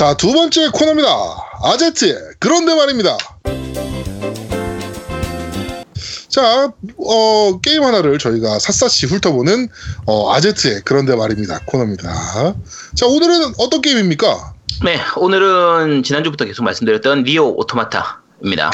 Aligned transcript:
자, 0.00 0.14
두 0.14 0.32
번째 0.32 0.70
코너입니다. 0.70 1.10
아제트의 1.62 2.14
그런데 2.38 2.74
말입니다. 2.74 3.18
자, 6.30 6.72
어, 6.96 7.60
게임 7.60 7.82
하나를 7.82 8.18
저희가 8.18 8.58
샅샅이 8.60 9.04
훑어보는 9.04 9.68
어, 10.06 10.32
아제트의 10.32 10.80
그런데 10.86 11.14
말입니다. 11.14 11.60
코너입니다. 11.66 12.54
자, 12.94 13.06
오늘은 13.06 13.52
어떤 13.58 13.82
게임입니까? 13.82 14.54
네, 14.84 14.98
오늘은 15.18 16.02
지난주부터 16.02 16.46
계속 16.46 16.62
말씀드렸던 16.62 17.24
니어 17.24 17.54
오토마타입니다. 17.58 18.70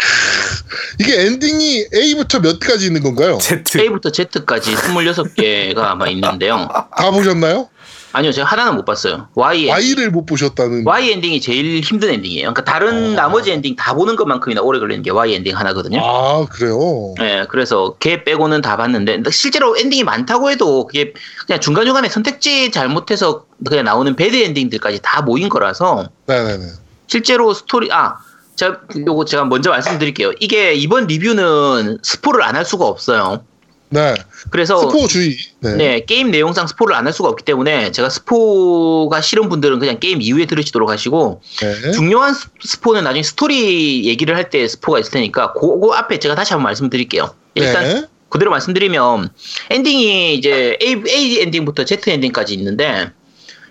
이게 1.00 1.27
엔딩이 1.27 1.86
A부터 1.93 2.38
몇 2.38 2.61
가지 2.61 2.86
있는 2.86 3.02
건가요? 3.02 3.38
Z. 3.38 3.80
A부터 3.80 4.12
Z까지 4.12 4.77
26개가 4.77 5.79
아마 5.79 6.06
있는데요. 6.06 6.68
다 6.96 7.11
보셨나요? 7.11 7.68
아니요, 8.16 8.32
제가 8.32 8.48
하나는 8.48 8.76
못 8.76 8.86
봤어요. 8.86 9.28
Y 9.34 9.68
엔딩. 9.68 9.74
Y를 9.74 10.10
못 10.10 10.24
보셨다는. 10.24 10.86
Y 10.86 11.10
엔딩이 11.12 11.38
제일 11.42 11.80
힘든 11.82 12.08
엔딩이에요. 12.08 12.54
그러니까 12.54 12.64
다른 12.64 13.12
어. 13.12 13.14
나머지 13.14 13.52
엔딩 13.52 13.76
다 13.76 13.93
보는 13.93 14.16
것만큼이나 14.16 14.62
오래 14.62 14.79
걸리는 14.79 15.02
게 15.02 15.11
Y 15.11 15.34
엔딩 15.34 15.54
하나거든요. 15.54 16.00
아, 16.02 16.46
그래요? 16.46 16.79
네, 17.18 17.44
그래서 17.50 17.96
걔 18.00 18.24
빼고는 18.24 18.62
다 18.62 18.79
봤는데 18.79 19.22
실제로 19.30 19.76
엔딩이 19.76 20.02
많다고 20.04 20.50
해도 20.50 20.86
그게 20.86 21.12
그냥 21.46 21.60
중간 21.60 21.84
중간에 21.84 22.08
선택지 22.08 22.71
잘못해서 22.71 23.44
그냥 23.68 23.84
나오는 23.84 24.16
bad 24.16 24.35
ending들까지 24.35 25.00
다 25.02 25.21
모인 25.21 25.50
거라서 25.50 26.08
네네네. 26.24 26.64
실제로 27.08 27.52
스토리 27.52 27.93
아 27.93 28.16
제가 28.57 28.80
요거 29.07 29.26
제가 29.26 29.44
먼저 29.44 29.68
말씀드릴게요. 29.68 30.32
이게 30.40 30.72
이번 30.72 31.07
리뷰는 31.07 31.98
스포를 32.02 32.42
안 32.42 32.56
할 32.56 32.64
수가 32.64 32.86
없어요. 32.86 33.42
네. 33.89 34.14
그래서 34.50 34.78
스포 34.81 35.06
주의. 35.06 35.36
네. 35.61 35.75
네, 35.77 36.05
게임 36.05 36.31
내용상 36.31 36.67
스포를 36.67 36.94
안 36.97 37.06
할 37.06 37.12
수가 37.12 37.28
없기 37.28 37.44
때문에 37.44 37.92
제가 37.92 38.08
스포가 38.11 39.20
싫은 39.20 39.48
분들은 39.48 39.78
그냥 39.78 40.00
게임 40.00 40.20
이후에 40.20 40.47
들으시도록 40.47 40.91
하시고 40.91 41.41
네. 41.61 41.92
중요한 41.92 42.34
스- 42.34 42.48
스포는 42.64 43.05
나중에 43.05 43.22
스토리 43.22 44.05
얘기를 44.06 44.34
할 44.36 44.50
때 44.50 44.66
스포가 44.66 44.98
있을 44.98 45.12
테니까 45.12 45.52
그거 45.52 45.94
앞에 45.94 46.19
제가 46.19 46.34
다시 46.34 46.52
한번 46.52 46.64
말씀드릴게요. 46.64 47.33
일단 47.55 47.84
네. 47.84 48.05
그대로 48.28 48.50
말씀드리면 48.50 49.28
엔딩이 49.70 50.34
이제 50.34 50.77
A, 50.82 51.03
A 51.08 51.41
엔딩부터 51.42 51.84
Z 51.84 52.00
엔딩까지 52.10 52.55
있는데 52.55 53.10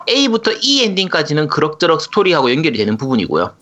A부터 0.10 0.52
E 0.62 0.84
엔딩까지는 0.84 1.48
그럭저럭 1.48 2.00
스토리하고 2.02 2.52
연결이 2.52 2.78
되는 2.78 2.96
부분이고요. 2.96 3.54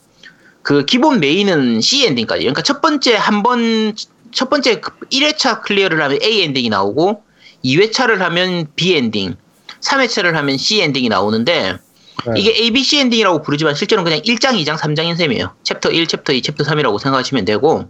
그 0.61 0.86
기본 0.86 1.20
메인은 1.20 1.81
C 1.81 2.05
엔딩까지. 2.05 2.42
그러니까 2.44 2.61
첫 2.61 2.80
번째 2.81 3.16
한 3.16 3.42
번 3.44 3.95
첫 4.34 4.50
번째 4.50 4.81
1회차 4.81 5.62
클리어를 5.62 6.02
하면 6.02 6.20
A 6.22 6.42
엔딩이 6.42 6.70
나오고 6.70 7.23
2회차를 7.64 8.17
하면 8.17 8.67
B 8.76 8.95
엔딩, 8.95 9.36
3회차를 9.81 10.34
하면 10.34 10.58
C 10.58 10.81
엔딩이 10.81 11.09
나오는데 11.09 11.78
네. 12.26 12.34
이게 12.39 12.54
A, 12.56 12.72
B, 12.72 12.84
C 12.84 13.00
엔딩이라고 13.00 13.42
부르지만 13.42 13.76
실제로는 13.76 14.09
그냥 14.09 14.23
1장, 14.23 14.61
2장, 14.61 14.78
3장인 14.78 15.17
셈이에요. 15.17 15.54
챕터 15.64 15.92
1, 15.92 16.08
챕터 16.08 16.34
2, 16.34 16.42
챕터 16.42 16.64
3이라고 16.64 17.00
생각하시면 17.00 17.45
되고 17.45 17.89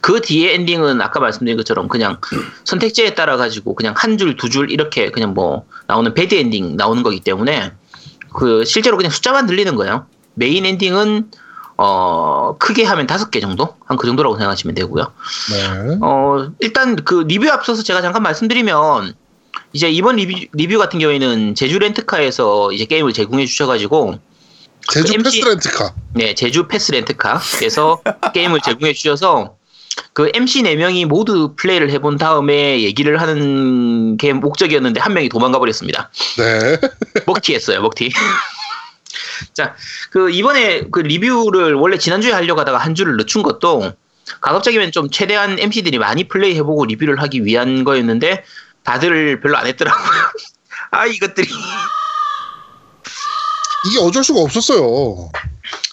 그 0.00 0.20
뒤에 0.22 0.54
엔딩은 0.54 1.00
아까 1.00 1.20
말씀드린 1.20 1.56
것처럼 1.56 1.88
그냥 1.88 2.18
선택지에 2.64 3.14
따라 3.14 3.36
가지고 3.36 3.74
그냥 3.74 3.94
한 3.96 4.16
줄, 4.16 4.36
두 4.36 4.48
줄 4.48 4.70
이렇게 4.70 5.10
그냥 5.10 5.34
뭐 5.34 5.66
나오는 5.86 6.14
bad 6.14 6.34
ending 6.34 6.76
나오는 6.76 7.02
거기 7.02 7.20
때문에 7.20 7.72
그 8.32 8.64
실제로 8.64 8.96
그냥 8.96 9.10
숫자만 9.10 9.46
늘리는 9.46 9.74
거예요. 9.76 10.06
메인 10.34 10.64
엔딩은 10.64 11.30
어 11.82 12.56
크게 12.58 12.84
하면 12.84 13.06
다섯 13.06 13.30
개 13.30 13.40
정도 13.40 13.74
한 13.86 13.96
그 13.96 14.06
정도라고 14.06 14.36
생각하시면 14.36 14.74
되고요. 14.74 15.12
네. 15.50 15.98
어 16.02 16.50
일단 16.60 16.96
그 16.96 17.24
리뷰 17.26 17.48
앞서서 17.50 17.82
제가 17.82 18.02
잠깐 18.02 18.22
말씀드리면 18.22 19.14
이제 19.72 19.88
이번 19.90 20.16
리뷰, 20.16 20.46
리뷰 20.52 20.78
같은 20.78 20.98
경우에는 20.98 21.54
제주 21.54 21.78
렌트카에서 21.78 22.72
이제 22.72 22.84
게임을 22.84 23.14
제공해 23.14 23.46
주셔가지고 23.46 24.18
제주 24.92 25.06
그 25.06 25.14
MC 25.14 25.40
패스 25.40 25.48
렌트카. 25.48 25.94
네, 26.14 26.34
제주 26.34 26.68
패스 26.68 26.92
렌트카에서 26.92 28.02
게임을 28.34 28.60
제공해 28.62 28.92
주셔서 28.92 29.54
그 30.12 30.30
MC 30.34 30.62
4명이 30.62 31.06
모두 31.06 31.54
플레이를 31.56 31.90
해본 31.90 32.16
다음에 32.18 32.82
얘기를 32.82 33.20
하는 33.20 34.16
게 34.18 34.32
목적이었는데 34.34 35.00
한 35.00 35.14
명이 35.14 35.28
도망가 35.30 35.58
버렸습니다. 35.58 36.10
네. 36.36 36.78
먹튀 37.26 37.54
했어요, 37.54 37.80
먹튀. 37.82 38.10
자, 39.52 39.74
그 40.10 40.30
이번에 40.30 40.84
그 40.90 41.00
리뷰를 41.00 41.74
원래 41.74 41.98
지난주에 41.98 42.32
하려고 42.32 42.60
하다가 42.60 42.78
한 42.78 42.94
주를 42.94 43.16
늦춘 43.16 43.42
것도 43.42 43.92
가급적이면 44.40 44.92
좀 44.92 45.10
최대한 45.10 45.58
MC들이 45.58 45.98
많이 45.98 46.28
플레이 46.28 46.54
해보고 46.56 46.84
리뷰를 46.86 47.20
하기 47.22 47.44
위한 47.44 47.84
거였는데 47.84 48.44
다들 48.84 49.40
별로 49.40 49.56
안 49.56 49.66
했더라고요. 49.66 50.06
아, 50.92 51.06
이것들이. 51.06 51.48
이게 53.88 53.98
어쩔 54.00 54.22
수가 54.22 54.40
없었어요. 54.40 55.30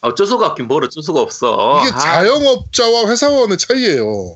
어쩔 0.02 0.28
수가 0.28 0.48
없긴 0.48 0.68
뭘 0.68 0.84
어쩔 0.84 1.02
수가 1.02 1.22
없어. 1.22 1.82
이게 1.84 1.94
아. 1.94 1.98
자영업자와 1.98 3.10
회사원의 3.10 3.58
차이예요. 3.58 4.36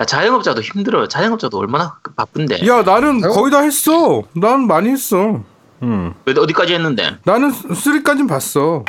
야, 0.00 0.04
자영업자도 0.04 0.60
힘들어요. 0.62 1.08
자영업자도 1.08 1.56
얼마나 1.58 1.98
바쁜데. 2.16 2.66
야 2.66 2.82
나는 2.82 3.24
아유. 3.24 3.32
거의 3.32 3.50
다 3.50 3.60
했어. 3.60 4.22
난 4.34 4.66
많이 4.66 4.90
했어. 4.90 5.42
음. 5.82 6.14
왜 6.24 6.34
어디까지 6.36 6.74
했는데? 6.74 7.16
나는 7.24 7.50
3까진 7.52 8.28
봤어. 8.28 8.84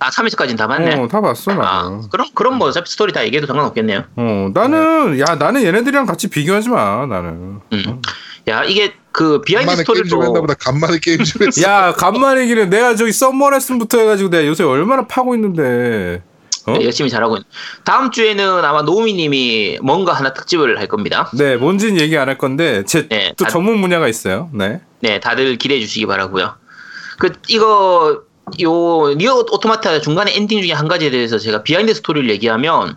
아, 0.00 0.10
3회차까지는 0.10 0.56
다 0.56 0.66
봤네. 0.68 0.94
어, 0.94 1.08
다 1.08 1.20
봤어 1.20 1.52
나는. 1.52 1.64
아, 1.66 2.00
그럼 2.10 2.28
그럼 2.34 2.58
뭐 2.58 2.68
어차피 2.68 2.88
스토리 2.90 3.12
다 3.12 3.24
얘기해도 3.24 3.46
상관없겠네요. 3.48 4.04
어, 4.16 4.48
나는 4.54 5.18
야 5.18 5.34
나는 5.36 5.64
얘네들이랑 5.64 6.06
같이 6.06 6.28
비교하지 6.28 6.68
마. 6.68 7.04
나는. 7.06 7.60
음. 7.72 8.02
야, 8.46 8.62
이게 8.64 8.94
그 9.12 9.40
비하인드 9.42 9.82
게임 9.84 10.04
좀 10.04 10.22
했나 10.22 10.40
보다. 10.40 10.54
간만에 10.54 10.98
게임 11.02 11.22
좀 11.24 11.42
했어. 11.48 11.62
야 11.68 11.92
간만에 11.92 12.46
기는 12.46 12.70
내가 12.70 12.94
저기 12.94 13.12
썸머 13.12 13.50
레슨부터 13.50 13.98
해 13.98 14.04
가지고 14.04 14.30
내가 14.30 14.46
요새 14.46 14.62
얼마나 14.64 15.06
파고 15.06 15.34
있는데. 15.34 16.22
어? 16.68 16.78
네, 16.78 16.84
열심히 16.84 17.10
잘하고 17.10 17.36
있는. 17.36 17.44
다음 17.84 18.10
주에는 18.10 18.64
아마 18.64 18.82
노우미님이 18.82 19.78
뭔가 19.82 20.12
하나 20.12 20.32
특집을 20.32 20.78
할 20.78 20.86
겁니다. 20.86 21.30
네, 21.34 21.56
뭔진 21.56 21.98
얘기 22.00 22.16
안 22.16 22.28
할 22.28 22.36
건데 22.38 22.84
제또 22.84 23.08
네, 23.08 23.32
다- 23.36 23.48
전문 23.48 23.80
분야가 23.80 24.08
있어요. 24.08 24.50
네. 24.52 24.80
네, 25.00 25.20
다들 25.20 25.56
기대해 25.56 25.80
주시기 25.80 26.06
바라고요. 26.06 26.54
그 27.18 27.32
이거 27.48 28.22
요 28.62 29.14
니어 29.14 29.34
오토마타 29.50 30.00
중간에 30.00 30.34
엔딩 30.34 30.62
중에 30.62 30.72
한 30.72 30.88
가지에 30.88 31.10
대해서 31.10 31.38
제가 31.38 31.62
behind 31.62 31.92
story를 31.94 32.28
얘기하면 32.30 32.96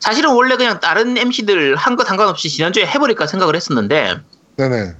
사실은 0.00 0.30
원래 0.34 0.56
그냥 0.56 0.80
다른 0.80 1.16
MC들 1.16 1.76
한 1.76 1.96
것 1.96 2.06
상관없이 2.06 2.48
지난주에 2.50 2.84
해버릴까 2.86 3.26
생각을 3.26 3.54
했었는데 3.56 4.16
네네. 4.56 4.94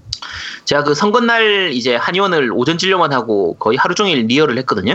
제가 0.65 0.85
그 0.85 0.95
선거날 0.95 1.71
이제 1.73 1.97
한의원을 1.97 2.51
오전 2.55 2.79
진료만 2.79 3.13
하고 3.13 3.57
거의 3.59 3.77
하루 3.79 3.95
종일 3.95 4.27
니어를 4.27 4.57
했거든요. 4.59 4.95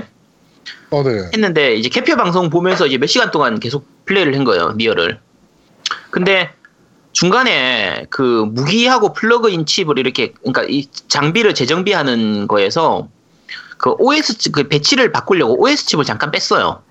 어, 0.96 1.04
네. 1.04 1.30
했는데 1.34 1.76
이제 1.76 1.90
개표 1.90 2.16
방송 2.16 2.50
보면서 2.50 2.88
이제 2.88 2.98
몇 2.98 3.08
시간 3.08 3.30
동안 3.30 3.60
계속 3.60 3.86
플레이를 4.06 4.34
한 4.36 4.46
거예요 4.46 4.72
리얼을. 4.78 5.20
근데 6.10 6.52
중간에 7.12 8.06
그 8.10 8.46
무기하고 8.50 9.12
플러그인 9.12 9.66
칩을 9.66 10.00
이렇게 10.00 10.32
그러니까 10.40 10.64
이 10.70 10.88
장비를 11.10 11.54
재정비하는 11.54 12.48
거에서 12.48 13.10
그 13.78 13.92
OS 14.00 14.38
치- 14.38 14.52
그 14.54 14.70
배치를 14.70 15.12
바꾸려고 15.12 15.62
OS 15.62 15.86
칩을 15.86 16.06
잠깐 16.06 16.32
뺐어요. 16.32 16.82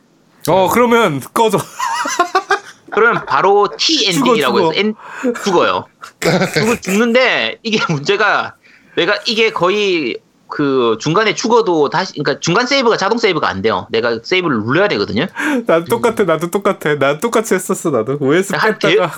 어 0.48 0.68
그러면 0.70 1.20
꺼져. 1.32 1.58
그러면 2.92 3.24
바로 3.26 3.68
T 3.76 4.06
엔딩이라고 4.06 4.58
죽어, 4.58 4.72
해서 4.72 4.80
엔, 4.80 4.94
죽어요. 5.42 5.86
죽, 6.52 6.82
죽는데 6.82 7.58
이게 7.62 7.80
문제가 7.88 8.54
내가 8.96 9.18
이게 9.26 9.50
거의 9.50 10.18
그 10.48 10.96
중간에 11.00 11.34
죽어도 11.34 11.88
다시 11.90 12.12
그러니까 12.12 12.38
중간 12.40 12.66
세이브가 12.66 12.96
자동 12.96 13.18
세이브가 13.18 13.48
안 13.48 13.62
돼요. 13.62 13.86
내가 13.90 14.18
세이브를 14.22 14.58
눌러야 14.64 14.88
되거든요. 14.88 15.26
난 15.66 15.84
똑같아. 15.84 16.24
나도 16.24 16.50
똑같아. 16.50 16.94
나 16.98 17.18
똑같이 17.18 17.54
했었어. 17.54 17.90
나도 17.90 18.18
OS 18.20 18.52
한 18.54 18.78
대, 18.78 18.90
뺐다가 18.94 19.12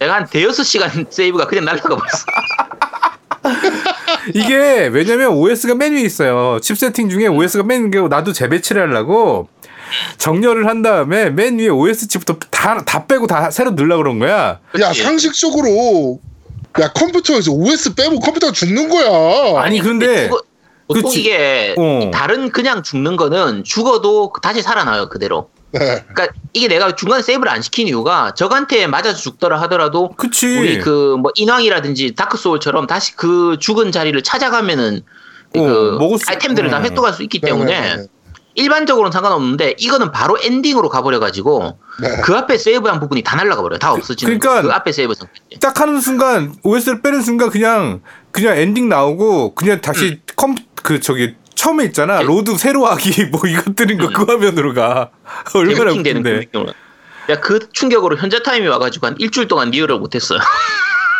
내가 0.00 0.14
한 0.16 0.26
대여섯 0.26 0.66
시간 0.66 0.90
세이브가 1.08 1.46
그냥 1.46 1.64
날라가 1.64 1.96
버렸어. 1.96 2.24
이게 4.34 4.88
왜냐면 4.92 5.30
OS가 5.32 5.74
맨 5.74 5.92
위에 5.94 6.00
있어요. 6.02 6.58
칩 6.60 6.76
세팅 6.76 7.08
중에 7.08 7.26
OS가 7.28 7.62
맨 7.64 7.90
위에 7.92 8.08
나도 8.08 8.32
재배치를 8.32 8.82
하려고 8.88 9.48
정렬을 10.18 10.66
한 10.66 10.82
다음에 10.82 11.30
맨 11.30 11.58
위에 11.58 11.68
OS 11.68 12.08
칩부터 12.08 12.36
다, 12.50 12.78
다 12.84 13.06
빼고 13.06 13.26
다 13.26 13.50
새로 13.50 13.70
넣으려고 13.70 14.02
그런 14.02 14.18
거야. 14.18 14.58
야, 14.80 14.88
그치? 14.88 15.02
상식적으로 15.02 16.20
야, 16.80 16.92
컴퓨터에서 16.92 17.52
OS 17.52 17.94
빼면 17.94 18.20
컴퓨터가 18.20 18.52
죽는 18.52 18.88
거야. 18.88 19.62
아니 19.62 19.80
근데 19.80 20.28
죽어- 20.28 20.42
보통 20.88 21.02
그치. 21.04 21.20
이게 21.20 21.74
어. 21.78 22.10
다른 22.12 22.50
그냥 22.50 22.82
죽는 22.82 23.16
거는 23.16 23.64
죽어도 23.64 24.32
다시 24.42 24.62
살아나요 24.62 25.08
그대로. 25.08 25.50
네. 25.72 26.04
그러니까 26.08 26.28
이게 26.52 26.68
내가 26.68 26.94
중간 26.94 27.22
세이브를 27.22 27.50
안 27.50 27.60
시킨 27.60 27.88
이유가 27.88 28.32
적한테 28.34 28.86
맞아서 28.86 29.14
죽더라 29.18 29.60
하더라도 29.62 30.10
그치. 30.10 30.46
우리 30.58 30.78
그 30.78 31.16
뭐 31.18 31.32
인왕이라든지 31.34 32.14
다크 32.14 32.36
소울처럼 32.38 32.86
다시 32.86 33.16
그 33.16 33.56
죽은 33.60 33.90
자리를 33.92 34.20
찾아가면은 34.22 35.02
어, 35.56 35.60
그 35.60 35.96
먹을 35.98 36.18
수- 36.18 36.24
아이템들을 36.28 36.70
다 36.70 36.78
음. 36.78 36.84
획득할 36.84 37.12
수 37.12 37.22
있기 37.22 37.40
네, 37.40 37.48
때문에 37.48 37.80
네, 37.80 37.96
네. 37.96 38.06
일반적으로는 38.56 39.12
상관없는데 39.12 39.74
이거는 39.78 40.10
바로 40.12 40.36
엔딩으로 40.42 40.88
가버려가지고 40.88 41.78
네. 42.00 42.08
그 42.24 42.34
앞에 42.34 42.58
세이브한 42.58 43.00
부분이 43.00 43.22
다 43.22 43.36
날라가 43.36 43.62
버려요. 43.62 43.78
다 43.78 43.92
없어지는. 43.92 44.38
그러니까 44.38 44.62
그 44.66 44.72
앞에 44.74 44.92
세이브. 44.92 45.14
딱 45.60 45.78
하는 45.80 46.00
순간 46.00 46.54
OS를 46.62 47.02
빼는 47.02 47.20
순간 47.22 47.50
그냥 47.50 48.00
그냥 48.32 48.56
엔딩 48.56 48.88
나오고 48.88 49.54
그냥 49.54 49.80
다시 49.80 50.20
컴그 50.36 51.00
저기 51.00 51.34
처음에 51.54 51.84
있잖아 51.84 52.18
네. 52.18 52.24
load 52.24 52.56
새로 52.58 52.86
하기 52.86 53.26
뭐 53.32 53.40
이것 53.46 53.76
뜨는 53.76 53.98
거 53.98 54.06
음. 54.08 54.12
그 54.12 54.24
화면으로 54.24 54.74
가 54.74 55.10
얼마나 55.54 55.92
그 55.92 55.98
웃긴데 55.98 56.32
느낌으로. 56.32 56.72
야, 57.28 57.40
그 57.40 57.58
충격으로 57.72 58.16
현자 58.16 58.42
타임이 58.42 58.66
와가지고 58.68 59.06
한 59.06 59.16
일주일 59.18 59.48
동안 59.48 59.70
리얼을 59.70 59.98
못했어요. 59.98 60.38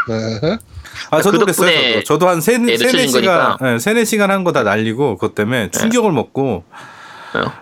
네. 0.08 0.58
아 1.10 1.20
저도 1.20 1.38
그 1.40 1.44
그랬어요 1.46 1.92
저도, 1.94 2.04
저도 2.04 2.28
한 2.28 2.40
세네 2.40 2.72
예, 2.72 2.76
세네 2.78 2.92
늦춰진 2.92 3.08
시간 3.08 3.22
거니까. 3.58 3.58
네. 3.60 3.74
예, 3.74 3.78
세네 3.78 4.04
시간 4.04 4.30
한 4.30 4.44
거 4.44 4.52
다 4.52 4.62
날리고 4.62 5.16
그것 5.16 5.34
때문에 5.34 5.70
충격을 5.70 6.12
먹고 6.12 6.64
어, 6.70 6.74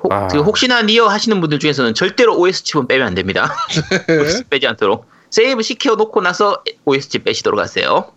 혹- 0.02 0.12
아. 0.12 0.26
그 0.28 0.38
혹시나 0.40 0.82
니어 0.82 1.06
하시는 1.08 1.40
분들 1.40 1.58
중에서는 1.58 1.94
절대로 1.94 2.36
OS 2.38 2.64
칩은 2.64 2.86
빼면 2.88 3.06
안 3.06 3.14
됩니다. 3.14 3.54
빼지 4.50 4.66
않도록 4.66 5.06
세이브 5.30 5.62
시켜 5.62 5.94
놓고 5.96 6.20
나서 6.20 6.62
OS 6.84 7.08
칩 7.08 7.24
빼시도록 7.24 7.58
하세요. 7.60 8.12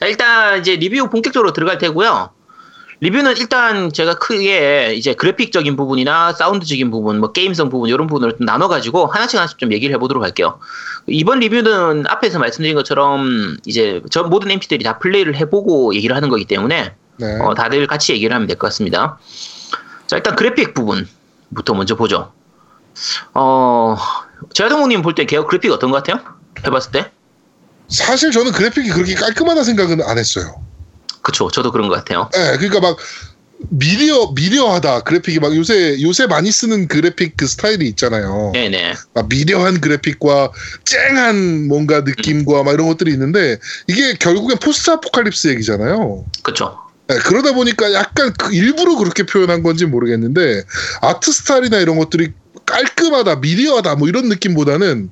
자, 0.00 0.06
일단 0.06 0.58
이제 0.60 0.76
리뷰 0.76 1.08
본격적으로 1.10 1.52
들어갈 1.52 1.78
테고요. 1.78 2.30
리뷰는 3.02 3.36
일단 3.38 3.90
제가 3.90 4.14
크게 4.14 4.92
이제 4.94 5.14
그래픽적인 5.14 5.74
부분이나 5.76 6.34
사운드적인 6.34 6.90
부분, 6.90 7.18
뭐 7.18 7.32
게임성 7.32 7.70
부분 7.70 7.88
이런 7.88 8.06
부분을 8.06 8.36
좀 8.36 8.44
나눠가지고 8.44 9.06
하나씩 9.06 9.38
하나씩 9.38 9.56
좀 9.58 9.72
얘기를 9.72 9.94
해보도록 9.94 10.22
할게요. 10.22 10.58
이번 11.06 11.38
리뷰는 11.40 12.04
앞에서 12.08 12.38
말씀드린 12.38 12.74
것처럼 12.74 13.56
이제 13.64 14.02
저 14.10 14.24
모든 14.24 14.50
MP들이 14.50 14.84
다 14.84 14.98
플레이를 14.98 15.34
해보고 15.36 15.94
얘기를 15.94 16.14
하는 16.14 16.28
거기 16.28 16.44
때문에 16.44 16.94
네. 17.16 17.38
어, 17.40 17.54
다들 17.54 17.86
같이 17.86 18.12
얘기를 18.12 18.34
하면 18.34 18.46
될 18.46 18.58
것 18.58 18.66
같습니다. 18.66 19.18
자, 20.10 20.16
일단 20.16 20.34
그래픽 20.34 20.74
부분부터 20.74 21.72
먼저 21.74 21.94
보죠. 21.94 22.32
어, 23.32 23.96
제아동님 24.52 25.02
볼때 25.02 25.24
그래픽 25.24 25.70
어떤 25.70 25.92
것 25.92 26.02
같아요? 26.02 26.24
해봤을 26.66 26.90
때? 26.90 27.12
사실 27.86 28.32
저는 28.32 28.50
그래픽이 28.50 28.90
그렇게 28.90 29.14
깔끔하다 29.14 29.62
생각은 29.62 30.02
안 30.02 30.18
했어요. 30.18 30.64
그쵸, 31.22 31.48
저도 31.48 31.70
그런 31.70 31.88
것 31.88 31.94
같아요. 31.94 32.28
예, 32.34 32.56
그러니까 32.56 32.80
막 32.80 32.96
미려 33.68 34.32
미려하다 34.34 35.02
그래픽이 35.02 35.38
막 35.38 35.54
요새 35.54 36.02
요새 36.02 36.26
많이 36.26 36.50
쓰는 36.50 36.88
그래픽 36.88 37.36
그 37.36 37.46
스타일이 37.46 37.86
있잖아요. 37.90 38.50
네네. 38.52 38.94
막 39.14 39.28
미려한 39.28 39.80
그래픽과 39.80 40.50
쨍한 40.86 41.68
뭔가 41.68 42.00
느낌과 42.00 42.64
막 42.64 42.72
이런 42.72 42.88
것들이 42.88 43.12
있는데 43.12 43.58
이게 43.86 44.14
결국엔 44.14 44.58
post 44.58 44.90
apocalypse 44.90 45.48
얘기잖아요. 45.48 46.24
그쵸. 46.42 46.89
예, 47.10 47.18
그러다 47.24 47.52
보니까 47.52 47.92
약간 47.92 48.32
그 48.38 48.54
일부러 48.54 48.96
그렇게 48.96 49.24
표현한 49.24 49.62
건지 49.62 49.86
모르겠는데 49.86 50.62
아트 51.00 51.32
스타일이나 51.32 51.78
이런 51.78 51.98
것들이 51.98 52.32
깔끔하다, 52.66 53.36
미려하다 53.36 53.96
뭐 53.96 54.08
이런 54.08 54.28
느낌보다는 54.28 55.10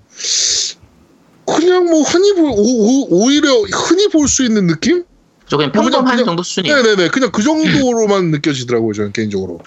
그냥 1.47 1.87
뭐 1.87 2.03
흔히 2.03 2.35
볼 2.35 2.53
오, 2.55 3.31
히려 3.31 3.63
흔히 3.73 4.09
볼 4.09 4.29
수 4.29 4.45
있는 4.45 4.67
느낌? 4.67 5.05
저 5.49 5.57
그냥 5.57 5.73
평범한 5.73 6.05
그냥- 6.13 6.27
정도 6.27 6.43
수준이에요. 6.43 6.77
네네네 6.83 7.09
그냥 7.09 7.31
그 7.33 7.43
정도로만 7.43 8.31
느껴지더라고요 8.31 8.93
저는 8.93 9.13
개인적으로. 9.13 9.61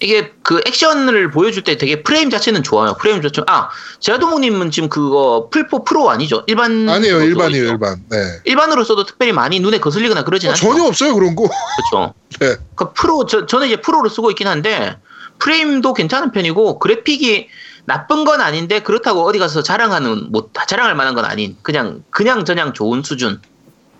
이게 0.00 0.32
그 0.42 0.60
액션을 0.66 1.30
보여줄 1.30 1.64
때 1.64 1.76
되게 1.78 2.02
프레임 2.02 2.28
자체는 2.30 2.62
좋아요. 2.62 2.96
프레임 3.00 3.22
자체. 3.22 3.42
아, 3.46 3.70
제아동님은 4.00 4.70
지금 4.70 4.88
그거 4.88 5.48
풀포 5.50 5.84
프로 5.84 6.10
아니죠? 6.10 6.44
일반. 6.46 6.88
아니에요 6.88 7.22
일반이에요 7.22 7.62
있죠? 7.64 7.72
일반. 7.72 8.02
네. 8.10 8.16
일반으로 8.44 8.84
써도 8.84 9.04
특별히 9.04 9.32
많이 9.32 9.58
눈에 9.60 9.78
거슬리거나 9.78 10.24
그러진 10.24 10.50
어, 10.50 10.52
않죠. 10.52 10.66
전혀 10.68 10.84
없어요 10.84 11.14
그런 11.14 11.34
거. 11.34 11.48
그렇죠. 11.90 12.14
네. 12.40 12.56
그 12.74 12.92
프로 12.92 13.24
저, 13.26 13.46
저는 13.46 13.68
이제 13.68 13.76
프로를 13.76 14.10
쓰고 14.10 14.30
있긴 14.30 14.46
한데 14.46 14.96
프레임도 15.38 15.94
괜찮은 15.94 16.32
편이고 16.32 16.78
그래픽이 16.78 17.48
나쁜 17.86 18.24
건 18.24 18.40
아닌데 18.40 18.80
그렇다고 18.80 19.24
어디 19.26 19.38
가서 19.38 19.62
자랑하는 19.62 20.30
뭐 20.30 20.50
자랑할 20.68 20.94
만한 20.94 21.14
건 21.14 21.24
아닌 21.24 21.56
그냥 21.62 22.04
그냥 22.10 22.44
저냥 22.44 22.74
좋은 22.74 23.02
수준. 23.02 23.40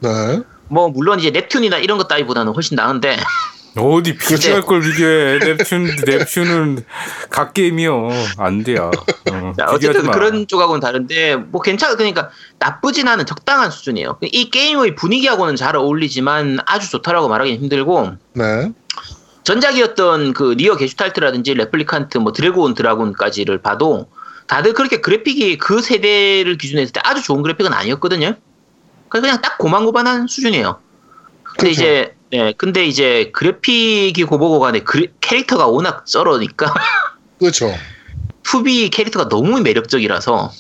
네. 0.01 0.41
뭐 0.73 0.89
물론 0.89 1.21
이제 1.21 1.31
nep튠이나 1.31 1.85
이런 1.85 1.99
것 1.99 2.09
따위보다는 2.09 2.55
훨씬 2.55 2.77
나은데 2.77 3.19
어디 3.77 4.17
비교할 4.17 4.63
걸 4.63 4.81
비교해 4.81 5.39
넵튠 5.39 6.05
넵튠은 6.07 6.85
갓게임이요 7.29 8.09
안 8.39 8.65
돼요 8.65 8.91
어, 9.31 9.53
어쨌든 9.69 10.07
마. 10.07 10.13
그런 10.13 10.47
쪽하고는 10.47 10.81
다른데 10.81 11.37
뭐 11.37 11.61
괜찮아 11.61 11.97
그러니까 11.97 12.31
나쁘진 12.59 13.07
않은 13.09 13.27
적당한 13.27 13.71
수준이에요. 13.71 14.19
이 14.23 14.51
게임의 14.51 14.95
분위기하고는 14.95 15.57
잘 15.57 15.77
어울리지만 15.77 16.59
아주 16.65 16.91
좋다라고 16.91 17.29
말하기는 17.29 17.61
힘들고 17.61 18.13
네. 18.35 18.73
전작이었던 19.45 20.33
그 20.33 20.55
니어 20.57 20.77
게슈탈트라든지 20.77 21.55
레플리칸트 21.55 22.19
뭐 22.19 22.33
드래그 22.33 22.67
온 22.67 22.75
드라군까지를 22.75 23.59
봐도 23.59 24.07
다들 24.47 24.73
그렇게 24.73 25.01
그래픽이 25.01 25.59
그 25.59 25.83
세대를 25.83 26.57
기준으로 26.57 26.83
했을 26.83 26.93
때 26.93 27.01
아주 27.05 27.23
좋은 27.23 27.43
그래픽은 27.43 27.73
아니었거든요. 27.73 28.37
그냥 29.21 29.41
딱 29.43 29.59
고만고만한 29.59 30.27
수준이에요. 30.29 30.79
근데 31.45 31.57
그렇죠. 31.59 31.71
이제 31.73 32.15
네, 32.31 32.55
근데 32.57 32.85
이제 32.87 33.31
그래픽이 33.35 34.25
고보고 34.25 34.59
간에 34.61 34.81
그래- 34.81 35.09
캐릭터가 35.21 35.67
워낙 35.67 36.07
쩔으니까 36.07 36.73
그렇죠. 37.39 37.73
투비 38.43 38.89
캐릭터가 38.91 39.29
너무 39.29 39.61
매력적이라서 39.61 40.51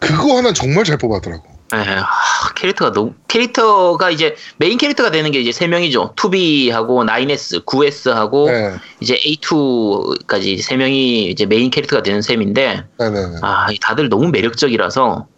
그거 0.00 0.36
하나 0.38 0.52
정말 0.52 0.84
잘 0.84 0.96
뽑았더라고. 0.98 1.44
에, 1.74 1.76
하, 1.78 2.06
캐릭터가 2.54 2.92
너무 2.92 3.14
캐릭터가 3.26 4.10
이제 4.10 4.36
메인 4.58 4.78
캐릭터가 4.78 5.10
되는 5.10 5.30
게 5.32 5.40
이제 5.40 5.50
세 5.50 5.66
명이죠. 5.66 6.12
투비하고 6.16 7.04
9S, 7.04 7.64
9S하고 7.64 8.46
네. 8.50 8.76
이제 9.00 9.16
A2까지 9.16 10.62
세 10.62 10.76
명이 10.76 11.24
이제 11.30 11.44
메인 11.46 11.70
캐릭터가 11.70 12.02
되는 12.02 12.22
셈인데 12.22 12.84
네네네. 12.98 13.38
아 13.42 13.66
다들 13.80 14.08
너무 14.08 14.28
매력적이라서 14.28 15.26
아, 15.28 15.35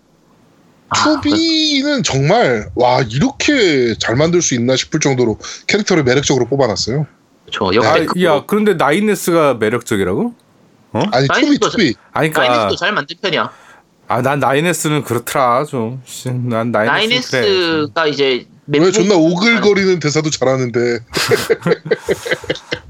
투비는 0.95 2.03
정말 2.03 2.71
와 2.75 3.03
이렇게 3.03 3.95
잘 3.99 4.17
만들 4.17 4.41
수 4.43 4.55
있나 4.55 4.77
싶을 4.77 5.01
정도로 5.01 5.39
캐릭터를 5.67 6.05
매력적으로 6.05 6.47
뽑아놨어요. 6.47 7.07
저 7.53 7.67
아, 7.67 7.75
역대급 7.75 8.23
야 8.23 8.45
그런데 8.47 8.75
나인에스가 8.75 9.55
매력적이라고? 9.55 10.35
아니 11.13 11.29
투비 11.29 11.59
투비. 11.59 11.95
아니 12.13 12.31
그러니까 12.31 12.41
나인에스도 12.43 12.77
잘 12.77 12.93
만든 12.93 13.17
편이야. 13.21 13.51
아난 14.09 14.41
나인에스는 14.41 15.05
그렇더라 15.05 15.65
좀. 15.67 16.01
씨, 16.07 16.31
난 16.31 16.73
나인네스 16.73 17.89
그래. 17.95 18.11
이제 18.11 18.47
왜 18.67 18.91
존나 18.91 19.15
오글거리는 19.17 19.99
대사도 19.99 20.31
잘하는데. 20.31 21.01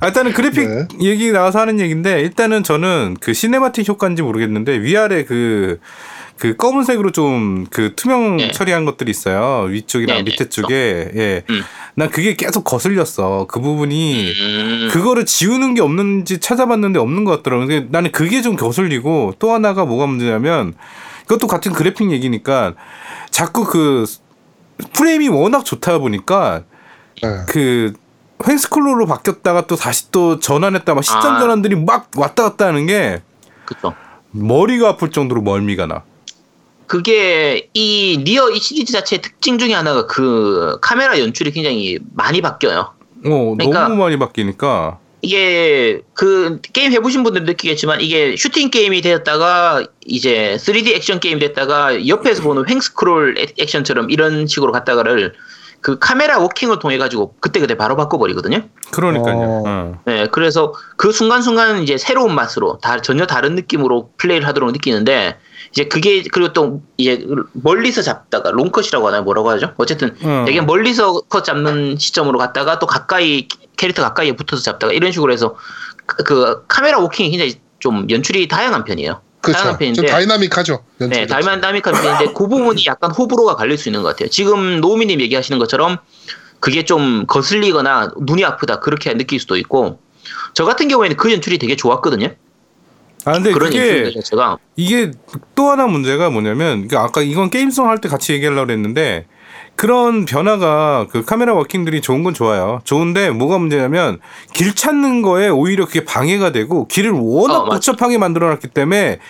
아, 0.00 0.06
일단은 0.08 0.32
그래픽 0.32 0.68
네. 0.68 0.88
얘기 1.02 1.30
나와서 1.32 1.60
하는 1.60 1.80
얘기인데 1.80 2.20
일단은 2.20 2.62
저는 2.62 3.16
그 3.20 3.32
cinematic 3.34 3.88
효과인지 3.88 4.22
모르겠는데 4.22 4.80
위아래 4.80 5.24
그, 5.24 5.80
그 6.38 6.56
검은색으로 6.56 7.12
좀 7.12 7.48
그 7.70 7.94
투명 7.94 8.38
네. 8.38 8.50
처리한 8.50 8.84
것들이 8.84 9.10
있어요. 9.10 9.66
위쪽이랑 9.68 10.18
네, 10.18 10.22
네, 10.24 10.30
밑에 10.30 10.48
쪽에. 10.48 11.10
예. 11.14 11.42
음. 11.50 11.62
난 11.94 12.10
그게 12.10 12.34
계속 12.34 12.64
거슬렸어. 12.64 13.46
그 13.48 13.60
부분이 13.60 14.32
음, 14.32 14.88
그거를 14.90 15.26
지우는 15.26 15.74
게 15.74 15.80
없는지 15.80 16.38
찾아봤는데 16.38 16.98
없는 16.98 17.24
것 17.24 17.38
같더라고요. 17.38 17.66
근데 17.66 17.86
나는 17.90 18.12
그게 18.12 18.42
좀 18.42 18.56
거슬리고 18.56 19.34
또 19.38 19.52
하나가 19.52 19.84
뭐가 19.84 20.06
문제냐면 20.06 20.74
이것도 21.24 21.46
같은 21.46 21.72
그래픽 21.72 22.10
얘기니까 22.10 22.74
자꾸 23.30 23.64
그 23.64 24.06
프레임이 24.92 25.28
워낙 25.28 25.64
좋다 25.64 25.98
보니까 25.98 26.62
네. 27.22 27.28
그 27.48 27.92
횡스클로로 28.46 29.06
바뀌었다가 29.06 29.66
또 29.66 29.74
다시 29.74 30.10
또 30.12 30.38
전환했다 30.38 30.94
막 30.94 31.02
시점 31.02 31.34
아. 31.34 31.40
전환들이 31.40 31.74
막 31.76 32.10
왔다 32.16 32.44
갔다 32.44 32.66
하는 32.66 32.86
게 32.86 33.20
그쵸. 33.64 33.92
머리가 34.30 34.90
아플 34.90 35.10
정도로 35.10 35.42
멀미가 35.42 35.86
나. 35.86 36.04
그게 36.88 37.68
이 37.74 38.20
니어 38.24 38.50
이 38.50 38.58
시리즈 38.58 38.92
자체의 38.92 39.20
특징 39.22 39.58
중에 39.58 39.74
하나가 39.74 40.06
그 40.06 40.78
카메라 40.80 41.20
연출이 41.20 41.52
굉장히 41.52 41.98
많이 42.14 42.40
바뀌어요. 42.40 42.94
어, 43.26 43.54
그러니까- 43.56 43.82
너무 43.88 43.96
많이 43.96 44.18
바뀌니까. 44.18 44.98
이게 45.20 46.00
그 46.14 46.60
게임 46.72 46.92
해보신 46.92 47.24
분들 47.24 47.44
느끼겠지만 47.44 48.00
이게 48.00 48.36
슈팅 48.36 48.70
게임이 48.70 49.00
되었다가 49.02 49.84
이제 50.06 50.56
3D 50.60 50.94
액션 50.94 51.18
게임 51.20 51.40
됐다가 51.40 52.06
옆에서 52.06 52.42
보는 52.42 52.68
횡스크롤 52.68 53.36
액- 53.38 53.54
액션처럼 53.60 54.10
이런 54.10 54.46
식으로 54.46 54.70
갔다가를 54.72 55.34
그 55.80 55.98
카메라 55.98 56.38
워킹을 56.38 56.78
통해 56.78 56.98
가지고 56.98 57.34
그때 57.40 57.58
그때 57.60 57.76
바로 57.76 57.96
바꿔버리거든요. 57.96 58.62
그러니까요. 58.92 59.36
어. 59.36 59.62
어. 59.66 60.00
네, 60.06 60.26
그래서 60.30 60.72
그 60.96 61.10
순간순간 61.12 61.82
이제 61.82 61.98
새로운 61.98 62.34
맛으로 62.34 62.78
다 62.80 63.00
전혀 63.02 63.26
다른 63.26 63.56
느낌으로 63.56 64.10
플레이를 64.18 64.46
하도록 64.46 64.70
느끼는데 64.72 65.36
이제 65.70 65.84
그게 65.84 66.22
그리고 66.32 66.52
또 66.52 66.82
이제 66.96 67.24
멀리서 67.52 68.02
잡다가 68.02 68.50
long 68.50 68.69
cut이라고 68.69 69.06
하나요? 69.06 69.22
뭐라고 69.22 69.50
하죠? 69.50 69.74
어쨌든 69.76 70.16
어. 70.22 70.44
되게 70.46 70.60
멀리서 70.60 71.20
컷 71.28 71.44
잡는 71.44 71.98
시점으로 71.98 72.38
갔다가 72.38 72.78
또 72.78 72.86
가까이 72.86 73.48
캐릭터 73.76 74.02
가까이에 74.02 74.32
붙어서 74.32 74.62
잡다가 74.62 74.92
이런 74.92 75.12
식으로 75.12 75.32
해서 75.32 75.56
그, 76.06 76.24
그 76.24 76.64
카메라 76.66 76.98
워킹이 76.98 77.30
굉장히 77.30 77.60
좀 77.78 78.06
연출이 78.10 78.48
다양한 78.48 78.84
편이에요. 78.84 79.20
그렇죠. 79.40 79.58
다양한 79.58 79.72
좀 79.72 79.78
편인데 79.78 80.06
다이나믹하죠. 80.06 80.84
연출 81.00 81.20
네, 81.20 81.26
자체가. 81.26 81.56
다이나믹한 81.56 81.94
편인데 81.94 82.32
그 82.32 82.48
부분이 82.48 82.84
약간 82.86 83.10
호불호가 83.10 83.56
갈릴 83.56 83.78
수 83.78 83.88
있는 83.88 84.02
것 84.02 84.08
같아요. 84.08 84.28
지금 84.30 84.80
노우미님 84.80 85.20
얘기하시는 85.20 85.58
것처럼 85.58 85.98
그게 86.60 86.84
좀 86.84 87.24
거슬리거나 87.26 88.14
눈이 88.20 88.44
아프다 88.44 88.80
그렇게 88.80 89.12
느낄 89.16 89.38
수도 89.38 89.56
있고 89.56 90.00
저 90.54 90.64
같은 90.64 90.88
경우에는 90.88 91.16
그 91.16 91.32
연출이 91.32 91.58
되게 91.58 91.76
좋았거든요. 91.76 92.34
아 93.28 93.32
근데 93.34 93.52
그런 93.52 93.70
그게 93.70 94.10
자체가. 94.12 94.58
이게 94.76 95.10
또 95.54 95.68
하나 95.70 95.86
문제가 95.86 96.30
뭐냐면 96.30 96.86
그러니까 96.88 97.02
아까 97.02 97.20
이건 97.22 97.50
게임성 97.50 97.88
할 97.88 97.98
때 97.98 98.08
같이 98.08 98.32
얘기하려고 98.32 98.70
했는데 98.72 99.26
그런 99.78 100.24
변화가 100.24 101.06
그 101.08 101.24
카메라 101.24 101.54
워킹들이 101.54 102.00
좋은 102.00 102.24
건 102.24 102.34
좋아요. 102.34 102.80
좋은데 102.82 103.30
뭐가 103.30 103.58
문제냐면 103.58 104.18
길 104.52 104.74
찾는 104.74 105.22
거에 105.22 105.48
오히려 105.48 105.86
그게 105.86 106.04
방해가 106.04 106.50
되고 106.50 106.88
길을 106.88 107.12
워낙 107.12 107.58
어. 107.60 107.64
음. 107.66 107.68
복잡하게 107.70 108.18
만들어놨기 108.18 108.66
때문에 108.68 109.20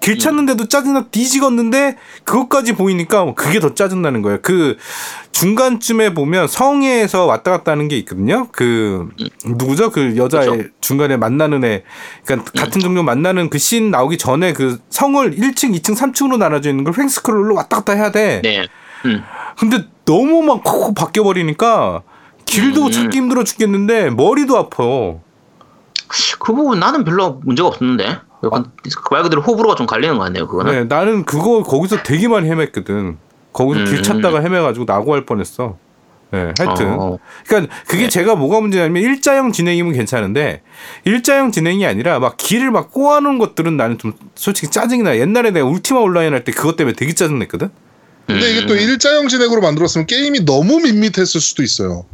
길 0.00 0.20
찾는데도 0.20 0.68
짜증나 0.68 1.06
뒤지겠는데 1.10 1.96
그것까지 2.22 2.74
보이니까 2.74 3.34
그게 3.34 3.58
더 3.58 3.74
짜증나는 3.74 4.22
거예요. 4.22 4.38
그 4.42 4.76
중간쯤에 5.32 6.14
보면 6.14 6.46
성에서 6.46 7.26
왔다 7.26 7.50
갔다 7.50 7.72
하는 7.72 7.88
게 7.88 7.96
있거든요. 7.98 8.46
그 8.52 9.08
누구죠? 9.44 9.90
그 9.90 10.16
여자의 10.16 10.48
음. 10.48 10.56
그쵸. 10.58 10.70
중간에 10.80 11.16
만나는 11.16 11.64
애, 11.64 11.82
그러니까 12.24 12.52
같은 12.52 12.80
종류 12.80 13.02
만나는 13.02 13.50
그 13.50 13.58
씬 13.58 13.90
나오기 13.90 14.18
전에 14.18 14.52
그 14.52 14.78
성을 14.88 15.28
1층, 15.32 15.76
2층, 15.76 15.96
3층으로 15.96 16.38
나눠져 16.38 16.70
있는 16.70 16.84
걸 16.84 16.94
횡스크롤로 16.96 17.56
왔다 17.56 17.78
갔다 17.78 17.94
해야 17.94 18.12
돼. 18.12 18.40
네. 18.44 18.68
음. 19.04 19.24
근데 19.58 19.84
너무 20.06 20.42
막 20.42 20.64
콕콕 20.64 20.94
바뀌어 20.94 21.22
버리니까 21.22 22.02
길도 22.46 22.86
음. 22.86 22.90
찾기 22.90 23.18
힘들어 23.18 23.44
죽겠는데 23.44 24.10
머리도 24.10 24.56
아파. 24.56 24.82
그 26.38 26.54
부분 26.54 26.80
나는 26.80 27.04
별로 27.04 27.40
문제가 27.44 27.68
없었는데. 27.68 28.20
약간 28.44 28.66
말 29.10 29.22
그대로 29.22 29.42
호불호가 29.42 29.74
좀 29.74 29.86
갈리는 29.86 30.16
것 30.16 30.24
같네요. 30.24 30.46
그거는. 30.46 30.72
네, 30.72 30.84
나는 30.84 31.24
그거 31.24 31.62
거기서 31.62 32.02
되게 32.02 32.28
많이 32.28 32.48
헤맸거든. 32.48 33.16
거기서 33.52 33.84
길 33.84 33.98
음. 33.98 34.02
찾다가 34.02 34.40
헤매가지고 34.40 34.84
나고 34.86 35.14
할 35.14 35.26
뻔했어. 35.26 35.78
네, 36.30 36.52
하여튼. 36.58 36.96
어. 36.98 37.18
그러니까 37.46 37.74
그게 37.86 38.04
네. 38.04 38.08
제가 38.08 38.34
뭐가 38.36 38.60
문제냐면 38.60 39.02
일자형 39.02 39.52
진행이면 39.52 39.92
괜찮은데 39.94 40.62
일자형 41.04 41.50
진행이 41.50 41.86
아니라 41.86 42.18
막 42.18 42.36
길을 42.36 42.70
막 42.70 42.92
꼬아놓은 42.92 43.38
것들은 43.38 43.76
나는 43.76 43.98
좀 43.98 44.12
솔직히 44.34 44.70
짜증이 44.70 45.02
나. 45.02 45.16
옛날에 45.16 45.50
내가 45.50 45.66
울티마 45.66 46.00
온라인 46.00 46.32
할 46.32 46.44
때 46.44 46.52
그것 46.52 46.76
때문에 46.76 46.94
되게 46.94 47.14
짜증냈거든. 47.14 47.70
근데 48.26 48.50
이게 48.50 48.60
음. 48.62 48.66
또 48.66 48.74
일자형 48.74 49.28
진행으로 49.28 49.60
만들었으면 49.60 50.06
게임이 50.06 50.44
너무 50.44 50.78
밋밋했을 50.80 51.40
수도 51.40 51.62
있어요. 51.62 52.04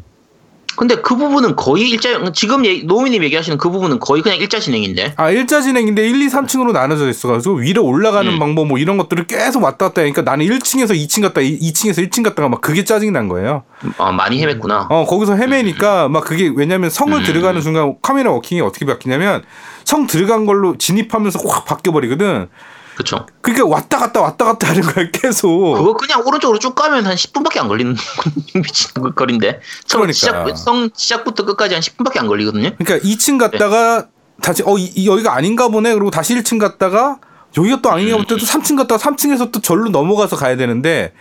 근데 0.74 0.94
그 0.96 1.16
부분은 1.16 1.54
거의 1.56 1.90
일자 1.90 2.08
지금 2.32 2.64
얘기- 2.64 2.84
노미님 2.84 3.22
얘기하시는 3.24 3.58
그 3.58 3.68
부분은 3.70 3.98
거의 3.98 4.22
그냥 4.22 4.38
일자 4.38 4.58
진행인데. 4.58 5.14
아 5.18 5.30
일자 5.30 5.60
진행인데 5.60 6.08
1, 6.08 6.22
2, 6.22 6.28
3층으로 6.28 6.72
나눠져 6.72 7.10
있어가지고 7.10 7.56
위로 7.56 7.84
올라가는 7.84 8.30
음. 8.32 8.38
방법 8.38 8.68
뭐 8.68 8.78
이런 8.78 8.96
것들을 8.96 9.26
계속 9.26 9.62
왔다 9.62 9.88
갔다 9.88 10.00
하니까 10.00 10.22
나는 10.22 10.46
1층에서 10.46 10.92
2층 10.92 11.20
갔다 11.20 11.42
2층에서 11.42 11.98
1층 12.08 12.22
갔다가 12.24 12.48
막 12.48 12.62
그게 12.62 12.84
짜증이 12.84 13.10
난 13.10 13.28
거예요. 13.28 13.64
아, 13.98 14.12
많이 14.12 14.42
헤맸구나. 14.42 14.86
어 14.88 15.04
거기서 15.04 15.36
헤매니까 15.36 16.08
막 16.08 16.24
그게 16.24 16.50
왜냐면 16.54 16.88
성을 16.88 17.18
음. 17.18 17.22
들어가는 17.22 17.60
순간 17.60 17.96
카메라 18.00 18.30
워킹이 18.32 18.62
어떻게 18.62 18.86
바뀌냐면 18.86 19.42
성 19.84 20.06
들어간 20.06 20.46
걸로 20.46 20.78
진입하면서 20.78 21.38
확 21.50 21.66
바뀌어 21.66 21.92
버리거든. 21.92 22.48
그쵸. 22.96 23.26
그러니까 23.40 23.66
왔다 23.68 23.98
갔다 23.98 24.20
왔다 24.20 24.44
갔다 24.44 24.68
하는 24.68 24.82
거야 24.82 25.06
계속. 25.12 25.74
그거 25.76 25.94
그냥 25.94 26.22
오른쪽으로 26.26 26.58
쭉 26.58 26.74
가면 26.74 27.06
한 27.06 27.14
10분밖에 27.16 27.58
안 27.58 27.68
걸리는 27.68 27.96
미친 28.54 28.90
거리인데. 29.14 29.60
처음 29.86 30.02
그러니까. 30.02 30.12
시작, 30.12 30.56
성 30.56 30.90
시작부터 30.94 31.44
끝까지 31.44 31.74
한 31.74 31.82
10분밖에 31.82 32.18
안 32.18 32.26
걸리거든요. 32.26 32.70
그러니까 32.78 32.98
2층 33.08 33.38
갔다가 33.38 34.08
다시 34.42 34.62
어 34.66 34.76
이, 34.76 34.84
이- 34.94 35.06
여기가 35.08 35.34
아닌가 35.34 35.68
보네 35.68 35.94
그리고 35.94 36.10
다시 36.10 36.34
1층 36.36 36.58
갔다가 36.58 37.18
여기가 37.56 37.80
또 37.82 37.90
아닌가 37.90 38.16
보네 38.16 38.26
또 38.26 38.36
3층 38.36 38.76
갔다가 38.76 39.02
3층에서 39.02 39.50
또 39.52 39.60
절로 39.60 39.88
넘어가서 39.90 40.36
가야 40.36 40.56
되는데 40.56 41.12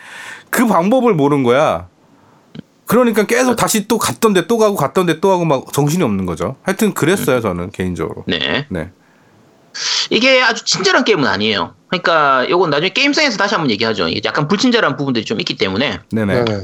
그 0.50 0.66
방법을 0.68 1.14
모르는 1.14 1.44
거야. 1.44 1.88
그러니까 2.86 3.24
계속 3.26 3.56
다시 3.56 3.88
또 3.88 3.98
갔던 3.98 4.34
데 4.34 4.48
또 4.48 4.58
가고 4.58 4.76
갔던 4.76 5.06
데 5.06 5.22
또 5.22 5.30
가고 5.30 5.46
막 5.46 5.72
정신이 5.72 6.04
없는 6.04 6.26
거죠. 6.26 6.58
하여튼 6.64 6.94
그랬어요 6.94 7.40
저는 7.40 7.72
개인적으로. 7.72 8.26
네. 8.28 8.66
네. 8.70 8.92
이게 10.12 10.42
아주 10.42 10.66
친절한 10.66 11.06
게임은 11.06 11.26
아니에요. 11.26 11.74
그러니까 11.88 12.46
요건 12.50 12.70
나중에 12.70 12.90
게임성에서 12.90 13.38
다시 13.38 13.56
한번 13.56 13.72
얘기하죠. 13.72 14.08
약간 14.26 14.48
불친절한 14.50 14.98
부분들이 14.98 15.24
좀 15.24 15.40
있기 15.40 15.56
때문에 15.56 16.02
네네. 16.12 16.44
네. 16.44 16.58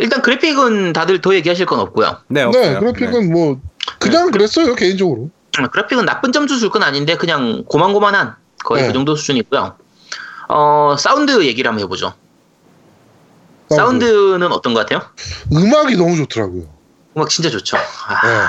일단 0.00 0.22
그래픽은 0.22 0.92
다들 0.92 1.20
더 1.20 1.34
얘기하실 1.34 1.66
건 1.66 1.80
없고요. 1.80 2.18
네, 2.28 2.40
네, 2.40 2.46
없어요. 2.46 2.78
그래픽은 2.80 3.32
뭐 3.32 3.60
그냥 3.98 4.30
그랬어요 4.30 4.74
개인적으로. 4.76 5.30
음, 5.58 5.68
그래픽은 5.70 6.04
나쁜 6.04 6.30
점수 6.32 6.60
줄 6.60 6.70
건 6.70 6.84
아닌데 6.84 7.16
그냥 7.16 7.64
고만고만한 7.66 8.36
거의 8.64 8.82
네. 8.82 8.88
그 8.88 8.94
정도 8.94 9.16
수준이고요. 9.16 9.74
어 10.48 10.96
사운드 10.96 11.44
얘기를 11.44 11.68
한번 11.68 11.82
해보죠. 11.84 12.14
사운드 13.68 14.04
는 14.04 14.52
어떤 14.52 14.74
것 14.74 14.86
같아요? 14.86 15.08
음악이 15.52 15.96
너무 15.96 16.16
좋더라고요. 16.16 16.64
음악 17.16 17.30
진짜 17.30 17.50
좋죠. 17.50 17.76
아, 17.76 18.26
네. 18.26 18.44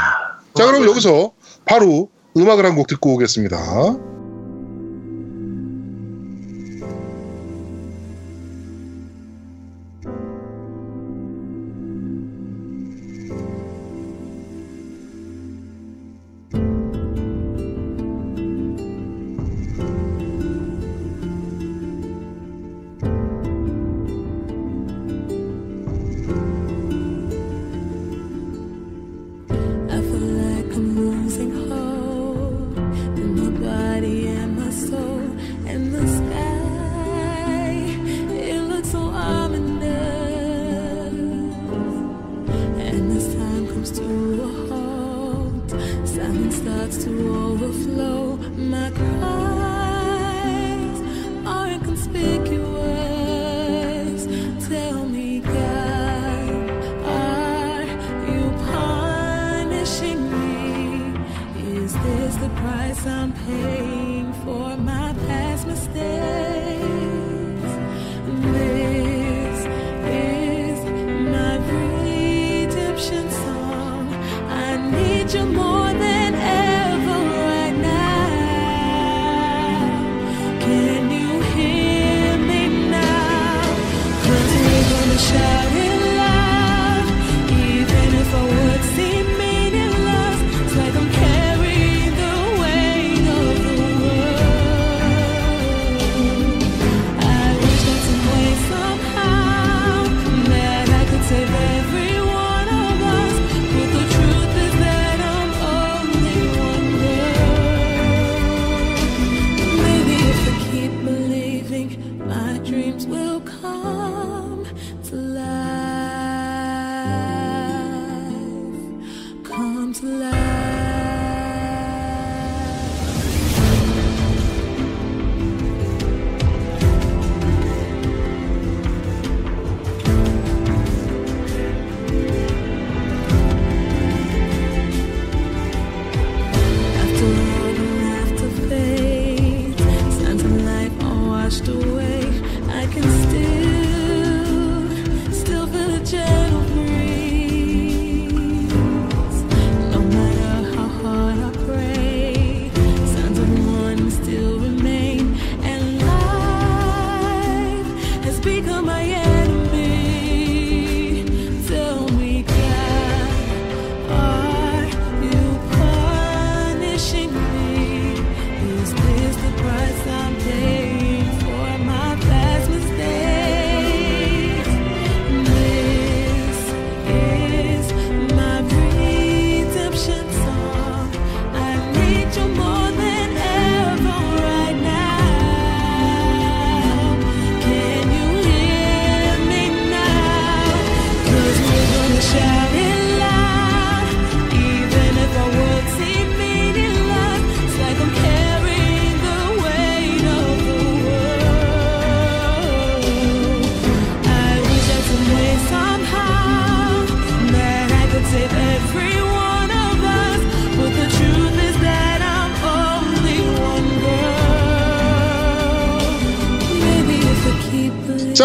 자 0.53 0.65
그럼 0.67 0.85
여기서 0.87 1.31
바로 1.65 2.09
음악을 2.37 2.65
한 2.65 2.75
곡 2.75 2.85
듣고 2.87 3.15
오겠습니다. 3.15 3.57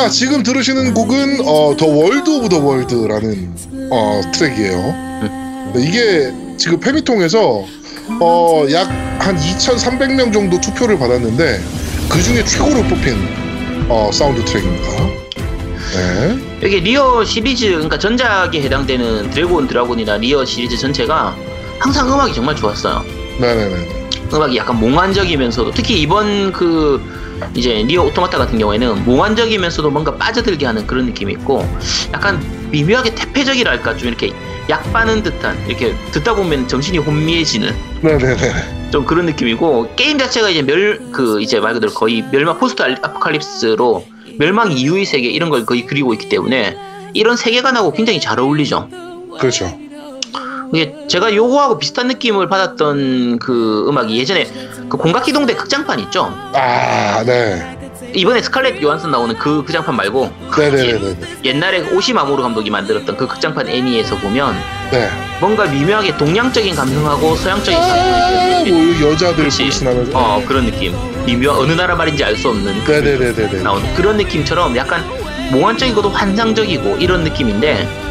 자 0.02 0.08
지금 0.08 0.42
들으시는 0.42 0.94
곡은 0.94 1.42
어, 1.46 1.76
The 1.78 1.86
Weight 1.86 2.28
of 2.28 2.48
the 2.48 2.58
World라는 2.58 3.54
어, 3.92 4.20
트랙이에요. 4.34 5.72
네, 5.74 5.86
이게 5.86 6.32
지금 6.56 6.80
패미통에서 6.80 7.64
어, 8.20 8.66
약 8.72 8.90
한 9.20 9.36
2,300명 9.36 10.32
정도 10.32 10.60
투표를 10.60 10.98
받았는데 10.98 11.60
그 12.08 12.20
중에 12.20 12.44
최고로 12.44 12.82
뽑힌 12.82 13.14
어, 13.88 14.10
사운드 14.12 14.44
트랙입니다. 14.44 14.88
네. 15.94 16.38
여기 16.64 16.80
니어 16.80 17.24
시리즈 17.24 17.68
그러니까 17.68 17.96
전작에 17.96 18.60
해당되는 18.60 19.30
드래그 19.30 19.62
온 19.62 19.68
드라군이나 19.68 20.16
니어 20.16 20.44
시리즈 20.44 20.76
전체가 20.76 21.36
항상 21.78 22.12
음악이 22.12 22.34
정말 22.34 22.56
좋았어요. 22.56 23.04
네네네. 23.38 24.02
음악이 24.34 24.56
약간 24.56 24.80
몽환적이면서도 24.80 25.70
특히 25.70 26.00
이번 26.00 26.50
그 26.50 27.00
이제 27.54 27.82
니어 27.86 28.02
오토마타 28.04 28.38
같은 28.38 28.58
경우에는 28.58 29.04
몽환적이면서도 29.04 29.90
뭔가 29.90 30.14
빠져들게 30.16 30.66
하는 30.66 30.86
그런 30.86 31.06
느낌이 31.06 31.32
있고 31.34 31.66
약간 32.12 32.40
미묘하게 32.70 33.14
퇴폐적이랄까 33.14 33.96
좀 33.96 34.08
이렇게 34.08 34.32
약 34.68 34.92
빠는 34.92 35.22
듯한 35.22 35.56
이렇게 35.66 35.94
듣다 36.12 36.34
보면 36.34 36.68
정신이 36.68 36.98
혼미해지는 36.98 37.74
네네네. 38.02 38.90
좀 38.90 39.04
그런 39.04 39.26
느낌이고 39.26 39.90
게임 39.96 40.18
자체가 40.18 40.50
이제 40.50 40.62
멸 40.62 41.00
그 41.12 41.40
이제 41.42 41.60
말 41.60 41.74
그대로 41.74 41.92
거의 41.92 42.22
멸망 42.30 42.58
포스트 42.58 42.82
알- 42.82 42.98
아포칼립스로 43.02 44.04
멸망 44.38 44.72
이후의 44.72 45.04
세계 45.04 45.28
이런 45.28 45.50
걸 45.50 45.66
거의 45.66 45.86
그리고 45.86 46.12
있기 46.14 46.28
때문에 46.28 46.76
이런 47.14 47.36
세계관하고 47.36 47.92
굉장히 47.92 48.20
잘 48.20 48.38
어울리죠. 48.40 48.88
그렇죠. 49.38 49.70
이게 50.72 51.06
제가 51.06 51.34
요거하고 51.34 51.78
비슷한 51.78 52.08
느낌을 52.08 52.48
받았던 52.48 53.38
그 53.38 53.84
음악이 53.88 54.16
예전에 54.18 54.46
그 54.88 54.96
공각기동대 54.96 55.54
극장판 55.54 56.00
있죠. 56.00 56.32
아, 56.54 57.22
네. 57.24 57.78
이번에 58.14 58.40
스칼렛 58.42 58.82
요한슨 58.82 59.10
나오는 59.10 59.34
그 59.36 59.62
극장판 59.64 59.94
말고 59.96 60.32
네네네네. 60.56 61.16
옛날에 61.44 61.80
오시마모루 61.94 62.42
감독이 62.42 62.70
만들었던 62.70 63.16
그 63.16 63.26
극장판 63.26 63.68
애니에서 63.68 64.16
보면 64.16 64.54
네. 64.90 65.08
뭔가 65.40 65.64
미묘하게 65.66 66.16
동양적인 66.16 66.74
감성하고 66.74 67.36
서양적인 67.36 67.78
아, 67.78 67.86
감성이 67.86 68.70
뭐 68.70 69.10
여자들. 69.10 69.44
보이스나면서. 69.44 70.10
어 70.18 70.42
그런 70.46 70.66
느낌 70.66 70.94
미묘 71.26 71.50
어느 71.52 71.72
나라 71.72 71.94
말인지 71.94 72.24
알 72.24 72.36
수 72.36 72.48
없는 72.48 72.84
그 72.84 72.92
네네네네네. 72.92 73.62
나오는 73.62 73.94
그런 73.94 74.16
느낌처럼 74.16 74.76
약간 74.76 75.04
몽환적이고도 75.52 76.08
환상적이고 76.10 76.96
이런 76.96 77.24
느낌인데 77.24 77.86
그 78.00 78.01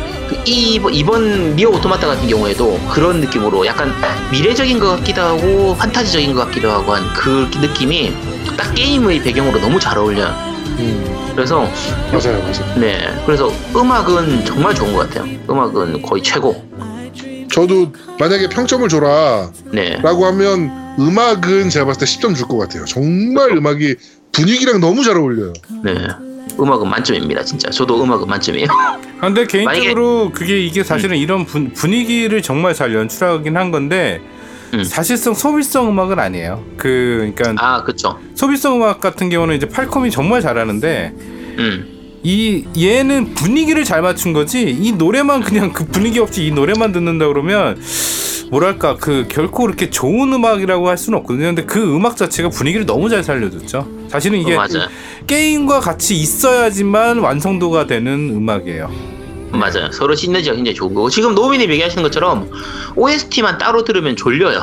이, 0.45 0.79
이번 0.91 1.55
리오 1.55 1.71
오토마타 1.71 2.07
같은 2.07 2.27
경우에도 2.27 2.79
그런 2.89 3.19
느낌으로 3.21 3.65
약간 3.65 3.93
미래적인 4.31 4.79
것 4.79 4.97
같기도 4.97 5.21
하고 5.21 5.75
판타지적인 5.75 6.33
것 6.33 6.45
같기도 6.45 6.71
하고 6.71 6.93
한 6.93 7.01
그 7.13 7.49
느낌이 7.59 8.13
딱 8.57 8.73
게임의 8.73 9.21
배경으로 9.21 9.59
너무 9.59 9.79
잘 9.79 9.97
어울려요. 9.97 10.27
음, 10.79 11.31
그래서 11.35 11.61
맞아요, 12.11 12.39
맞아요. 12.41 12.79
네 12.79 13.13
그래서 13.25 13.51
음악은 13.75 14.45
정말 14.45 14.73
좋은 14.73 14.93
것 14.93 15.09
같아요. 15.09 15.29
음악은 15.49 16.01
거의 16.01 16.23
최고. 16.23 16.63
저도 17.51 17.91
만약에 18.17 18.47
평점을 18.49 18.87
줘라 18.87 19.51
네. 19.73 19.97
라고 20.01 20.25
하면 20.27 20.95
음악은 20.97 21.69
제가 21.69 21.85
봤을 21.85 21.99
때 21.99 22.05
10점 22.05 22.35
줄 22.35 22.47
것 22.47 22.57
같아요. 22.57 22.85
정말 22.85 23.51
음악이 23.57 23.95
분위기랑 24.31 24.79
너무 24.79 25.03
잘 25.03 25.17
어울려요. 25.17 25.51
네. 25.83 25.93
음악은 26.59 26.89
만점입니다, 26.89 27.43
진짜. 27.43 27.69
저도 27.69 28.03
음악은 28.03 28.27
만점이에요. 28.27 28.67
아, 29.21 29.27
근데 29.27 29.45
개인적으로 29.45 30.31
그게 30.33 30.59
이게 30.59 30.83
사실은 30.83 31.17
이런 31.17 31.45
분, 31.45 31.71
분위기를 31.73 32.41
정말 32.41 32.73
잘 32.73 32.93
연출하긴 32.93 33.55
한 33.57 33.71
건데 33.71 34.21
음. 34.73 34.83
사실상 34.83 35.33
소비성 35.33 35.89
음악은 35.89 36.19
아니에요. 36.19 36.63
그 36.77 37.31
그러니까 37.35 37.63
아, 37.63 37.83
그쵸. 37.83 38.17
소비성 38.35 38.77
음악 38.77 39.01
같은 39.01 39.29
경우는 39.29 39.55
이제 39.55 39.67
팔콤이 39.67 40.11
정말 40.11 40.41
잘하는데 40.41 41.13
음. 41.17 42.19
이 42.23 42.65
얘는 42.77 43.33
분위기를 43.33 43.83
잘 43.83 44.01
맞춘 44.01 44.31
거지 44.31 44.69
이 44.69 44.91
노래만 44.91 45.41
그냥 45.41 45.73
그 45.73 45.85
분위기 45.85 46.19
없이 46.19 46.45
이 46.45 46.51
노래만 46.51 46.91
듣는다 46.91 47.27
그러면 47.27 47.81
뭐랄까 48.51 48.95
그 48.97 49.25
결코 49.29 49.63
그렇게 49.63 49.89
좋은 49.89 50.31
음악이라고 50.31 50.87
할 50.87 50.97
수는 50.97 51.19
없거든요. 51.19 51.47
근데 51.47 51.63
그 51.65 51.95
음악 51.95 52.17
자체가 52.17 52.49
분위기를 52.49 52.85
너무 52.85 53.09
잘 53.09 53.23
살려줬죠. 53.23 54.00
사실은 54.11 54.39
이게 54.39 54.55
어, 54.55 54.57
맞아요. 54.57 54.89
게임과 55.27 55.79
같이 55.79 56.15
있어야지만 56.15 57.19
완성도가 57.19 57.87
되는 57.87 58.29
음악이에요. 58.35 58.91
맞아요. 59.51 59.91
서로 59.91 60.15
시너지가 60.15 60.55
굉장히 60.55 60.75
좋은 60.75 60.93
거고. 60.93 61.09
지금 61.09 61.33
노미님 61.33 61.69
얘기하시는 61.71 62.03
것처럼 62.03 62.49
OST만 62.95 63.57
따로 63.57 63.83
들으면 63.83 64.15
졸려요. 64.15 64.61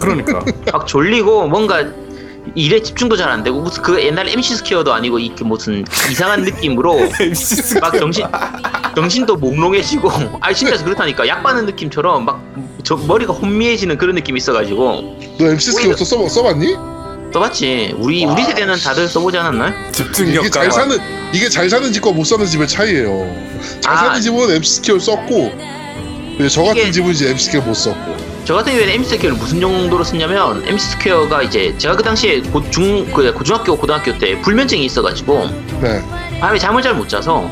그러니까 0.00 0.44
막 0.72 0.86
졸리고 0.86 1.48
뭔가 1.48 1.84
일에 2.54 2.80
집중도 2.80 3.16
잘 3.16 3.28
안 3.28 3.42
되고 3.42 3.60
무슨 3.60 3.82
그 3.82 4.02
옛날 4.02 4.28
MC 4.28 4.56
스퀘어도 4.56 4.92
아니고 4.94 5.18
이렇게 5.18 5.44
무슨 5.44 5.84
이상한 6.10 6.42
느낌으로 6.42 6.96
막 7.80 7.98
정신 7.98 8.24
정신도 8.94 9.36
몽롱해지고 9.36 10.10
아 10.40 10.52
진짜 10.52 10.82
그렇다니까 10.82 11.28
약 11.28 11.42
빠는 11.42 11.66
느낌처럼 11.66 12.24
막 12.24 12.68
저 12.88 12.96
머리가 12.96 13.34
혼미해지는 13.34 13.98
그런 13.98 14.14
느낌이 14.14 14.38
있어가지고 14.38 15.18
너 15.38 15.44
MC 15.46 15.72
써, 15.72 16.28
써봤니? 16.28 16.74
써봤지 17.32 17.94
우리 17.98 18.24
우리 18.24 18.42
세대는 18.44 18.78
다들 18.78 19.06
써보지 19.08 19.36
않았나요? 19.38 19.72
집중력 19.92 20.42
이게 20.44 20.50
잘 20.50 20.70
사는 20.70 20.98
이게 21.32 21.48
잘 21.48 21.68
사는 21.68 21.92
집과 21.92 22.10
못 22.12 22.24
사는 22.24 22.44
집의 22.46 22.66
차이예요. 22.66 23.36
잘 23.80 23.94
아. 23.94 23.96
사는 23.98 24.20
집은 24.20 24.50
MC 24.50 24.74
스퀘어 24.76 25.00
썼고 25.00 25.52
저 26.50 26.62
같은 26.62 26.82
이게- 26.82 26.90
집은 26.90 27.10
이제 27.10 27.28
MC 27.30 27.44
스퀘어 27.46 27.60
못 27.60 27.74
썼고. 27.74 28.16
저 28.44 28.54
같은 28.54 28.72
경우에는 28.72 28.94
MC 28.94 29.10
스퀘어를 29.10 29.36
무슨 29.36 29.60
정도로 29.60 30.02
썼냐면 30.04 30.66
MC 30.66 30.92
스퀘어가 30.92 31.42
이제 31.42 31.74
제가 31.76 31.96
그 31.96 32.02
당시에 32.02 32.40
고중 32.40 33.12
그 33.12 33.30
고중학교 33.34 33.76
고등학교 33.76 34.16
때 34.16 34.40
불면증이 34.40 34.86
있어가지고 34.86 35.50
네. 35.82 36.02
밤에 36.40 36.58
잠을 36.58 36.80
잘 36.82 36.94
못 36.94 37.06
자서 37.10 37.50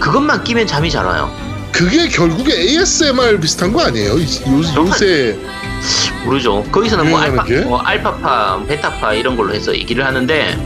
그것만 0.00 0.42
끼면 0.42 0.66
잠이 0.66 0.90
잘 0.90 1.04
와요. 1.04 1.30
그게 1.70 2.08
결국에 2.08 2.54
ASMR 2.54 3.38
비슷한 3.40 3.72
거 3.74 3.82
아니에요? 3.82 4.14
이- 4.16 4.24
요, 4.48 4.62
요새 4.86 5.36
모르죠. 6.24 6.62
거기서는 6.70 7.10
뭐 7.10 7.20
알파, 7.20 7.44
게? 7.44 7.60
뭐 7.60 7.78
알파파, 7.78 8.64
베타파 8.66 9.14
이런 9.14 9.36
걸로 9.36 9.52
해서 9.54 9.74
얘기를 9.74 10.04
하는데, 10.04 10.56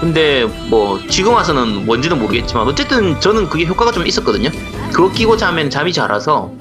근데 0.00 0.44
뭐 0.68 1.00
지금 1.08 1.32
와서는 1.34 1.84
뭔지는 1.86 2.18
모르겠지만 2.20 2.66
어쨌든 2.66 3.20
저는 3.20 3.48
그게 3.48 3.66
효과가 3.66 3.92
좀 3.92 4.06
있었거든요. 4.06 4.50
그거 4.92 5.10
끼고 5.10 5.36
자면 5.36 5.68
잠이 5.70 5.92
잘 5.92 6.10
와서 6.10 6.52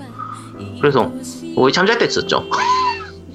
그래서 0.82 1.12
거의 1.56 1.72
잠잘 1.72 1.98
때 1.98 2.10
썼죠. 2.10 2.50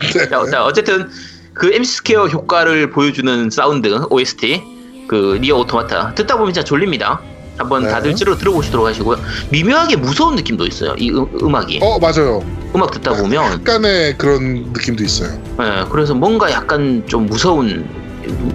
네. 0.00 0.28
자, 0.28 0.44
자, 0.50 0.64
어쨌든 0.64 1.09
그 1.55 1.72
MC 1.72 1.96
스퀘어 1.96 2.26
효과를 2.26 2.90
보여주는 2.90 3.50
사운드 3.50 3.88
OST 4.11 4.62
그 5.07 5.38
니어 5.40 5.59
오토마타 5.59 6.14
듣다 6.14 6.37
보면 6.37 6.52
진짜 6.52 6.64
졸립니다. 6.64 7.20
한번 7.62 7.85
네. 7.85 7.90
다들 7.90 8.14
찌러 8.14 8.37
들어보시도록 8.37 8.87
하시고요. 8.87 9.18
미묘하게 9.51 9.96
무서운 9.96 10.37
느낌도 10.37 10.66
있어요. 10.66 10.94
이 10.98 11.11
음, 11.11 11.27
음악이 11.42 11.81
어 11.83 11.98
맞아요. 11.98 12.42
음악 12.75 12.90
듣다 12.90 13.14
보면 13.14 13.53
약간의 13.53 14.18
그런 14.18 14.72
느낌도 14.72 15.05
있어요. 15.05 15.31
예, 15.61 15.85
그래서 15.90 16.14
뭔가 16.14 16.51
약간 16.51 17.03
좀 17.07 17.27
무서운 17.27 17.88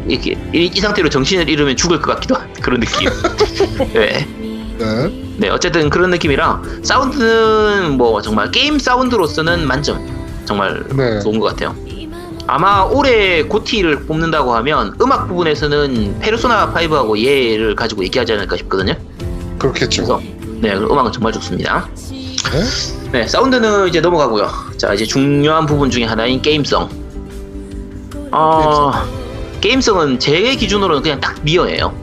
이렇게 0.07 0.31
이, 0.53 0.71
이 0.73 0.79
상태로 0.79 1.09
정신을 1.09 1.49
잃으면 1.49 1.75
죽을 1.75 2.01
것 2.01 2.13
같기도 2.15 2.35
한 2.35 2.51
그런 2.61 2.79
느낌. 2.79 3.09
네. 3.93 4.27
네. 4.77 5.33
네, 5.37 5.49
어쨌든 5.49 5.89
그런 5.89 6.11
느낌이라 6.11 6.61
사운드는 6.83 7.97
뭐 7.97 8.21
정말 8.21 8.51
게임 8.51 8.77
사운드로서는 8.79 9.67
만점. 9.67 10.05
정말 10.45 10.83
네. 10.95 11.19
좋은 11.19 11.39
것 11.39 11.47
같아요. 11.47 11.75
아마 12.47 12.83
올해 12.83 13.43
고티를 13.43 14.05
뽑는다고 14.05 14.53
하면 14.55 14.95
음악 15.01 15.27
부분에서는 15.27 16.19
페르소나 16.19 16.71
5하고 16.73 17.21
얘를 17.21 17.75
가지고 17.75 18.03
얘기하지 18.05 18.33
않을까 18.33 18.55
싶거든요. 18.57 18.95
그렇겠죠. 19.59 20.03
그래서 20.03 20.21
네, 20.61 20.73
음악은 20.73 21.11
정말 21.11 21.33
좋습니다. 21.33 21.89
네? 22.51 22.63
네, 23.11 23.27
사운드는 23.27 23.89
이제 23.89 23.99
넘어가고요. 23.99 24.49
자, 24.77 24.93
이제 24.93 25.05
중요한 25.05 25.65
부분 25.65 25.89
중에 25.89 26.05
하나인 26.05 26.41
게임성. 26.41 26.89
어, 28.31 28.91
게임성 29.61 30.01
은 30.01 30.19
제 30.19 30.55
기준으로는 30.55 31.01
그냥 31.03 31.19
딱 31.19 31.35
리어예요. 31.43 31.93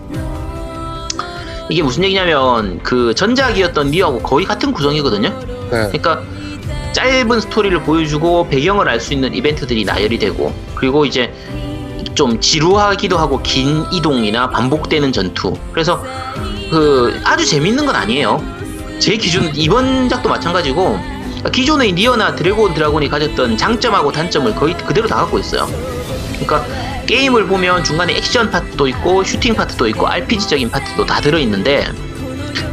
이게 1.71 1.83
무슨 1.83 2.05
얘기냐면 2.05 2.81
그 2.83 3.15
전작이었던 3.15 3.91
리어하고 3.91 4.21
거의 4.21 4.45
같은 4.45 4.73
구성이거든요. 4.73 5.29
네. 5.71 5.89
그러니까 5.89 6.23
짧은 6.95 7.41
스토리를 7.41 7.83
보여주고 7.83 8.49
배경을 8.49 8.89
알 8.89 9.01
수 9.01 9.13
있는 9.13 9.35
이벤트들이 9.35 9.85
나열이 9.85 10.19
되고 10.19 10.55
그리고 10.75 11.05
이제 11.05 11.33
좀 12.15 12.41
지루하기도 12.41 13.19
하고 13.19 13.43
긴 13.43 13.85
이동이나 13.93 14.49
반복되는 14.49 15.13
전투. 15.13 15.53
그래서 15.73 16.03
그 16.71 17.21
아주 17.25 17.45
재밌는 17.45 17.85
건 17.85 17.97
아니에요. 17.97 18.43
제 19.01 19.17
기준 19.17 19.51
이번 19.55 20.09
작도 20.09 20.29
마찬가지고 20.29 20.99
기존의 21.53 21.93
니어나 21.93 22.35
드래그 22.37 22.66
온 22.66 22.73
드라군이 22.75 23.09
가졌던 23.09 23.57
장점하고 23.59 24.13
단점을 24.13 24.55
거의 24.55 24.75
그대로 24.79 25.09
다 25.09 25.17
갖고 25.17 25.39
있어요. 25.39 25.69
그러니까 26.39 26.65
게임을 27.07 27.47
보면 27.49 27.85
중간에 27.85 28.15
액션 28.17 28.51
파트도 28.51 28.87
있고 28.89 29.25
슈팅 29.25 29.55
파트도 29.55 29.89
있고 29.89 30.07
RPG적인 30.07 30.71
파트도 30.71 31.05
다 31.05 31.21
들어있는데 31.21 31.89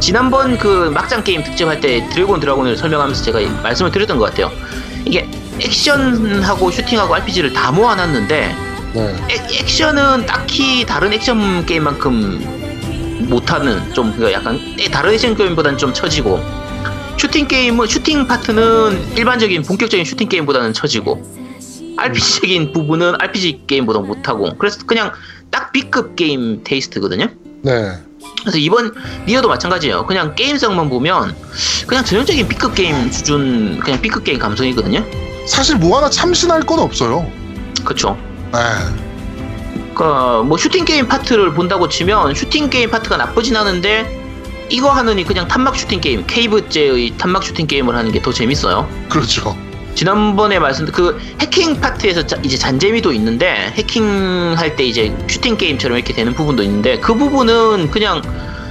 지난번 0.00 0.58
그 0.58 0.90
막장 0.94 1.22
게임 1.22 1.42
특집할 1.42 1.80
때 1.80 2.08
드래그 2.10 2.34
온 2.34 2.40
드라군을 2.40 2.76
설명하면서 2.76 3.22
제가 3.22 3.40
말씀을 3.62 3.90
드렸던 3.90 4.18
것 4.18 4.26
같아요. 4.26 4.50
이게 5.04 5.28
액션하고 5.60 6.70
슈팅하고 6.70 7.14
RPG를 7.14 7.52
다 7.52 7.70
모아놨는데 7.72 8.56
네. 8.94 9.16
액, 9.30 9.60
액션은 9.60 10.26
딱히 10.26 10.84
다른 10.84 11.12
액션 11.12 11.64
게임만큼 11.64 13.28
못하는 13.28 13.92
좀그 13.94 14.32
약간 14.32 14.58
다른 14.90 15.14
액션 15.14 15.34
게임보다는 15.36 15.78
좀 15.78 15.92
처지고 15.92 16.40
슈팅 17.16 17.46
게임은 17.46 17.86
슈팅 17.86 18.26
파트는 18.26 19.16
일반적인 19.16 19.62
본격적인 19.62 20.04
슈팅 20.04 20.28
게임보다는 20.28 20.72
처지고 20.72 21.22
RPG적인 21.96 22.72
부분은 22.72 23.14
RPG 23.20 23.62
게임보다 23.66 24.00
못하고 24.00 24.56
그래서 24.58 24.84
그냥 24.86 25.12
딱 25.50 25.72
B급 25.72 26.16
게임 26.16 26.62
taste거든요. 26.64 27.28
네. 27.62 27.98
그래서 28.42 28.58
이번 28.58 28.92
니어도 29.26 29.48
마찬가지예요. 29.48 30.06
그냥 30.06 30.34
게임성만 30.34 30.88
보면 30.88 31.34
그냥 31.86 32.04
전형적인 32.04 32.48
B급 32.48 32.74
게임 32.74 33.10
수준 33.10 33.78
그냥 33.80 34.00
B급 34.02 34.24
게임 34.24 34.38
감성이거든요. 34.38 35.04
사실 35.46 35.76
뭐 35.76 35.98
하나 35.98 36.10
참신할 36.10 36.62
건 36.62 36.80
없어요. 36.80 37.30
그쵸? 37.84 38.16
네. 38.52 38.58
그뭐 39.94 40.56
슈팅 40.56 40.84
게임 40.84 41.06
파트를 41.06 41.54
본다고 41.54 41.88
치면 41.88 42.34
슈팅 42.34 42.70
게임 42.70 42.90
파트가 42.90 43.16
나쁘진 43.16 43.56
않은데 43.56 44.20
이거 44.70 44.90
하느니 44.90 45.24
그냥 45.24 45.46
탄막 45.48 45.76
슈팅 45.76 46.00
게임 46.00 46.24
케이브제의 46.26 47.14
탄막 47.18 47.42
슈팅 47.44 47.66
게임을 47.66 47.94
하는 47.94 48.10
게 48.10 48.22
더 48.22 48.32
재밌어요. 48.32 48.88
그렇죠. 49.08 49.56
지난번에 49.94 50.58
말씀 50.58 50.86
그 50.86 51.18
해킹 51.40 51.80
파트에서 51.80 52.26
자- 52.26 52.38
이제 52.42 52.56
잔재미도 52.56 53.12
있는데 53.12 53.72
해킹할 53.74 54.76
때 54.76 54.84
이제 54.84 55.14
슈팅 55.28 55.56
게임처럼 55.56 55.96
이렇게 55.98 56.12
되는 56.14 56.32
부분도 56.34 56.62
있는데 56.62 56.98
그 56.98 57.14
부분은 57.14 57.90
그냥 57.90 58.22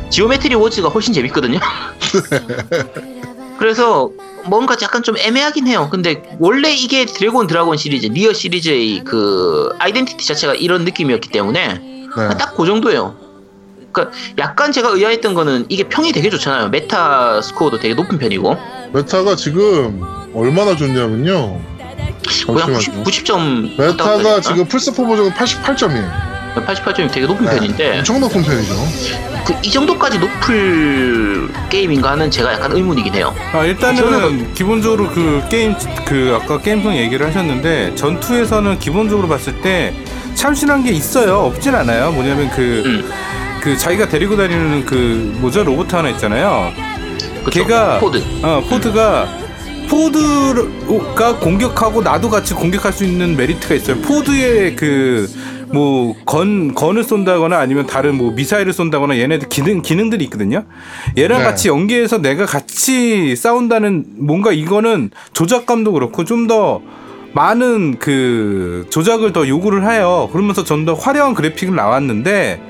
지오메트리 0.09 0.55
워즈가 0.55 0.89
훨씬 0.89 1.13
재밌거든요. 1.13 1.59
그래서 3.57 4.09
뭔가 4.47 4.75
약간 4.81 5.03
좀 5.03 5.15
애매하긴 5.17 5.67
해요. 5.67 5.87
근데 5.91 6.23
원래 6.39 6.71
이게 6.73 7.05
드래그 7.05 7.38
온 7.38 7.45
드라군 7.47 7.77
시리즈, 7.77 8.07
니어 8.07 8.33
시리즈의 8.33 9.03
그 9.05 9.69
identity 9.79 10.25
자체가 10.25 10.55
이런 10.55 10.83
느낌이었기 10.83 11.29
때문에 11.29 11.75
네. 11.75 12.07
딱그 12.37 12.65
정도예요. 12.65 13.15
그러니까 13.91 14.17
약간 14.39 14.71
제가 14.71 14.89
의아했던 14.89 15.33
거는 15.35 15.65
이게 15.69 15.83
평이 15.87 16.11
되게 16.11 16.29
좋잖아요. 16.29 16.69
메타 16.69 17.41
스코어도 17.41 17.77
되게 17.79 17.93
높은 17.93 18.17
편이고 18.17 18.57
메타가 18.93 19.35
지금 19.35 20.01
얼마나 20.33 20.75
좋냐면요. 20.75 21.59
그냥 22.45 22.57
잠시만요. 22.57 22.73
90, 22.77 23.03
90 23.03 23.25
점 23.25 23.69
메타가 23.77 24.41
지금 24.41 24.65
플스4 24.65 24.95
버전은 25.07 25.31
88점이에요. 25.31 26.31
88점이 26.55 27.11
되게 27.11 27.25
높은 27.27 27.45
편인데 27.45 27.99
엄청 27.99 28.19
높은 28.19 28.43
편이죠. 28.43 28.73
그 29.45 29.55
이 29.63 29.71
정도까지 29.71 30.19
높을 30.19 31.49
게임인가 31.69 32.11
하는 32.11 32.29
제가 32.29 32.53
약간 32.53 32.71
의문이긴 32.73 33.13
해요. 33.15 33.33
아, 33.53 33.63
일단은 33.63 33.95
저는 33.95 34.53
기본적으로 34.53 35.09
그 35.09 35.41
게임 35.49 35.73
그 36.05 36.37
아까 36.41 36.59
게임성 36.59 36.95
얘기를 36.95 37.25
하셨는데 37.25 37.95
전투에서는 37.95 38.77
기본적으로 38.79 39.27
봤을 39.27 39.59
때 39.61 39.93
참신한 40.35 40.83
게 40.83 40.91
있어요. 40.91 41.37
없진 41.39 41.73
않아요. 41.73 42.11
뭐냐면 42.11 42.49
그 42.51 42.83
음. 42.85 43.11
그 43.61 43.75
자기가 43.77 44.09
데리고 44.09 44.37
다니는 44.37 44.85
그 44.85 45.35
모자 45.41 45.63
로봇 45.63 45.91
하나 45.93 46.09
있잖아요. 46.09 46.71
그쵸? 47.43 47.65
걔가 47.65 47.99
pod. 47.99 48.23
어 48.43 48.63
pod가 48.69 49.27
pod가 49.89 51.37
공격하고 51.39 52.01
나도 52.01 52.29
같이 52.29 52.53
공격할 52.53 52.93
수 52.93 53.03
있는 53.03 53.35
메리트가 53.35 53.75
있어요. 53.75 53.97
pod의 54.01 54.75
그 54.75 55.27
뭐 55.73 56.13
gun 56.25 56.73
gun을 56.73 57.03
쏜다거나 57.03 57.57
아니면 57.57 57.87
다른 57.87 58.15
뭐 58.15 58.31
미사일을 58.31 58.73
쏜다거나 58.73 59.17
얘네들 59.17 59.47
기능 59.47 59.81
기능들이 59.81 60.23
있거든요. 60.25 60.65
얘랑 61.17 61.39
네. 61.39 61.43
같이 61.45 61.69
연계해서 61.69 62.17
내가 62.21 62.45
같이 62.45 63.35
싸운다는 63.37 64.05
뭔가 64.17 64.51
이거는 64.51 65.11
조작감도 65.33 65.93
그렇고 65.93 66.25
좀 66.25 66.47
더 66.47 66.81
많은 67.33 67.97
그 67.99 68.85
조작을 68.89 69.31
더 69.31 69.47
요구를 69.47 69.89
해요. 69.89 70.27
그러면서 70.33 70.65
좀 70.65 70.83
더 70.85 70.93
화려한 70.93 71.35
그래픽을 71.35 71.73
나왔는데 71.73 72.61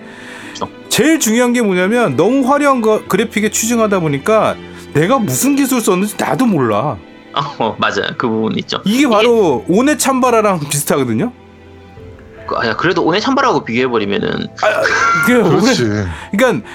그쵸. 0.54 0.68
제일 0.90 1.20
중요한 1.20 1.54
게 1.54 1.64
뭐냐면 1.64 2.16
너무 2.16 2.48
화려한 2.48 2.82
거 2.82 3.02
그래픽에 3.08 3.50
취중하다 3.50 4.02
보니까 4.02 4.56
내가 4.94 5.20
무슨 5.20 5.56
기술 5.56 5.82
썼는지 5.82 6.16
나도 6.18 6.46
몰라. 6.46 6.98
어, 7.34 7.76
맞아요. 7.80 8.08
그 8.18 8.28
부분 8.28 8.58
있죠. 8.60 8.82
이게 8.86 9.08
바로 9.08 9.64
오네 9.68 9.98
참바라랑 9.98 10.60
비슷하거든요. 10.70 11.32
그, 12.48 12.56
아, 12.56 12.76
그래도 12.76 13.04
오네 13.04 13.20
참바라고 13.20 13.64
비교해 13.64 13.88
버리면은 13.88 14.48
그 15.26 15.40
오네, 15.40 15.50
그렇지. 15.50 15.84
그러니까 16.32 16.68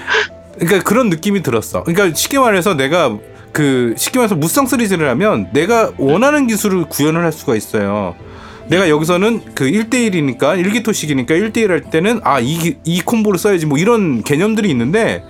그러니까 0.59 0.83
그런 0.83 1.09
느낌이 1.09 1.43
들었어. 1.43 1.83
그러니까 1.83 2.15
쉽게 2.15 2.39
말해서 2.39 2.73
내가 2.73 3.15
그 3.51 3.93
쉽게 3.97 4.19
말해서 4.19 4.35
무쌍 4.35 4.65
시리즈를 4.65 5.07
하면 5.09 5.49
내가 5.53 5.91
원하는 5.97 6.47
기술을 6.47 6.85
구현을 6.85 7.23
할 7.23 7.31
수가 7.31 7.55
있어요. 7.55 8.15
내가 8.67 8.89
여기서는 8.89 9.55
그 9.55 9.65
1대1이니까 9.65 10.59
일기토식이니까 10.59 11.35
1대1 11.35 11.69
할 11.69 11.81
때는 11.81 12.19
아, 12.23 12.39
이, 12.39 12.75
이 12.83 13.01
콤보를 13.01 13.39
써야지 13.39 13.65
뭐 13.65 13.77
이런 13.77 14.23
개념들이 14.23 14.69
있는데 14.71 15.23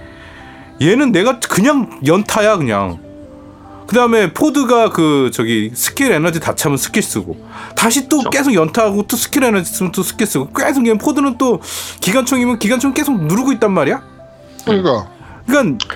얘는 0.81 1.11
내가 1.11 1.39
그냥 1.39 1.99
연타야 2.05 2.57
그냥. 2.57 2.99
그 3.87 3.95
다음에 3.95 4.33
pod가 4.33 4.89
그 4.89 5.31
저기 5.33 5.71
스킬 5.73 6.11
에너지 6.11 6.41
다 6.41 6.53
차면 6.53 6.77
스킬 6.77 7.01
쓰고 7.01 7.37
다시 7.73 8.09
또 8.09 8.17
그쵸. 8.17 8.29
계속 8.29 8.53
연타하고 8.53 9.07
또 9.07 9.15
스킬 9.15 9.45
에너지 9.45 9.71
쓰면 9.71 9.93
또 9.93 10.03
스킬 10.03 10.27
쓰고 10.27 10.51
계속 10.51 10.85
얘 10.87 10.93
pod는 10.93 11.37
또 11.37 11.61
기관총이면 12.01 12.59
기관총 12.59 12.93
계속 12.93 13.23
누르고 13.23 13.53
있단 13.53 13.71
말이야. 13.71 14.03
그러니까 14.65 15.07
그러니까 15.47 15.95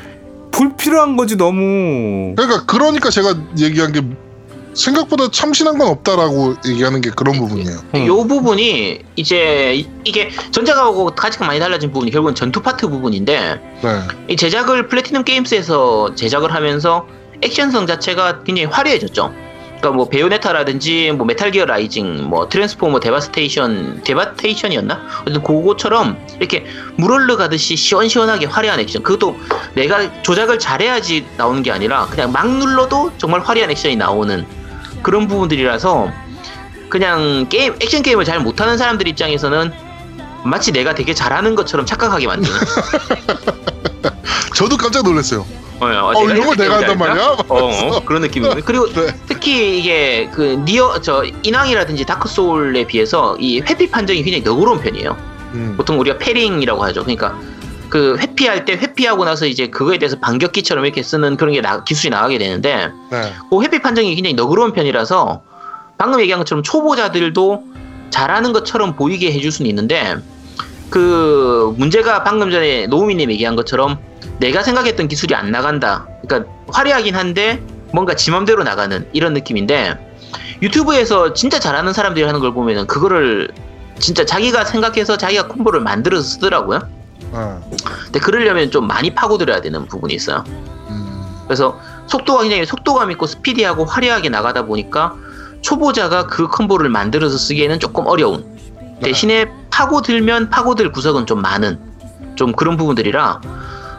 불필요한 0.52 1.18
거지 1.18 1.36
너무. 1.36 2.34
그러니까 2.38 2.66
그러니까 2.66 3.10
제가 3.10 3.36
얘기한 3.60 3.92
게 3.92 4.02
생각보다 4.74 5.30
참신한 5.32 5.78
건 5.78 5.88
없다라고 5.90 6.56
얘기하는 6.68 7.02
게 7.02 7.10
그런 7.10 7.36
부분이에요. 7.38 7.78
음. 7.96 8.08
요 8.08 8.24
부분이 8.26 9.00
이제 9.16 9.74
이- 9.76 9.88
이게 10.06 10.30
전작하고 10.52 11.08
가장 11.08 11.48
많이 11.48 11.60
달라진 11.60 11.92
부분이 11.92 12.12
결국은 12.12 12.36
전투 12.36 12.62
파트 12.62 12.88
부분인데 12.88 13.60
네. 13.84 14.00
이 14.30 14.36
제작을 14.36 14.88
플래티넘 14.88 15.24
게임스에서 15.24 16.16
제작을 16.16 16.54
하면서 16.54 17.06
액션성 17.42 17.88
자체가 17.88 18.44
굉장히 18.44 18.66
화려해졌죠. 18.66 19.34
그러니까 19.80 19.98
뭐 19.98 20.10
베요네타라든지 20.10 21.12
뭐 21.18 21.26
메탈 21.26 21.50
기어 21.50 21.66
라이징, 21.66 22.30
뭐 22.30 22.48
트랜스포머 22.48 23.00
데바스테이션, 23.00 24.02
데바테이션이었나? 24.04 25.02
어쨌든 25.22 25.42
그거처럼 25.44 26.18
이렇게 26.38 26.66
물흘러 26.98 27.36
가듯이 27.36 27.76
시원시원하게 27.76 28.46
화려한 28.46 28.80
액션. 28.80 29.02
그것도 29.02 29.36
내가 29.74 30.22
조작을 30.22 30.60
잘해야지 30.60 31.26
나오는 31.36 31.64
게 31.64 31.72
아니라 31.72 32.06
그냥 32.12 32.32
막 32.32 32.48
눌러도 32.48 33.14
정말 33.18 33.42
화려한 33.42 33.72
액션이 33.72 33.96
나오는 33.96 34.46
그런 35.02 35.28
부분들이라서 35.28 36.12
그냥 36.90 37.48
게임 37.50 37.76
액션 37.82 38.02
게임을 38.02 38.26
잘 38.26 38.40
못하는 38.40 38.78
사람들 38.78 39.08
입장에서는 39.08 39.72
마치 40.44 40.72
내가 40.72 40.94
되게 40.96 41.14
잘하는 41.14 41.56
것처럼 41.56 41.86
착각하게 41.86 42.28
만드는. 42.28 42.60
저도 44.56 44.78
깜짝 44.78 45.04
놀랐어요. 45.04 45.46
어, 45.80 45.86
어, 45.86 46.12
어, 46.16 46.24
이런 46.26 46.46
걸 46.46 46.56
내가 46.56 46.76
한단 46.78 46.98
말이야? 46.98 47.38
어, 47.48 47.56
어, 47.58 48.06
그런 48.06 48.22
느낌이거든요. 48.22 48.62
그리고 48.66 48.88
네. 48.94 49.16
특히 49.28 49.80
이게 49.80 50.30
그 50.32 50.62
니어 50.64 51.02
저 51.02 51.24
인왕이라든지 51.42 52.06
다크 52.06 52.30
소울에 52.30 52.86
비해서 52.86 53.36
이 53.40 53.62
회피 53.62 53.90
판정이 53.90 54.22
굉장히 54.22 54.44
너그러운 54.44 54.80
편이에요. 54.80 55.18
음. 55.54 55.74
보통 55.78 56.00
우리가 56.00 56.20
패링이라고 56.20 56.84
하죠. 56.84 57.02
그러니까 57.04 57.36
그 57.92 58.16
회피할 58.18 58.64
때 58.64 58.74
회피하고 58.74 59.26
나서 59.26 59.46
이제 59.46 59.68
그거에 59.68 60.00
대해서 60.00 60.18
반격기처럼 60.18 60.86
이렇게 60.86 61.04
쓰는 61.04 61.36
그런 61.36 61.54
게 61.54 61.60
나- 61.62 61.84
기술이 61.84 62.10
나가게 62.10 62.38
되는데 62.38 62.90
네. 63.12 63.34
그 63.50 63.62
회피 63.62 63.82
판정이 63.82 64.16
굉장히 64.16 64.34
너그러운 64.34 64.72
편이라서 64.72 65.42
방금 65.98 66.22
얘기한 66.22 66.40
것처럼 66.40 66.64
초보자들도 66.64 67.64
잘하는 68.10 68.54
것처럼 68.54 68.96
보이게 68.96 69.34
해줄 69.34 69.52
수는 69.52 69.70
있는데 69.70 70.16
그 70.90 71.74
문제가 71.78 72.24
방금 72.24 72.50
전에 72.50 72.88
노우미님 72.88 73.30
얘기한 73.30 73.58
것처럼 73.58 73.98
내가 74.40 74.64
생각했던 74.64 75.10
기술이 75.10 75.36
안 75.36 75.52
나간다. 75.52 76.08
그러니까 76.26 76.50
화려하긴 76.70 77.16
한데 77.16 77.62
뭔가 77.94 78.16
지 78.16 78.32
맘대로 78.32 78.64
나가는 78.64 79.06
이런 79.12 79.34
느낌인데 79.34 79.98
유튜브에서 80.62 81.34
진짜 81.34 81.60
잘하는 81.60 81.92
사람들이 81.92 82.26
하는 82.26 82.40
걸 82.40 82.54
보면은 82.54 82.88
그거를 82.88 83.50
진짜 84.00 84.26
자기가 84.26 84.64
생각해서 84.64 85.18
자기가 85.18 85.48
콤보를 85.50 85.82
만들어서 85.82 86.24
쓰더라고요. 86.24 87.01
네. 87.32 87.78
근데 88.06 88.20
그러려면 88.20 88.72
좀 88.72 88.88
많이 88.88 89.14
파고들어야 89.14 89.62
되는 89.62 89.86
부분이 89.86 90.14
있어요. 90.14 90.44
음. 90.48 91.26
그래서 91.46 91.80
속도가 92.08 92.42
굉장히 92.44 92.66
속도감 92.66 93.12
있고 93.12 93.26
스피디하고 93.28 93.86
화려하게 93.86 94.30
나가다 94.30 94.66
보니까 94.66 95.16
초보자가 95.62 96.28
그 96.28 96.48
콤보를 96.48 96.90
만들어서 96.90 97.38
쓰기에는 97.38 97.80
조금 97.80 98.06
어려운 98.08 98.46
대신에 99.02 99.52
파고들면 99.70 100.50
파고들 100.50 100.92
구석은 100.92 101.26
좀 101.26 101.42
많은 101.42 101.80
좀 102.36 102.52
그런 102.52 102.78
부분들이라 102.78 103.42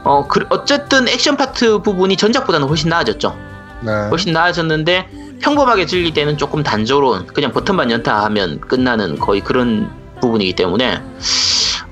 어 0.05 0.27
그, 0.29 0.45
어쨌든 0.51 1.09
액션 1.09 1.37
파트 1.37 1.79
부분이 1.79 2.17
전작보다는 2.17 2.69
훨씬 2.69 2.89
나아졌죠. 2.89 3.37
네. 3.83 3.93
훨씬 4.11 4.33
나아졌는데 4.33 5.09
평범하게 5.41 5.87
즐길 5.87 6.13
때는 6.13 6.39
조금 6.39 6.63
단조로운 6.63 7.27
그냥 7.27 7.53
버튼만 7.53 7.91
연타하면 7.91 8.61
끝나는 8.61 9.19
거의 9.19 9.41
그런 9.41 9.91
부분이기 10.21 10.55
때문에 10.55 11.03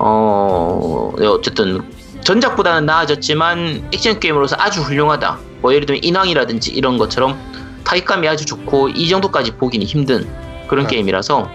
어 0.02 1.12
네, 1.18 1.26
어쨌든 1.26 1.82
전작보다는 2.24 2.86
나아졌지만 2.86 3.90
액션 3.92 4.18
게임으로서 4.18 4.56
아주 4.58 4.80
훌륭하다. 4.80 5.38
뭐 5.60 5.74
예를 5.74 5.84
들면 5.86 6.02
인왕이라든지 6.02 6.70
이런 6.70 6.96
것처럼 6.96 7.38
타격감이 7.84 8.26
아주 8.26 8.46
좋고 8.46 8.88
이 8.90 9.08
정도까지 9.08 9.52
보기는 9.52 9.86
힘든 9.86 10.26
그런 10.68 10.86
네. 10.86 10.94
게임이라서 10.94 11.50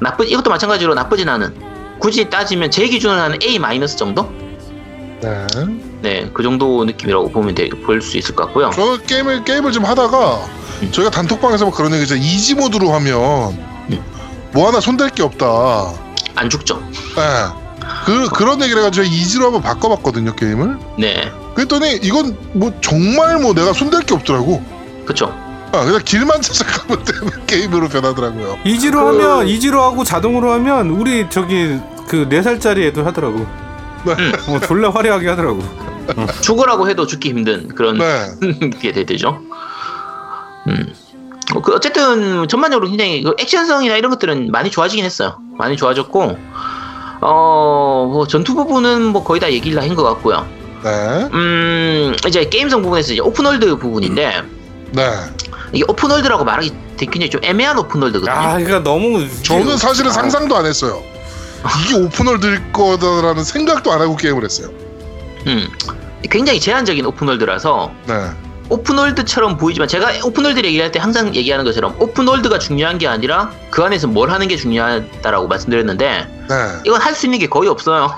나쁘 0.00 0.24
이것도 0.24 0.50
마찬가지로 0.50 0.94
나쁘진 0.94 1.28
않은 1.28 1.54
굳이 1.98 2.28
따지면 2.28 2.70
제 2.70 2.86
기준으로 2.86 3.28
는 3.28 3.38
A 3.42 3.58
마이너스 3.58 3.96
정도? 3.96 4.30
네. 5.20 5.46
네, 6.00 6.30
그 6.32 6.42
정도 6.42 6.84
느낌이라고 6.84 7.30
보면 7.30 7.54
볼수 7.84 8.18
있을 8.18 8.34
것 8.34 8.46
같고요. 8.46 8.70
저는 8.70 9.06
게임을 9.06 9.44
게임을 9.44 9.72
좀 9.72 9.84
하다가 9.84 10.36
음. 10.82 10.92
저희가 10.92 11.10
단톡방에서 11.10 11.64
막 11.64 11.74
그런 11.74 11.92
얘기죠. 11.94 12.14
이지 12.14 12.54
모드로 12.54 12.90
하면 12.90 13.52
음. 13.90 14.04
뭐 14.52 14.68
하나 14.68 14.80
손댈 14.80 15.10
게 15.10 15.22
없다. 15.22 16.07
안 16.38 16.48
죽죠. 16.48 16.80
네. 17.16 17.22
그 18.06 18.28
그런 18.30 18.62
얘기를 18.62 18.80
해가지고 18.82 19.06
이지로 19.06 19.46
한번 19.46 19.62
바꿔봤거든요 19.62 20.34
게임을. 20.36 20.78
네, 20.98 21.32
그랬더니 21.54 21.96
이건 22.02 22.36
뭐 22.52 22.72
정말 22.80 23.38
뭐 23.38 23.52
내가 23.54 23.72
손댈 23.72 24.02
게 24.02 24.14
없더라고. 24.14 24.62
그쵸. 25.04 25.26
아, 25.72 25.84
그냥 25.84 26.00
길만 26.04 26.40
찾아가면 26.42 27.04
되는 27.04 27.46
게임으로 27.46 27.88
변하더라고요. 27.88 28.58
이지로 28.64 29.00
그- 29.00 29.06
하면 29.08 29.48
이지로 29.48 29.82
하고 29.82 30.04
자동으로 30.04 30.52
하면 30.52 30.90
우리 30.90 31.28
저기 31.28 31.78
그 32.08 32.26
네 32.28 32.40
살짜리 32.42 32.86
애들 32.86 33.04
하더라고. 33.06 33.46
네. 34.04 34.12
어, 34.48 34.60
졸라 34.60 34.90
화려하게 34.90 35.28
하더라고. 35.30 35.62
죽으라고 36.40 36.88
해도 36.88 37.06
죽기 37.06 37.30
힘든 37.30 37.68
그런 37.68 37.98
네. 37.98 38.70
게 38.80 38.92
되죠. 38.92 39.40
음. 40.68 40.92
어, 41.54 41.60
그 41.62 41.72
어쨌든 41.74 42.46
전반적으로 42.48 42.88
굉장히 42.88 43.22
그 43.22 43.34
액션성이나 43.38 43.96
이런 43.96 44.10
것들은 44.10 44.50
많이 44.50 44.70
좋아지긴 44.70 45.04
했어요. 45.04 45.38
많이 45.56 45.76
좋아졌고 45.76 46.38
어 47.20 48.08
뭐 48.12 48.26
전투 48.26 48.54
부분은 48.54 49.02
뭐 49.04 49.22
거의 49.24 49.40
다 49.40 49.50
얘기를 49.52 49.80
한 49.82 49.94
것 49.94 50.02
같고요. 50.04 50.46
네. 50.84 51.28
음 51.32 52.14
이제 52.26 52.44
게임성 52.48 52.82
부분에서 52.82 53.12
이제 53.12 53.20
open 53.20 53.45
world 53.45 53.76
부분인데 53.76 54.42
네. 54.92 55.10
이게 55.72 55.84
open 55.88 56.05
world라고 56.05 56.44
말하기 56.44 56.72
되게 56.96 57.10
굉장히 57.10 57.30
좀 57.30 57.40
애매한 57.44 57.76
open 57.78 57.89
world거든요. 57.89 58.32
아, 58.32 58.52
그러니까 58.54 58.82
너무 58.82 59.26
저는 59.42 59.76
사실은 59.76 60.10
아. 60.10 60.14
상상도 60.14 60.56
안 60.56 60.64
했어요. 60.66 61.02
이게 61.84 61.94
open 61.96 62.24
world일 62.24 62.72
거다라는 62.72 63.42
생각도 63.44 63.92
안 63.92 64.00
하고 64.00 64.16
게임을 64.16 64.44
했어요. 64.44 64.68
음 65.46 65.68
굉장히 66.30 66.60
제한적인 66.60 67.04
open 67.06 67.30
world라서 67.30 67.90
네. 68.06 68.14
open 68.70 68.91
world처럼 68.91 69.56
보이지만 69.56 69.88
제가 69.88 70.08
open 70.24 70.39
world 70.39 70.58
얘기할 70.64 70.90
때 70.92 70.98
항상 70.98 71.34
얘기하는 71.34 71.64
것처럼 71.64 71.96
open 71.98 72.20
world가 72.20 72.58
중요한 72.58 72.98
게 72.98 73.06
아니라 73.08 73.50
그 73.70 73.82
안에서 73.82 74.06
뭘 74.08 74.30
하는 74.30 74.48
게 74.48 74.56
중요하다라고 74.56 75.48
말씀드렸는데 75.48 76.46
네. 76.48 76.54
이건 76.84 77.00
할 77.00 77.14
수 77.14 77.26
있는 77.26 77.38
게 77.38 77.48
거의 77.48 77.68
없어요. 77.68 78.10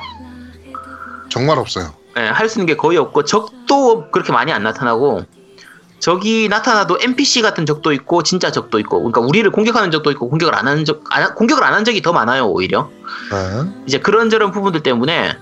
정말 1.31 1.59
없어요. 1.59 1.95
예, 2.19 2.23
할수 2.23 2.59
있는 2.59 2.67
게 2.67 2.77
거의 2.77 2.99
없고 2.99 3.25
적도 3.25 4.11
그렇게 4.11 4.33
많이 4.33 4.53
안 4.53 4.65
나타나고 4.65 5.25
적이 6.01 6.49
나타나도 6.49 6.99
NPC 7.01 7.43
같은 7.43 7.67
적도 7.67 7.93
있고 7.93 8.23
진짜 8.25 8.51
적도 8.51 8.79
있고 8.81 8.99
그러니까 8.99 9.21
우리를 9.21 9.49
공격하는 9.53 9.91
적도 9.93 10.11
있고 10.11 10.29
공격을 10.29 10.55
안 10.57 10.67
하는 10.67 10.85
적 10.85 11.05
안, 11.11 11.35
공격을 11.35 11.63
안 11.63 11.75
한 11.75 11.85
적이 11.85 12.03
더 12.03 12.13
많아요 12.13 12.47
오히려 12.47 12.91
네. 13.31 13.71
이제 13.87 13.99
그런저런 14.01 14.51
부분들 14.51 14.83
때문에 14.83 15.37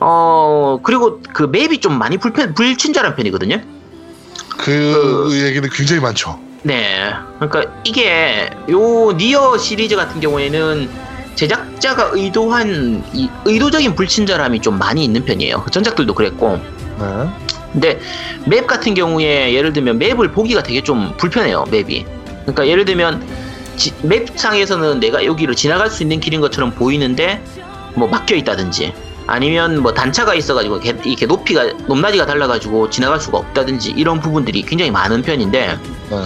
어 0.00 0.80
그리고 0.82 1.20
그 1.32 1.44
맵이 1.44 1.78
좀 1.80 1.98
많이 1.98 2.16
불편 2.16 2.54
불친절한 2.54 3.14
편이거든요. 3.14 3.60
그 4.56 5.30
얘기는 5.32 5.68
굉장히 5.72 6.00
많죠. 6.00 6.38
네. 6.62 7.12
그러니까 7.38 7.72
이게 7.84 8.50
요 8.70 9.12
니어 9.12 9.56
시리즈 9.58 9.94
같은 9.96 10.20
경우에는 10.20 10.88
제작자가 11.34 12.10
의도한 12.12 13.04
이 13.12 13.28
의도적인 13.44 13.94
불친절함이 13.94 14.60
좀 14.60 14.78
많이 14.78 15.04
있는 15.04 15.24
편이에요. 15.24 15.64
전작들도 15.70 16.14
그랬고. 16.14 16.58
네. 16.98 17.04
근데 17.72 18.00
맵 18.46 18.66
같은 18.66 18.94
경우에 18.94 19.52
예를 19.52 19.72
들면 19.72 19.98
맵을 19.98 20.32
보기가 20.32 20.62
되게 20.62 20.82
좀 20.82 21.12
불편해요. 21.18 21.66
맵이. 21.70 22.06
그러니까 22.42 22.66
예를 22.66 22.84
들면 22.86 23.22
지- 23.76 23.92
맵상에서는 24.02 25.00
내가 25.00 25.24
여기를 25.26 25.54
지나갈 25.54 25.90
수 25.90 26.02
있는 26.02 26.18
길인 26.20 26.40
것처럼 26.40 26.70
보이는데 26.70 27.42
뭐 27.94 28.08
막혀 28.08 28.34
있다든지 28.36 28.94
아니면 29.26 29.82
뭐 29.82 29.92
단차가 29.92 30.34
있어가지고 30.34 30.78
이렇게, 30.78 31.26
높이가 31.26 31.64
높낮이가 31.64 32.26
달라가지고 32.26 32.90
지나갈 32.90 33.20
수가 33.20 33.38
없다든지 33.38 33.90
이런 33.96 34.20
부분들이 34.20 34.62
굉장히 34.62 34.90
많은 34.90 35.22
편인데 35.22 35.78
네. 36.10 36.24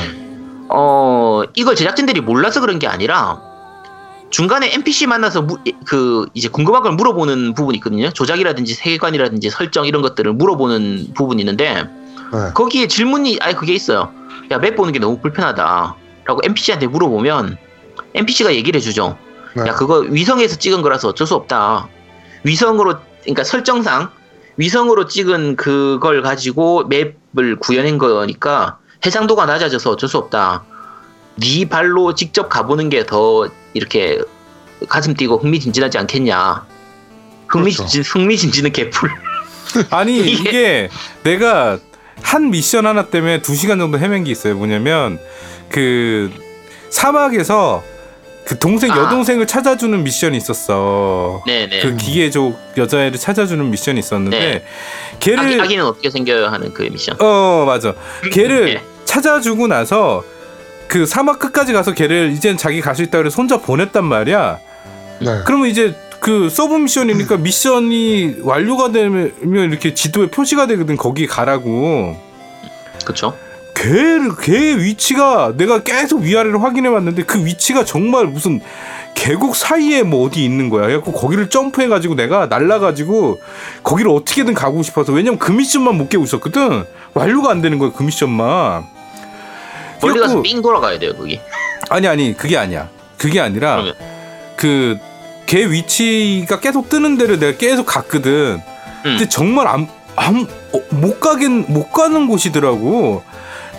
어 0.68 1.42
이걸 1.54 1.74
제작진들이 1.74 2.20
몰라서 2.20 2.60
그런 2.60 2.78
게 2.78 2.86
아니라 2.86 3.40
중간에 4.28 4.72
NPC 4.74 5.06
만나서 5.08 5.42
무- 5.42 5.58
그 5.86 6.26
이제 6.34 6.48
궁금한 6.48 6.82
걸 6.82 6.92
물어보는 6.92 7.54
부분이 7.54 7.78
있거든요. 7.78 8.10
조작이라든지 8.10 8.74
세계관이라든지 8.74 9.50
설정 9.50 9.86
이런 9.86 10.02
것들을 10.02 10.32
물어보는 10.34 11.14
부분이 11.14 11.42
있는데 11.42 11.82
네. 12.32 12.52
거기에 12.54 12.86
질문이 12.86 13.38
아예 13.40 13.54
그게 13.54 13.72
있어요. 13.72 14.10
야 14.52 14.58
맵 14.58 14.76
보는 14.76 14.92
게 14.92 14.98
너무 14.98 15.18
불편하다라고 15.20 16.40
NPC한테 16.44 16.86
물어보면 16.86 17.56
NPC가 18.14 18.54
얘기를 18.54 18.78
해주죠. 18.78 19.16
네. 19.56 19.66
야 19.66 19.74
그거 19.74 19.98
위성에서 20.00 20.56
찍은 20.56 20.82
거라서 20.82 21.08
어쩔 21.08 21.26
수 21.26 21.34
없다. 21.34 21.88
위성으로 22.42 22.96
그러니까 23.22 23.44
설정상 23.44 24.10
위성으로 24.56 25.06
찍은 25.06 25.56
그걸 25.56 26.22
가지고 26.22 26.84
맵을 26.84 27.56
구현한 27.60 27.98
거니까 27.98 28.78
해상도가 29.04 29.46
낮아져서 29.46 29.90
어쩔 29.90 30.08
수 30.08 30.18
없다. 30.18 30.64
네 31.36 31.68
발로 31.68 32.14
직접 32.14 32.48
가보는 32.48 32.90
게 32.90 33.04
더 33.04 33.48
이렇게 33.72 34.20
가슴 34.88 35.14
뛰고 35.14 35.38
흥미진진하지 35.38 35.96
않겠냐. 35.98 36.66
흥미진진 37.48 38.02
흥미진진은 38.02 38.72
개풀. 38.72 39.10
아니 39.90 40.18
이게- 40.18 40.32
이게 40.32 40.90
내가 41.22 41.78
한 42.22 42.50
미션 42.50 42.86
하나 42.86 43.06
때문에 43.06 43.40
두 43.40 43.54
시간 43.54 43.78
정도 43.78 43.98
헤맨 43.98 44.24
게 44.24 44.30
있어요. 44.30 44.54
뭐냐면 44.56 45.18
그 45.70 46.30
사막에서 46.90 47.82
그 48.44 48.58
동생 48.58 48.90
아. 48.90 48.96
여동생을 48.98 49.46
찾아주는 49.46 50.02
미션이 50.02 50.36
있었어. 50.36 51.42
네네. 51.46 51.80
그 51.80 51.96
기계족 51.96 52.58
여자애를 52.76 53.18
찾아주는 53.18 53.70
미션이 53.70 54.00
있었는데 54.00 54.38
네. 54.38 54.64
걔를 55.20 55.40
아기, 55.40 55.60
아기는 55.60 55.84
어떻게 55.84 56.10
생겨야 56.10 56.50
하는 56.50 56.72
그 56.74 56.82
미션. 56.82 57.16
어 57.20 57.64
맞아. 57.66 57.94
걔를 58.32 58.64
네. 58.74 58.82
찾아주고 59.04 59.66
나서 59.68 60.24
그 60.88 61.06
사막 61.06 61.38
끝까지 61.38 61.72
가서 61.72 61.92
걔를 61.94 62.32
이젠 62.32 62.56
자기 62.56 62.80
갈 62.80 62.96
수 62.96 63.02
있다 63.02 63.18
그래서 63.18 63.36
혼자 63.36 63.58
보냈단 63.58 64.04
말이야. 64.04 64.58
네. 65.20 65.40
그러면 65.44 65.68
이제 65.68 65.94
그 66.18 66.50
sub 66.50 66.74
mission이니까 66.74 67.36
미션이 67.36 68.36
완료가 68.42 68.90
되면 68.90 69.32
이렇게 69.44 69.94
지도에 69.94 70.28
표시가 70.28 70.66
되거든 70.66 70.96
거기 70.96 71.26
가라고. 71.26 72.16
그쵸? 73.04 73.36
걔를 73.80 74.36
걔 74.36 74.76
위치가 74.76 75.54
내가 75.56 75.82
계속 75.82 76.20
위아래를 76.20 76.62
확인해 76.62 76.90
봤는데 76.90 77.22
그 77.24 77.44
위치가 77.46 77.82
정말 77.82 78.26
무슨 78.26 78.60
계곡 79.14 79.56
사이에 79.56 80.02
뭐 80.02 80.26
어디 80.26 80.44
있는 80.44 80.68
거야. 80.68 80.86
그래갖고 80.86 81.12
거기를 81.12 81.48
점프해 81.48 81.88
가지고 81.88 82.14
내가 82.14 82.46
날라 82.46 82.78
가지고 82.78 83.40
거기를 83.82 84.10
어떻게든 84.10 84.52
가고 84.52 84.82
싶어서 84.82 85.12
왜냐면 85.12 85.38
그 85.38 85.50
미션만 85.50 85.96
못 85.96 86.10
깨고 86.10 86.24
있었거든. 86.24 86.84
완료가 87.14 87.50
안 87.50 87.62
되는 87.62 87.78
거야 87.78 87.90
그 87.94 88.02
미션만. 88.02 88.84
멀리 90.02 90.20
가서 90.20 90.42
삥 90.42 90.60
돌아가야 90.60 90.98
돼요 90.98 91.14
거기. 91.16 91.40
아니 91.88 92.06
아니 92.06 92.36
그게 92.36 92.58
아니야. 92.58 92.88
그게 93.16 93.40
아니라 93.40 93.76
그러면? 93.76 93.94
그걔 95.46 95.70
위치가 95.70 96.60
계속 96.60 96.90
뜨는 96.90 97.16
데를 97.16 97.38
내가 97.38 97.56
계속 97.56 97.86
갔거든. 97.86 98.60
근데 99.02 99.26
정말 99.26 99.66
안, 99.66 99.88
안, 100.16 100.46
어, 100.74 100.80
못 100.90 101.18
가긴 101.18 101.64
못 101.68 101.90
가는 101.90 102.26
곳이더라고. 102.28 103.22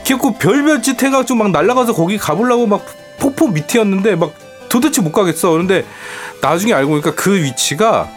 그래갖고 0.03 0.33
별별 0.33 0.81
짓 0.81 1.01
해가지고 1.01 1.37
막 1.37 1.51
날아가서 1.51 1.93
거기 1.93 2.17
가보려고 2.17 2.67
막 2.67 2.85
폭포 3.19 3.47
밑이었는데 3.47 4.15
막 4.15 4.33
도대체 4.69 5.01
못 5.01 5.11
가겠어. 5.11 5.51
그런데 5.51 5.85
나중에 6.41 6.73
알고 6.73 6.89
보니까 6.91 7.13
그 7.15 7.35
위치가 7.35 8.09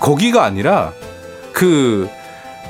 거기가 0.00 0.44
아니라 0.44 0.92
그, 1.52 2.08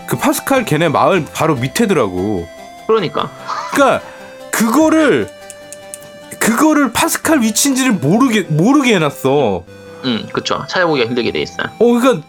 그 0.07 0.17
파스칼 0.17 0.65
걔네 0.65 0.89
마을 0.89 1.25
바로 1.33 1.55
밑에더라고. 1.55 2.47
그러니까. 2.87 3.31
그러니까 3.73 4.05
그거를 4.51 5.29
그거를 6.39 6.93
파스칼 6.93 7.43
위치인지를 7.43 7.93
모르게 7.93 8.43
모르게 8.43 8.95
해놨어. 8.95 9.65
음, 10.05 10.29
그쵸. 10.33 10.65
찾아보기가 10.69 11.07
힘들게 11.09 11.33
돼 11.33 11.41
있어요. 11.41 11.69
어, 11.79 11.85
그러니까 11.85 12.27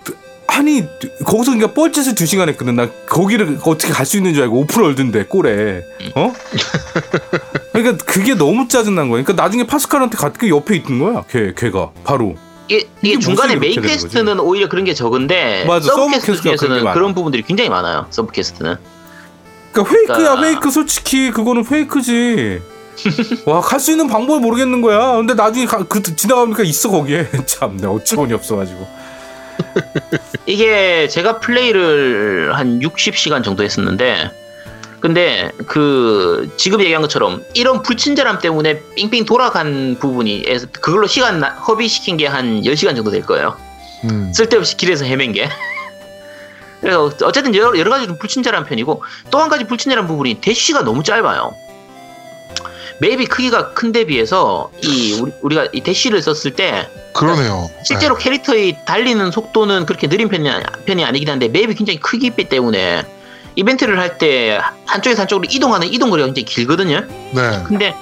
아니 0.52 0.84
거기서 1.26 1.52
그러니까 1.52 1.74
뻘짓을 1.74 2.16
두 2.16 2.26
시간 2.26 2.50
했거든. 2.50 2.76
나 2.76 2.90
거기를 3.08 3.60
어떻게 3.64 3.94
갈 3.94 4.06
수 4.06 4.18
있는 4.18 4.34
줄 4.34 4.44
알고 4.44 4.60
open 4.62 4.81
world인데 4.81 5.26
꼴에 5.26 5.84
어? 6.16 6.34
그러니까 7.74 8.04
그게 8.06 8.34
너무 8.34 8.68
짜증난 8.68 9.10
거야. 9.10 9.22
그러니까 9.24 9.42
나중에 9.44 9.66
파스칼한테 9.66 10.18
가그 10.18 10.50
옆에 10.50 10.76
있는 10.78 11.00
거야. 11.00 11.24
걔 11.30 11.54
걔가 11.56 11.92
바로. 12.04 12.36
이게, 12.68 12.88
이게 13.02 13.20
중간에 13.20 13.56
main 13.56 13.82
quest는 13.82 14.40
오히려 14.40 14.70
그런 14.70 14.86
게 14.86 14.94
적은데 14.94 15.66
맞아, 15.68 15.88
sub 15.88 16.02
sub 16.02 16.12
quest 16.14 16.32
quest가 16.32 16.56
그런 16.56 16.70
중에서는. 16.70 16.94
그런 16.94 17.14
부분들이 17.16 17.44
굉장히 17.44 17.70
많아요. 17.70 18.06
sub 18.10 18.32
quest는. 18.32 18.76
그러니까 19.72 19.94
페이크야 19.94 20.18
그러니까- 20.18 20.42
페이크 20.42 20.72
솔직히 20.72 21.32
그거는 21.32 21.64
페이크지. 21.64 22.60
와 23.46 23.62
갈 23.62 23.80
수 23.80 23.92
있는 23.92 24.08
방법을 24.08 24.42
모르겠는 24.42 24.82
거야. 24.82 25.14
근데 25.16 25.34
나중에 25.34 25.66
가, 25.66 25.84
그 25.86 26.02
지나가니까 26.04 26.64
있어 26.64 26.90
거기에 26.90 27.28
참 27.46 27.78
내 27.78 27.88
어처구니 27.88 28.34
없어가지고. 28.34 28.99
이게 30.46 31.08
제가 31.08 31.40
플레이를 31.40 32.52
한 32.56 32.80
60시간 32.80 33.44
정도 33.44 33.64
했었는데 33.64 34.32
근데 35.00 35.50
그 35.68 36.54
지금 36.58 36.82
얘기한 36.82 37.02
것처럼 37.02 37.44
이런 37.54 37.82
불친절함 37.84 38.40
때문에 38.40 38.82
삥삥 38.96 39.26
돌아간 39.26 39.96
부분이 40.00 40.44
그걸로 40.82 41.08
시간 41.08 41.40
나- 41.40 41.50
허비시킨 41.52 42.18
게 42.18 42.28
한 42.28 42.62
10시간 42.64 42.96
정도 42.96 43.10
될 43.12 43.22
거예요. 43.22 43.56
음. 44.06 44.32
쓸데없이 44.34 44.76
길에서 44.78 45.06
헤맨 45.06 45.32
게. 45.34 45.48
그래서 46.82 47.12
어쨌든 47.24 47.54
여러, 47.56 47.78
여러 47.78 47.90
가지 47.90 48.08
좀 48.08 48.18
불친절한 48.18 48.66
편이고 48.66 49.04
또 49.32 49.40
한 49.40 49.50
가지 49.50 49.66
불친절한 49.66 50.08
부분이 50.08 50.36
대쉬가 50.42 50.84
너무 50.84 51.04
짧아요. 51.04 51.54
맵이 53.02 53.26
크기가 53.28 53.74
큰데 53.74 54.06
비해서 54.06 54.72
이 54.84 55.14
우리, 55.22 55.32
우리 55.42 55.56
가 55.56 55.68
이 55.72 55.82
대쉬를 55.82 56.22
썼을 56.22 56.56
때 56.56 56.88
그러네요. 57.14 57.70
실제로 57.84 58.16
캐릭터의 58.18 58.78
달리는 58.86 59.32
속도는 59.32 59.86
그렇게 59.86 60.08
느린 60.08 60.28
편이, 60.30 60.50
아니- 60.50 60.64
편이 60.86 61.04
아니긴 61.06 61.30
한데 61.30 61.48
맵이 61.48 61.76
굉장히 61.76 62.00
크기 62.00 62.30
때문에 62.32 63.04
이벤트를 63.56 64.00
할 64.00 64.18
때 64.18 64.60
한쪽에서 64.86 65.22
한쪽으로 65.22 65.48
이동하는 65.50 65.88
이동 65.92 66.10
거리가 66.10 66.28
굉장히 66.28 66.46
길거든요. 66.46 67.02
네. 67.34 67.50
네. 67.50 67.64
근데 67.68 67.96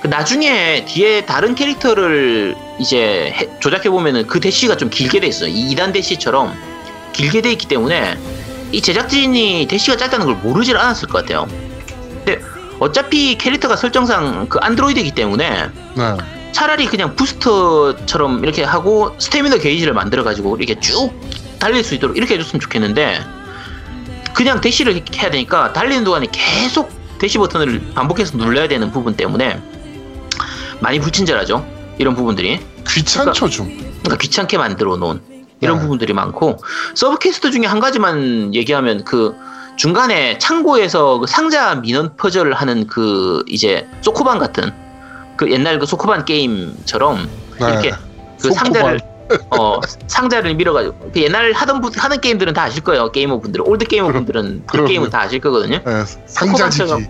그 0.00 0.08
나중에 0.08 0.84
뒤에 0.86 1.24
다른 1.24 1.54
캐릭터를 1.54 2.56
이제 2.80 3.32
해- 3.34 3.48
조작해 3.60 3.88
보면은 3.90 4.26
그 4.26 4.40
대시가 4.40 4.76
좀 4.76 4.90
길게 4.90 5.20
돼 5.20 5.28
있어요. 5.28 5.48
이 5.50 5.74
2단 5.74 5.92
대시처럼 5.92 6.52
길게 7.12 7.42
돼 7.42 7.52
있기 7.52 7.68
때문에 7.68 8.18
이 8.72 8.80
제작진이 8.80 9.66
대시가 9.68 9.96
짧다는 9.96 10.26
걸 10.26 10.34
모르질 10.36 10.76
않았을 10.76 11.08
것 11.08 11.22
같아요. 11.22 11.46
근데 12.24 12.40
어차피 12.82 13.38
캐릭터가 13.38 13.76
설정상 13.76 14.48
그 14.48 14.58
안드로이드이기 14.60 15.12
때문에 15.12 15.70
네. 15.94 16.16
차라리 16.50 16.86
그냥 16.86 17.14
부스터처럼 17.14 18.42
이렇게 18.42 18.64
하고 18.64 19.14
스태미너 19.20 19.58
게이지를 19.58 19.92
만들어 19.92 20.24
가지고 20.24 20.56
이렇게 20.56 20.78
쭉 20.80 21.12
달릴 21.60 21.84
수 21.84 21.94
있도록 21.94 22.16
이렇게 22.16 22.34
해줬으면 22.34 22.60
좋겠는데 22.60 23.20
그냥 24.34 24.60
대시를 24.60 25.00
해야 25.14 25.30
되니까 25.30 25.72
달리는 25.72 26.02
동안에 26.02 26.26
계속 26.32 26.90
대시 27.18 27.38
버튼을 27.38 27.92
반복해서 27.94 28.36
눌러야 28.36 28.66
되는 28.66 28.90
부분 28.90 29.14
때문에 29.14 29.62
많이 30.80 30.98
불친절하죠 30.98 31.64
이런 31.98 32.16
부분들이 32.16 32.58
귀찮죠 32.88 33.48
좀. 33.48 33.68
그러니까 34.02 34.16
귀찮게 34.16 34.58
만들어 34.58 34.96
놓은 34.96 35.20
이런 35.60 35.76
네. 35.76 35.82
부분들이 35.82 36.12
많고 36.14 36.58
sub 36.96 37.20
quest 37.20 37.52
중에 37.52 37.66
한 37.66 37.78
가지만 37.78 38.52
얘기하면 38.56 39.04
그 39.04 39.36
중간에 39.76 40.38
창고에서 40.38 41.18
그 41.18 41.26
상자 41.26 41.74
미는 41.76 42.14
퍼즐을 42.16 42.52
하는 42.54 42.86
그 42.86 43.42
이제 43.48 43.88
소코반 44.00 44.38
같은 44.38 44.72
그 45.36 45.50
옛날 45.50 45.78
그 45.78 45.86
소코반 45.86 46.24
게임처럼 46.24 47.28
네. 47.60 47.68
이렇게 47.68 47.90
그 48.40 48.48
소코반. 48.48 48.64
상자를 48.64 49.00
어 49.50 49.80
상자를 50.06 50.54
밀어가지고 50.54 51.10
그 51.12 51.22
옛날 51.22 51.52
하던 51.52 51.80
분 51.80 51.92
하는 51.96 52.20
게임들은 52.20 52.52
다 52.52 52.64
아실 52.64 52.82
거예요 52.84 53.10
게이머 53.12 53.40
분들은 53.40 53.66
올드 53.66 53.86
게이머 53.86 54.12
분들은 54.12 54.64
그. 54.66 54.84
게임은 54.84 55.08
다 55.10 55.22
아실 55.22 55.40
거거든요 55.40 55.78
네. 55.78 56.04
상자지기. 56.26 56.26
소코반처럼 56.26 57.06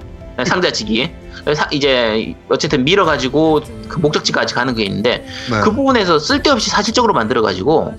상자치기 0.46 1.11
사- 1.55 1.68
이제 1.72 2.35
어쨌든 2.48 2.85
밀어가지고 2.85 3.61
그 3.88 3.98
목적지까지 3.98 4.55
가는 4.55 4.75
게 4.75 4.85
있는데 4.85 5.27
네. 5.51 5.61
그 5.62 5.72
부분에서 5.72 6.18
쓸데없이 6.18 6.70
사실적으로 6.70 7.12
만들어가지고 7.12 7.94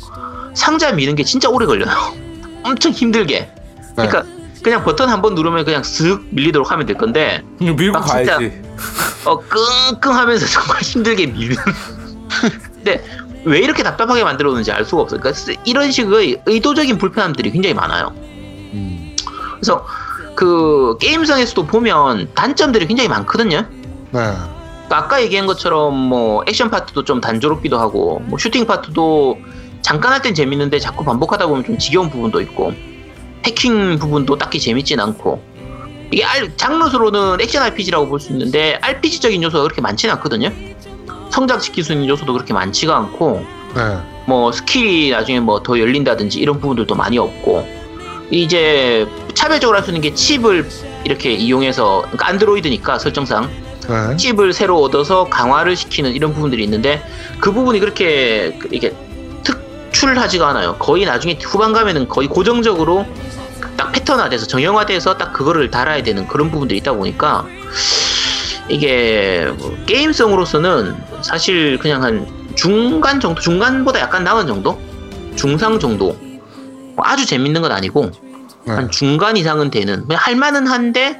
상자 0.54 0.91
미는 0.93 1.15
게 1.15 1.23
진짜 1.23 1.49
오래 1.49 1.65
걸려요. 1.65 1.89
엄청 2.63 2.91
힘들게. 2.91 3.39
네. 3.39 3.49
그러니까 3.95 4.23
그냥 4.63 4.84
버튼 4.84 5.10
한 5.10 5.21
번 5.21 5.36
누르면 5.36 5.65
그냥 5.65 5.82
쓱 5.82 6.28
밀리도록 6.32 6.71
하면 6.71 6.86
될 6.86 6.97
건데 6.97 7.43
밀고 7.60 7.99
가야지. 7.99 8.62
어 9.26 9.38
끙끙하면서 9.39 10.45
정말 10.47 10.82
힘들게 10.82 11.28
밀는. 11.28 11.56
근데 12.73 13.04
왜 13.45 13.60
이렇게 13.60 13.84
답답하게 13.84 14.23
만들어 14.23 14.49
놓는지 14.49 14.71
알 14.71 14.86
수가 14.86 15.02
없어요. 15.04 15.19
그러니까 15.19 15.38
쓰- 15.39 15.56
이런 15.65 15.91
식의 15.91 16.41
의도적인 16.45 16.97
불편함들이 16.97 17.52
굉장히 17.52 17.73
많아요. 17.73 18.13
음. 18.73 19.15
그래서 19.56 19.86
그 20.36 20.97
게임성에서도 20.99 21.65
보면 21.67 22.30
단점들이 22.34 22.88
굉장히 22.88 23.10
많거든요. 23.10 23.65
네. 24.12 24.19
그러니까 24.19 24.97
아까 24.97 25.21
얘기한 25.21 25.45
것처럼 25.45 25.93
뭐 25.95 26.43
액션 26.47 26.69
파트도 26.69 27.04
좀 27.04 27.19
단조롭기도 27.21 27.78
하고 27.80 28.21
뭐 28.26 28.39
슈팅 28.39 28.65
파트도 28.65 29.39
잠깐 29.82 30.13
할 30.13 30.21
땐 30.21 30.34
재밌는데 30.34 30.80
자꾸 30.80 31.04
반복하다 31.04 31.47
보면 31.47 31.65
좀 31.65 31.78
지겨운 31.78 32.10
부분도 32.10 32.39
있고 32.41 32.73
해킹 33.46 34.00
부분도 34.00 34.38
딱히 34.38 34.60
재밌진 34.60 35.00
않고 35.00 35.42
이게 36.12 36.24
알- 36.24 36.56
장르로는 36.58 37.42
액션 37.42 37.64
RPG라고 37.64 38.08
볼 38.08 38.20
수 38.20 38.32
있는데 38.32 38.78
RPG적인 38.82 39.42
요소가 39.44 39.64
그렇게 39.64 39.82
많지는 39.82 40.14
않거든요. 40.16 40.52
성장시킬 41.32 41.84
수 41.84 41.94
있는 41.94 42.08
요소도 42.08 42.34
그렇게 42.34 42.54
많지가 42.54 42.96
않고 42.96 43.44
네. 43.76 43.98
뭐 44.28 44.52
skill이 44.52 45.10
나중에 45.10 45.40
뭐 45.40 45.62
더 45.64 45.80
열린다든지 45.80 46.40
이런 46.40 46.60
부분들도 46.60 46.94
많이 46.96 47.18
없고 47.18 47.68
이제 48.30 49.08
차별적으로 49.34 49.78
할 49.78 49.84
수 49.84 49.90
있는 49.90 50.02
게 50.02 50.14
칩을 50.14 50.70
이렇게 51.04 51.32
이용해서 51.34 52.02
그러니까 52.04 52.28
안드로이드니까 52.28 53.00
설정상 53.00 53.50
네. 53.90 54.16
칩을 54.16 54.54
새로 54.54 54.80
얻어서 54.82 55.26
강화를 55.26 55.76
시키는 55.76 56.14
이런 56.14 56.34
부분들이 56.34 56.64
있는데 56.64 57.04
그 57.40 57.52
부분이 57.52 57.80
그렇게 57.80 58.56
그- 58.60 58.70
이게 58.72 58.94
특출하지가 60.04 60.50
않아요. 60.50 60.76
거의 60.78 61.06
나중에 61.06 61.39
후반 61.42 61.72
가면은 61.74 62.08
거의 62.08 62.28
고정적으로 62.28 63.06
딱 63.78 63.92
패턴화돼서 63.92 64.46
정형화돼서 64.48 65.18
딱 65.18 65.34
그거를 65.34 65.72
달아야 65.72 66.04
되는 66.04 66.28
그런 66.28 66.52
부분들이 66.52 66.80
있다 66.80 66.94
보니까 66.94 67.46
이게 68.70 69.52
뭐 69.58 69.76
게임성으로서는 69.86 70.96
사실 71.22 71.78
그냥 71.80 72.04
한 72.04 72.28
중간 72.56 73.20
정도, 73.20 73.42
중간보다 73.42 74.00
약간 74.00 74.24
나은 74.24 74.46
정도, 74.46 74.80
중상 75.36 75.80
정도. 75.80 76.16
뭐 76.96 77.04
아주 77.06 77.26
재밌는 77.26 77.62
건 77.62 77.72
아니고 77.72 78.12
네. 78.66 78.74
한 78.74 78.92
중간 78.92 79.36
이상은 79.36 79.72
되는 79.72 80.06
할 80.12 80.36
만은 80.36 80.68
한데 80.68 81.18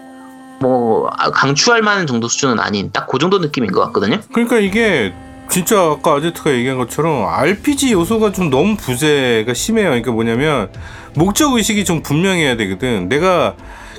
뭐 0.60 1.10
아, 1.18 1.32
강추할 1.32 1.82
만한 1.82 2.06
정도 2.06 2.28
수준은 2.28 2.60
아닌 2.60 2.92
딱 2.92 3.08
그 3.08 3.18
정도 3.18 3.40
느낌인 3.40 3.72
것 3.72 3.82
같거든요. 3.86 4.20
그러니까 4.32 4.60
이게 4.60 5.14
진짜 5.50 5.80
아까 5.82 6.16
아제트가 6.16 6.52
얘기한 6.52 6.78
것처럼 6.78 7.28
RPG 7.28 7.92
요소가 7.94 8.32
좀 8.32 8.50
너무 8.50 8.76
부재가 8.76 9.54
심해요. 9.54 9.88
그러니까 9.90 10.12
뭐냐면 10.12 10.70
목적 11.16 11.54
의식이 11.54 11.86
좀 11.86 12.02
분명해야 12.02 12.56
되거든. 12.58 13.08
내가 13.08 13.56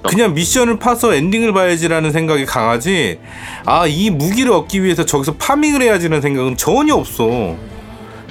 그냥 0.08 0.34
미션을 0.34 0.78
파서 0.78 1.14
엔딩을 1.14 1.52
봐야지라는 1.52 2.10
생각이 2.12 2.44
강하지. 2.44 3.20
아 3.66 3.86
이 3.86 4.10
무기를 4.10 4.52
얻기 4.52 4.82
위해서 4.82 5.04
저기서 5.06 5.34
farming을 5.34 5.80
해야지라는 5.82 6.20
생각은 6.20 6.56
전혀 6.56 6.94
없어. 6.94 7.54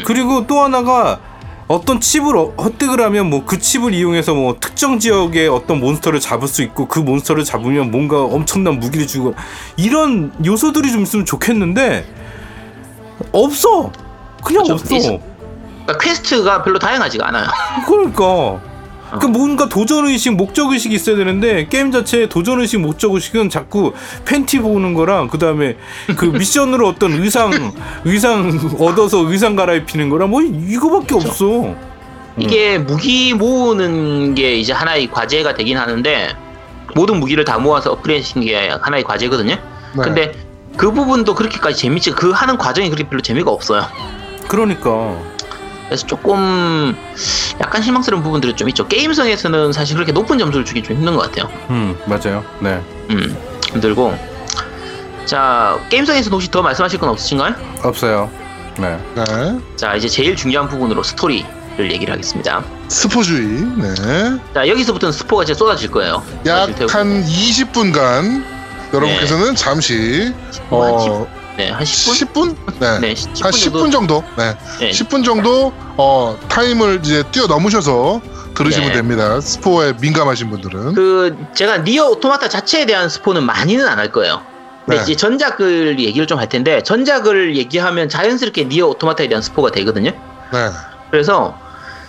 그리고 0.06 0.46
또 0.46 0.60
하나가 0.62 1.20
어떤 1.70 2.02
칩을 2.02 2.36
어- 2.36 2.54
획득을 2.62 3.00
하면 3.00 3.30
뭐 3.30 3.46
그 3.46 3.58
칩을 3.58 3.94
이용해서 3.94 4.34
뭐 4.36 4.58
특정 4.60 5.00
지역의 5.00 5.48
어떤 5.48 5.80
몬스터를 5.80 6.20
잡을 6.20 6.48
수 6.50 6.62
있고 6.62 6.88
그 6.88 7.00
몬스터를 7.00 7.46
잡으면 7.46 7.90
뭔가 7.90 8.22
엄청난 8.22 8.80
무기를 8.80 9.08
주고 9.08 9.34
이런 9.78 10.34
요소들이 10.46 10.92
좀 10.92 11.04
있으면 11.04 11.26
좋겠는데 11.26 12.06
없어 13.34 13.92
그냥 14.44 14.64
그쵸, 14.64 14.74
없어. 14.74 15.20
그러니까 15.86 15.98
quest가 16.02 16.64
별로 16.64 16.80
다양하지가 16.80 17.28
않아요. 17.28 17.48
그러니까 17.88 18.62
그러니까 19.08 19.28
뭔가 19.28 19.70
도전 19.70 20.08
의식, 20.08 20.32
목적 20.32 20.72
의식이 20.72 20.96
있어야 20.96 21.16
되는데 21.16 21.68
게임 21.68 21.92
자체의 21.92 22.30
도전 22.30 22.62
의식, 22.62 22.80
목적 22.80 23.14
의식은 23.14 23.50
자꾸 23.50 23.94
팬티 24.26 24.60
보는 24.60 24.96
거랑 24.96 25.28
그 25.28 25.38
다음에 25.38 25.78
그 26.18 26.26
미션으로 26.26 26.88
어떤 26.88 27.14
의상 27.14 27.74
의상 28.06 28.60
얻어서 28.80 29.20
의상 29.30 29.56
갈아입히는 29.56 30.10
거랑 30.10 30.30
뭐 30.30 30.42
이거밖에 30.42 31.16
없어. 31.16 31.76
이게 32.38 32.80
무기 32.80 33.36
모으는 33.36 34.34
게 34.34 34.56
이제 34.56 34.74
하나의 34.74 35.12
과제가 35.12 35.54
되긴 35.54 35.78
하는데 35.78 36.36
모든 36.96 37.20
무기를 37.20 37.46
다 37.46 37.60
모아서 37.60 37.92
업그레이드 37.92 38.26
시키는 38.26 38.48
게 38.48 38.70
하나의 38.82 39.04
과제거든요. 39.04 39.56
네. 39.56 40.04
근데 40.04 40.32
그 40.78 40.92
부분도 40.92 41.36
그렇게까지 41.36 41.78
재밌지 41.78 42.12
그 42.12 42.32
하는 42.32 42.58
과정이 42.58 42.90
그렇게 42.90 43.08
별로 43.08 43.22
재미가 43.22 43.52
없어요. 43.52 43.86
그러니까 44.48 45.18
그래서 45.88 46.08
조금 46.08 46.96
약간 47.62 47.82
실망스러운 47.82 48.24
부분들이 48.24 48.56
좀 48.56 48.68
있죠. 48.70 48.88
게임성에서는 48.88 49.74
사실 49.74 49.96
그렇게 49.96 50.12
높은 50.12 50.38
점수를 50.38 50.66
주기 50.66 50.82
좀 50.82 50.98
힘든 50.98 51.16
것 51.16 51.32
같아요. 51.32 51.52
음 51.70 51.98
맞아요. 52.06 52.44
네 52.60 52.82
음, 53.10 53.38
힘들고. 53.72 54.18
자, 55.26 55.80
게임성에서 55.90 56.30
혹시 56.32 56.52
더 56.52 56.62
말씀하실 56.62 57.00
건 57.00 57.10
없으신가요? 57.10 57.56
없어요. 57.84 58.30
네 58.78 58.98
네. 59.16 59.24
자, 59.76 59.96
이제 59.96 60.08
제일 60.08 60.36
중요한 60.36 60.68
부분으로 60.68 61.04
스토리 61.04 61.46
를 61.76 61.92
얘기를 61.92 62.14
하겠습니다. 62.14 62.64
스포주의. 62.88 63.48
네. 63.48 64.40
자 64.54 64.68
여기서부터는 64.68 65.12
스포가 65.12 65.42
이제 65.42 65.56
쏟아질 65.56 65.90
거예요. 65.90 66.22
약. 66.46 66.70
한 66.90 67.24
20분간 67.24 68.53
여러분께서는 68.94 69.56
잠시 69.56 70.32
뭐한 70.70 70.94
어, 70.94 71.28
네, 71.58 71.70
한 71.70 71.84
10분? 71.84 72.28
10분? 72.34 72.56
네. 72.80 73.00
네, 73.00 73.08
한 73.42 73.52
10분 73.52 73.52
10분 73.52 73.72
정도. 73.72 73.92
정도. 73.92 74.24
네. 74.38 74.56
네. 74.80 74.92
10분 74.92 75.24
정도 75.26 75.74
어, 75.98 76.38
타임을 76.48 77.00
이제 77.04 77.24
뛰어넘으셔서 77.32 78.22
들으시면 78.56 78.90
네. 78.90 78.94
됩니다. 78.96 79.42
스포에 79.42 79.94
민감하신 80.00 80.50
분들은. 80.52 80.94
그 80.94 81.36
제가 81.56 81.78
니어 81.80 82.08
오토마타 82.10 82.50
자체에 82.50 82.86
대한 82.86 83.10
스포는 83.10 83.44
많이는 83.44 83.88
안 83.88 83.98
할 84.00 84.12
거예요. 84.12 84.42
근데 84.86 84.98
네. 84.98 85.04
이제 85.04 85.16
전작을 85.16 86.00
얘기를 86.00 86.28
좀 86.28 86.40
할 86.40 86.50
텐데 86.50 86.82
전작을 86.84 87.56
얘기하면 87.56 88.10
자연스럽게 88.10 88.66
니어 88.66 88.88
오토마타에 88.88 89.28
대한 89.28 89.42
스포가 89.42 89.72
되거든요. 89.72 90.12
네. 90.12 90.70
그래서 91.10 91.58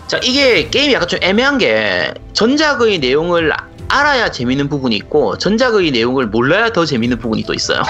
자 0.07 0.19
이게 0.23 0.69
게임이 0.69 0.93
약간 0.93 1.09
좀 1.09 1.19
애매한 1.23 1.57
게 1.59 2.13
전작의 2.35 2.99
내용을 2.99 3.53
알아야 3.89 4.31
재밌는 4.31 4.69
부분이 4.69 4.97
있고 4.97 5.39
전작의 5.39 5.91
내용을 5.91 6.27
몰라야 6.27 6.71
더 6.73 6.85
재밌는 6.85 7.19
부분이 7.19 7.45
또 7.45 7.55
있어요. 7.55 7.83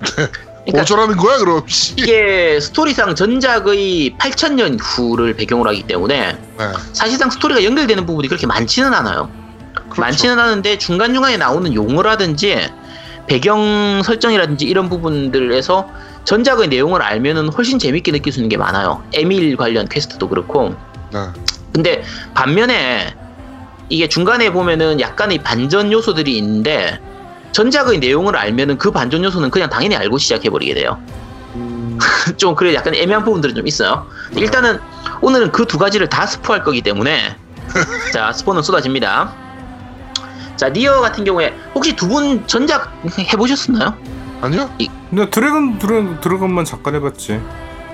그러니까 0.66 0.82
어쩌라는 0.82 1.16
거야 1.16 1.38
그럼? 1.38 1.62
씨. 1.68 1.94
이게 1.96 2.58
스토리상 2.60 3.14
전작의 3.14 4.16
8000년 4.18 4.78
후를 4.80 5.34
배경으로 5.34 5.70
하기 5.70 5.84
때문에 5.84 6.32
네. 6.32 6.72
사실상 6.92 7.30
스토리가 7.30 7.62
연결되는 7.62 8.04
부분이 8.04 8.26
그렇게 8.26 8.46
많지는 8.46 8.92
않아요. 8.92 9.30
그렇죠. 9.74 10.00
많지는 10.00 10.38
않은데 10.38 10.76
중간중간에 10.78 11.36
나오는 11.36 11.72
용어라든지 11.72 12.68
배경 13.28 14.02
설정이라든지 14.04 14.64
이런 14.64 14.88
부분들에서 14.88 15.88
전작의 16.24 16.68
내용을 16.68 17.00
알면은 17.02 17.48
훨씬 17.48 17.78
재밌게 17.78 18.10
느낄 18.10 18.32
수 18.32 18.40
있는 18.40 18.48
게 18.48 18.56
많아요. 18.56 19.04
에밀 19.12 19.56
관련 19.56 19.88
퀘스트도 19.88 20.28
그렇고. 20.28 20.74
네. 21.12 21.20
근데 21.72 22.02
반면에 22.34 23.14
이게 23.88 24.08
중간에 24.08 24.50
보면은 24.50 25.00
약간의 25.00 25.38
반전 25.38 25.92
요소들이 25.92 26.36
있는데 26.38 27.00
전작의 27.52 27.98
내용을 28.00 28.36
알면은 28.36 28.78
그 28.78 28.90
반전 28.90 29.24
요소는 29.24 29.50
그냥 29.50 29.70
당연히 29.70 29.96
알고 29.96 30.18
시작해버리게 30.18 30.74
돼요. 30.74 30.98
음, 31.54 31.98
좀 32.36 32.54
그래 32.54 32.74
약간 32.74 32.94
애매한 32.94 33.24
부분들은 33.24 33.54
좀 33.54 33.66
있어요. 33.66 34.06
일단은 34.34 34.78
오늘은 35.22 35.52
그 35.52 35.64
두 35.66 35.78
가지를 35.78 36.08
다 36.08 36.26
스포할 36.26 36.62
거기 36.62 36.82
때문에 36.82 37.36
자 38.12 38.32
스포는 38.32 38.62
쏟아집니다. 38.62 39.32
자 40.56 40.68
니어 40.68 41.00
같은 41.00 41.24
경우에 41.24 41.54
혹시 41.74 41.94
두 41.94 42.08
분 42.08 42.46
전작 42.46 42.92
해보셨나요? 43.32 43.94
아니요? 44.42 44.70
근데 45.10 45.30
드래곤 45.30 45.78
드래곤 45.78 46.20
드래곤만 46.20 46.64
잠깐 46.64 46.94
해봤지. 46.96 47.40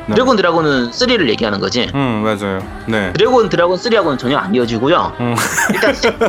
네. 0.06 0.14
드래곤 0.14 0.36
드라곤은 0.36 0.90
3를 0.90 1.28
얘기하는 1.30 1.60
거지. 1.60 1.90
응 1.94 2.22
맞아요. 2.22 2.60
네. 2.86 3.12
드래곤 3.12 3.48
드라곤 3.48 3.76
3하고는 3.78 4.18
전혀 4.18 4.36
안 4.36 4.54
이어지고요. 4.54 5.12
응. 5.20 5.34
일단 5.72 5.94
세- 5.94 6.10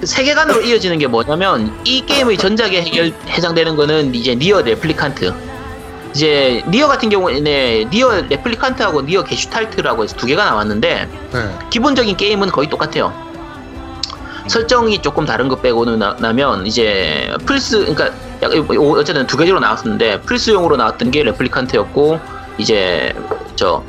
그 0.00 0.06
세계관으로 0.06 0.60
이어지는 0.62 0.98
게 0.98 1.06
뭐냐면 1.06 1.72
이 1.84 2.04
게임의 2.04 2.36
전작에 2.36 2.82
해결, 2.82 3.12
해당되는 3.28 3.76
거는 3.76 4.14
이제 4.14 4.34
니어 4.34 4.60
레플리칸트. 4.62 5.32
이제 6.14 6.62
니어 6.68 6.88
같은 6.88 7.08
경우에는 7.08 7.88
니어 7.90 8.20
레플리칸트하고 8.28 9.02
니어 9.02 9.24
게슈탈트라고 9.24 10.02
해서 10.04 10.14
두 10.16 10.26
개가 10.26 10.44
나왔는데 10.44 11.08
네. 11.32 11.58
기본적인 11.70 12.16
게임은 12.16 12.50
거의 12.50 12.68
똑같아요. 12.68 13.12
설정이 14.48 15.00
조금 15.00 15.24
다른 15.24 15.48
것 15.48 15.62
빼고는 15.62 16.00
나, 16.00 16.16
나면 16.18 16.66
이제 16.66 17.32
플스 17.46 17.78
그러니까 17.78 18.10
약- 18.42 18.52
어- 18.52 18.90
어쨌든 18.98 19.26
두 19.26 19.36
개로 19.36 19.60
나왔었는데 19.60 20.22
플스용으로 20.22 20.76
나왔던 20.76 21.12
게 21.12 21.22
레플리칸트였고 21.22 22.20
이제 22.58 23.14
저 23.56 23.82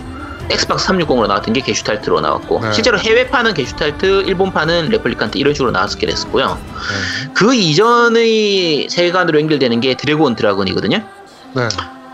엑스박스 0.49 0.87
360으로 0.89 1.27
나왔던 1.27 1.53
게 1.53 1.61
게슈탈트로 1.61 2.19
나왔고 2.21 2.59
네. 2.59 2.73
실제로 2.73 2.97
해외판은 2.97 3.53
게슈탈트, 3.53 4.23
일본판은 4.27 4.89
레플리칸트 4.89 5.37
이런 5.37 5.53
식으로 5.53 5.71
나왔게 5.71 6.05
됐었고요. 6.05 6.47
네. 6.47 7.29
그 7.33 7.55
이전의 7.55 8.89
세계관으로 8.89 9.39
연결되는 9.39 9.79
게 9.79 9.95
드래곤 9.95 10.35
드라곤이거든요. 10.35 10.97
네. 10.97 11.67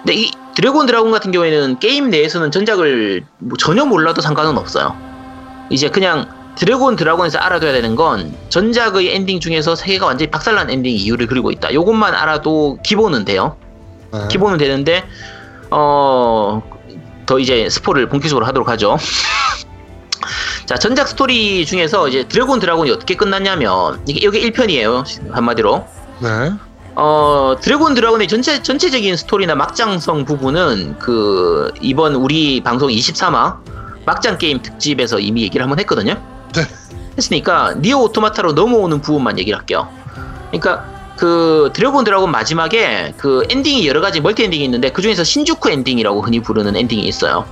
근데 0.04 0.14
이 0.14 0.32
드래곤 0.56 0.86
드라곤 0.86 1.12
같은 1.12 1.32
경우에는 1.32 1.80
게임 1.80 2.10
내에서는 2.10 2.52
전작을 2.52 3.26
뭐 3.40 3.58
전혀 3.58 3.86
몰라도 3.86 4.22
상관은 4.22 4.58
없어요. 4.58 4.96
이제 5.70 5.90
그냥 5.90 6.28
드래곤 6.56 6.98
드라곤에서 6.98 7.38
알아둬야 7.40 7.72
되는 7.72 7.96
건 7.96 8.36
전작의 8.50 9.16
엔딩 9.16 9.40
중에서 9.40 9.76
세계가 9.76 10.06
완전히 10.06 10.30
박살난 10.30 10.70
엔딩 10.70 10.94
이후를 10.94 11.28
그리고 11.28 11.52
있다. 11.52 11.74
요것만 11.74 12.14
알아도 12.14 12.80
기본은 12.84 13.26
돼요. 13.26 13.56
네. 14.12 14.28
기본은 14.30 14.58
되는데 14.58 15.06
어. 15.72 16.62
더 17.26 17.38
이제 17.38 17.70
스포를 17.70 18.10
본격적으로 18.10 18.46
하도록 18.48 18.68
하죠. 18.70 18.98
자, 20.66 20.76
전작 20.76 21.08
스토리 21.08 21.66
중에서 21.66 22.08
이제 22.08 22.28
드래곤 22.28 22.60
드라곤이 22.60 22.90
어떻게 22.92 23.16
끝났냐면 23.16 24.02
이게 24.08 24.28
이게 24.28 24.50
1편이에요. 24.50 25.32
한마디로. 25.32 25.86
네. 26.22 26.52
어, 26.96 27.56
드래곤 27.62 27.94
드라곤의 27.94 28.28
전체, 28.28 28.62
전체적인 28.62 29.16
스토리나 29.16 29.56
막장성 29.56 30.26
부분은 30.26 31.00
그, 31.00 31.72
이번 31.82 32.16
우리 32.16 32.62
방송 32.62 32.90
23화 32.90 33.58
막장 34.06 34.38
게임 34.38 34.62
특집에서 34.62 35.20
이미 35.20 35.44
얘기를 35.44 35.64
한번 35.64 35.80
했거든요. 35.80 36.16
네. 36.54 36.64
했으니까, 37.18 37.76
니어 37.80 38.02
오토마타로 38.06 38.54
넘어오는 38.54 39.02
부분만 39.02 39.40
얘기를 39.40 39.58
할게요. 39.58 39.88
그러니까, 40.52 40.99
그, 41.20 41.70
드래곤 41.74 42.06
드라곤 42.06 42.32
마지막에 42.32 43.14
그 43.18 43.46
엔딩이 43.50 43.86
여러 43.86 44.00
가지 44.00 44.22
multi 44.22 44.46
ending이 44.46 44.64
있는데, 44.64 44.90
그 44.90 45.02
중에서 45.02 45.26
신주쿠 45.26 45.70
엔딩이라고 45.70 46.22
흔히 46.22 46.40
부르는 46.40 46.78
엔딩이 46.78 47.06
있어요. 47.06 47.44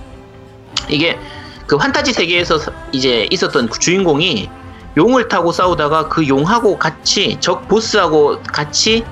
이게 0.87 1.19
그 1.65 1.75
환타지 1.75 2.13
세계에서 2.13 2.59
이제 2.93 3.27
있었던 3.29 3.67
그 3.67 3.77
주인공이 3.77 4.49
용을 4.95 5.27
타고 5.27 5.51
싸우다가 5.51 6.07
그 6.07 6.29
용하고 6.29 6.77
같이 6.77 7.35
적 7.41 7.67
보스하고 7.67 8.41
같이 8.41 9.03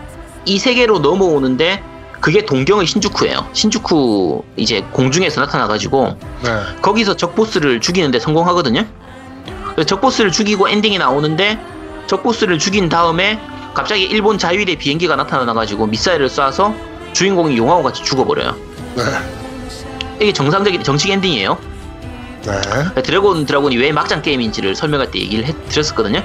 이 0.45 0.57
세계로 0.57 0.99
넘어오는데 0.99 1.83
그게 2.21 2.45
동경의 2.45 2.87
신주쿠예요. 2.87 3.49
신주쿠 3.51 4.45
이제 4.55 4.85
공중에서 4.93 5.41
나타나가지고 5.41 6.17
네. 6.43 6.49
거기서 6.81 7.17
적 7.17 7.35
보스를 7.35 7.81
죽이는데 7.81 8.19
성공하거든요. 8.19 8.85
그래서 9.73 9.85
적 9.85 9.99
보스를 9.99 10.31
죽이고 10.31 10.69
엔딩이 10.69 10.97
나오는데 10.97 11.59
적 12.07 12.23
보스를 12.23 12.57
죽인 12.57 12.87
다음에 12.87 13.37
갑자기 13.75 14.03
일본 14.03 14.37
자위대 14.37 14.75
비행기가 14.75 15.15
나타나가지고 15.15 15.85
미사일을 15.87 16.27
쏴서 16.27 16.73
주인공이 17.13 17.57
용하고 17.57 17.83
같이 17.83 18.03
죽어버려요. 18.03 18.55
네. 18.95 19.03
이게 20.19 20.33
정상적인 20.33 20.83
정식 20.83 21.11
엔딩이에요. 21.11 21.57
네. 22.45 23.01
드래그 23.03 23.38
온 23.38 23.45
드라군이 23.45 23.77
왜 23.77 23.91
막장 23.91 24.21
게임인지를 24.21 24.75
설명할 24.75 25.11
때 25.11 25.19
얘기를 25.19 25.45
해 25.45 25.53
드렸었거든요. 25.69 26.23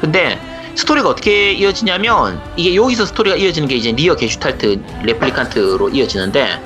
근데 0.00 0.40
스토리가 0.74 1.08
어떻게 1.08 1.52
이어지냐면 1.52 2.40
이게 2.56 2.74
여기서 2.74 3.06
스토리가 3.06 3.36
이어지는 3.36 3.68
게 3.68 3.76
이제 3.76 3.92
니어 3.92 4.16
게슈탈트 4.16 4.80
레플리칸트로 5.02 5.90
이어지는데 5.90 6.62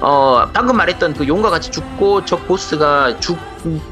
어 0.00 0.46
방금 0.52 0.76
말했던 0.76 1.14
그 1.14 1.26
용과 1.26 1.50
같이 1.50 1.70
죽고 1.70 2.24
적 2.24 2.46
보스가 2.46 3.20
죽 3.20 3.38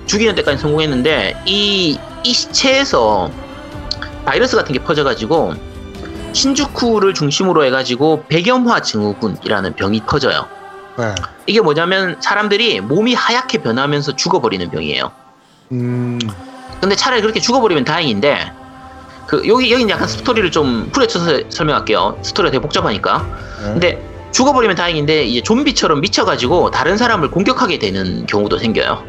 죽이는 0.06 0.34
데까지 0.34 0.58
성공했는데 0.58 1.42
이 1.46 1.98
이 2.24 2.32
시체에서 2.32 3.30
바이러스 4.28 4.56
같은 4.56 4.74
게 4.74 4.78
퍼져가지고 4.78 5.54
신주쿠를 6.34 7.14
중심으로 7.14 7.64
해가지고 7.64 8.24
백염화 8.28 8.82
증후군이라는 8.82 9.74
병이 9.74 10.02
퍼져요. 10.06 10.46
네. 10.98 11.14
이게 11.46 11.62
뭐냐면 11.62 12.20
사람들이 12.20 12.82
몸이 12.82 13.14
하얗게 13.14 13.62
변하면서 13.62 14.16
죽어버리는 14.16 14.70
병이에요. 14.70 15.10
음. 15.72 16.18
근데 16.78 16.94
차라리 16.94 17.22
그렇게 17.22 17.40
죽어버리면 17.40 17.86
다행인데 17.86 18.52
그 19.26 19.48
여기 19.48 19.72
여기는 19.72 19.88
약간 19.88 20.06
스토리를 20.06 20.50
좀 20.50 20.90
후려쳐서 20.92 21.48
설명할게요. 21.48 22.18
스토리가 22.20 22.50
되게 22.50 22.60
복잡하니까. 22.60 23.24
네. 23.62 23.64
근데 23.64 24.08
죽어버리면 24.32 24.76
다행인데 24.76 25.24
이제 25.24 25.40
좀비처럼 25.40 26.02
미쳐가지고 26.02 26.70
다른 26.70 26.98
사람을 26.98 27.30
공격하게 27.30 27.78
되는 27.78 28.26
경우도 28.26 28.58
생겨요. 28.58 29.02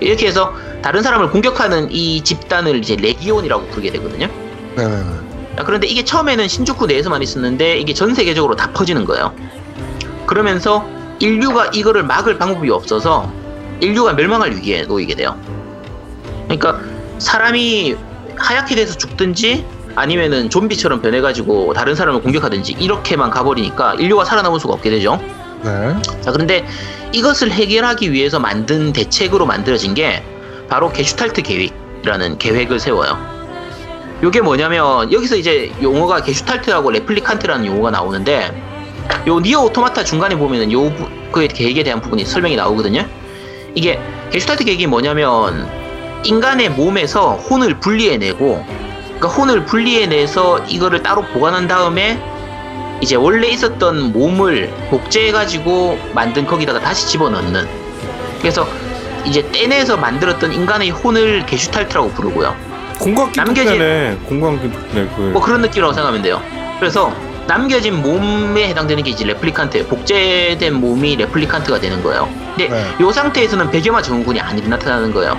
이렇게 0.00 0.26
해서 0.26 0.52
다른 0.82 1.04
사람을 1.04 1.30
공격하는 1.30 1.92
이 1.92 2.24
집단을 2.24 2.80
이제 2.80 2.96
레기온이라고 2.96 3.68
부르게 3.68 3.92
되거든요. 3.92 4.28
네네네. 4.76 5.10
아, 5.58 5.64
그런데 5.64 5.86
이게 5.86 6.04
처음에는 6.04 6.48
신주쿠 6.48 6.86
내에서만 6.86 7.22
있었는데 7.22 7.78
이게 7.78 7.94
전 7.94 8.14
세계적으로 8.14 8.56
다 8.56 8.70
퍼지는 8.72 9.04
거예요. 9.04 9.34
그러면서 10.26 10.86
인류가 11.18 11.66
이거를 11.66 12.02
막을 12.02 12.38
방법이 12.38 12.70
없어서 12.70 13.32
인류가 13.80 14.12
멸망할 14.12 14.52
위기에 14.52 14.82
놓이게 14.82 15.14
돼요. 15.14 15.36
그러니까 16.44 16.80
사람이 17.18 17.96
하얗게 18.36 18.74
돼서 18.74 18.96
죽든지 18.96 19.64
아니면은 19.94 20.50
좀비처럼 20.50 21.00
변해가지고 21.00 21.72
다른 21.72 21.94
사람을 21.94 22.20
공격하든지 22.20 22.76
이렇게만 22.78 23.30
가버리니까 23.30 23.94
인류가 23.94 24.26
살아남을 24.26 24.60
수가 24.60 24.74
없게 24.74 24.90
되죠. 24.90 25.18
네. 25.64 25.96
자, 26.20 26.32
그런데 26.32 26.66
이것을 27.12 27.50
해결하기 27.50 28.12
위해서 28.12 28.38
만든 28.38 28.92
대책으로 28.92 29.46
만들어진 29.46 29.94
게 29.94 30.22
바로 30.68 30.92
게슈탈트 30.92 31.42
계획이라는 31.42 32.36
계획을 32.36 32.78
세워요. 32.78 33.35
요게 34.22 34.40
뭐냐면 34.40 35.12
여기서 35.12 35.36
이제 35.36 35.72
용어가 35.82 36.22
게슈탈트하고 36.22 36.90
레플리칸트라는 36.90 37.66
용어가 37.66 37.90
나오는데 37.90 38.62
요 39.26 39.40
니어 39.40 39.60
오토마타 39.62 40.04
중간에 40.04 40.36
보면은 40.36 40.72
요 40.72 40.90
부- 40.94 41.08
그 41.30 41.46
계획에 41.48 41.82
대한 41.82 42.00
부분이 42.00 42.24
설명이 42.24 42.56
나오거든요. 42.56 43.06
이게 43.74 44.00
게슈탈트 44.32 44.64
계획이 44.64 44.86
뭐냐면 44.86 45.68
인간의 46.24 46.70
몸에서 46.70 47.32
혼을 47.34 47.78
분리해내고 47.78 48.64
그러니까 49.16 49.28
혼을 49.28 49.64
분리해내서 49.66 50.60
이거를 50.68 51.02
따로 51.02 51.22
보관한 51.22 51.68
다음에 51.68 52.18
이제 53.02 53.16
원래 53.16 53.48
있었던 53.48 54.12
몸을 54.12 54.70
복제해가지고 54.90 55.98
만든 56.14 56.46
거기다가 56.46 56.80
다시 56.80 57.06
집어넣는 57.08 57.68
그래서 58.40 58.66
이제 59.26 59.46
떼내서 59.52 59.98
만들었던 59.98 60.52
인간의 60.52 60.90
혼을 60.90 61.44
게슈탈트라고 61.44 62.10
부르고요. 62.12 62.56
공광기 62.98 63.38
남겨진- 63.38 63.54
독대네. 63.64 64.18
공광기 64.26 64.70
독대. 64.72 65.08
그. 65.16 65.20
뭐 65.32 65.42
그런 65.42 65.60
느낌이라고 65.62 65.92
생각하면 65.92 66.22
돼요. 66.22 66.42
그래서 66.78 67.12
남겨진 67.46 68.02
몸에 68.02 68.68
해당되는 68.68 69.02
게 69.04 69.10
이제 69.10 69.24
레플리칸트예요. 69.24 69.86
복제된 69.86 70.74
몸이 70.74 71.16
레플리칸트가 71.16 71.80
되는 71.80 72.02
거예요. 72.02 72.28
근데 72.56 72.68
네. 72.68 72.84
이 73.00 73.12
상태에서는 73.12 73.70
백염화 73.70 74.02
증후군이 74.02 74.40
안 74.40 74.56
나타나는 74.56 75.12
거예요. 75.12 75.38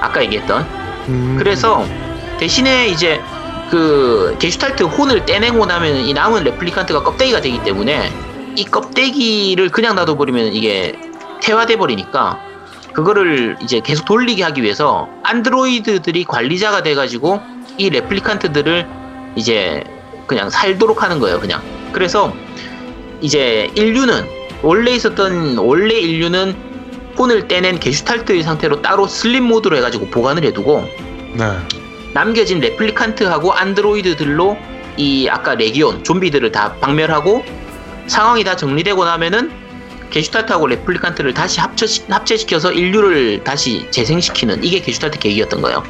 아까 0.00 0.22
얘기했던. 0.22 0.62
음. 1.08 1.36
그래서 1.38 1.84
대신에 2.38 2.88
이제 2.88 3.20
그 3.70 4.36
게슈탈트 4.38 4.84
혼을 4.84 5.24
떼내고 5.24 5.66
나면 5.66 5.96
이 5.96 6.12
남은 6.12 6.44
레플리칸트가 6.44 7.02
껍데기가 7.02 7.40
되기 7.40 7.62
때문에 7.64 8.12
이 8.54 8.64
껍데기를 8.64 9.70
그냥 9.70 9.96
놔둬버리면 9.96 10.52
이게 10.52 10.94
퇴화돼 11.40 11.76
버리니까 11.76 12.38
그거를 12.92 13.56
이제 13.62 13.80
계속 13.80 14.04
돌리게 14.04 14.42
하기 14.44 14.62
위해서 14.62 15.08
안드로이드들이 15.22 16.24
관리자가 16.24 16.82
돼가지고 16.82 17.40
이 17.78 17.90
레플리칸트들을 17.90 18.86
이제 19.36 19.82
그냥 20.26 20.50
살도록 20.50 21.02
하는 21.02 21.18
거예요 21.18 21.40
그냥 21.40 21.62
그래서 21.92 22.32
이제 23.20 23.70
인류는 23.74 24.24
원래 24.62 24.92
있었던 24.92 25.58
원래 25.58 25.94
인류는 25.94 26.54
혼을 27.18 27.48
떼낸 27.48 27.78
게슈탈트의 27.78 28.42
상태로 28.42 28.82
따로 28.82 29.06
sleep 29.06 29.44
mode로 29.44 29.76
해가지고 29.76 30.06
보관을 30.06 30.44
해두고 30.44 30.88
네. 31.34 31.44
남겨진 32.14 32.60
레플리칸트하고 32.60 33.52
안드로이드들로 33.52 34.56
이 34.96 35.28
아까 35.28 35.54
레기온 35.54 36.04
좀비들을 36.04 36.52
다 36.52 36.74
박멸하고 36.80 37.44
상황이 38.06 38.44
다 38.44 38.56
정리되고 38.56 39.04
나면은 39.04 39.61
게슈탈트하고 40.12 40.66
레플리칸트를 40.68 41.34
다시 41.34 41.60
합쳐 41.60 41.86
합체시켜서 42.08 42.72
인류를 42.72 43.42
다시 43.42 43.86
재생시키는 43.90 44.62
이게 44.62 44.80
게슈탈트 44.80 45.18
계획이었던 45.18 45.60
거예요. 45.62 45.82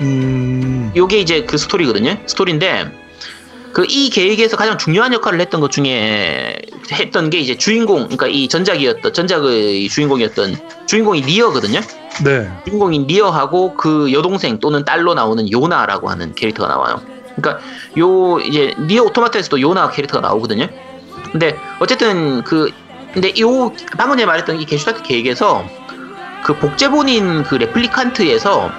음. 0.00 0.92
요게 0.94 1.18
이제 1.20 1.44
그 1.44 1.56
스토리거든요. 1.56 2.18
스토리인데 2.26 3.04
그 3.72 3.84
이 3.88 4.08
계획에서 4.08 4.56
가장 4.56 4.78
중요한 4.78 5.12
역할을 5.12 5.40
했던 5.40 5.60
것 5.60 5.70
중에 5.72 6.56
했던 6.92 7.28
게 7.28 7.38
이제 7.38 7.56
주인공, 7.56 8.04
그러니까 8.04 8.28
이 8.28 8.48
전작이었던 8.48 9.12
전작의 9.12 9.88
주인공이었던 9.88 10.56
주인공이 10.86 11.22
니어거든요. 11.22 11.80
네. 12.24 12.48
주인공인 12.64 13.06
리어하고 13.08 13.74
그 13.74 14.12
여동생 14.12 14.60
또는 14.60 14.84
딸로 14.84 15.14
나오는 15.14 15.50
요나라고 15.50 16.08
하는 16.08 16.34
캐릭터가 16.34 16.68
나와요. 16.68 17.02
그러니까 17.34 17.64
요 17.98 18.38
이제 18.38 18.74
니어 18.78 19.02
오토마타에서도 19.04 19.60
요나 19.60 19.90
캐릭터가 19.90 20.26
나오거든요. 20.26 20.68
근데 21.32 21.56
어쨌든 21.80 22.44
그 22.44 22.70
근데 23.14 23.32
요 23.40 23.72
방금 23.96 24.16
전에 24.16 24.26
말했던 24.26 24.60
이 24.60 24.66
게슈탈트 24.66 25.04
계획에서 25.04 25.64
그 26.42 26.52
복제본인 26.58 27.44
그 27.44 27.54
레플리칸트에서 27.54 28.72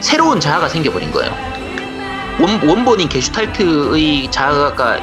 새로운 0.00 0.40
자아가 0.40 0.68
생겨버린 0.68 1.12
거예요. 1.12 1.30
원, 2.40 2.66
원본인 2.66 3.10
게슈탈트의 3.10 4.30
자아가 4.30 4.98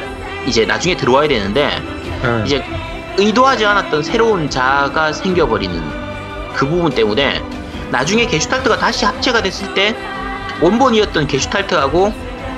이제 0.47 0.65
나중에 0.65 0.97
들어와야 0.97 1.27
되는데 1.27 1.69
네. 2.23 2.43
이제 2.45 2.65
의도하지 3.17 3.63
않았던 3.63 4.01
새로운 4.01 4.49
자아가 4.49 5.13
생겨버리는 5.13 5.81
그 6.55 6.67
부분 6.67 6.91
때문에 6.91 7.43
나중에 7.91 8.25
게슈탈트가 8.25 8.77
다시 8.77 9.05
합체가 9.05 9.43
됐을 9.43 9.71
때 9.75 9.95
원본이었던 10.61 11.27
게슈탈트하고 11.27 12.11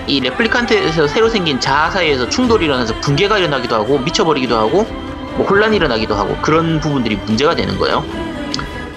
이 0.08 0.22
레플리칸트에서 0.22 1.08
새로 1.08 1.28
생긴 1.28 1.60
자아 1.60 1.92
사이에서 1.92 2.30
충돌이 2.30 2.66
일어나서 2.66 3.00
붕괴가 3.02 3.38
일어나기도 3.38 3.76
하고 3.76 4.00
미쳐버리기도 4.00 4.58
하고 4.58 4.88
뭐 5.36 5.46
혼란이 5.46 5.76
일어나기도 5.78 6.16
하고 6.16 6.36
그런 6.42 6.80
부분들이 6.80 7.16
문제가 7.16 7.56
되는 7.56 7.78
거예요. 7.78 8.04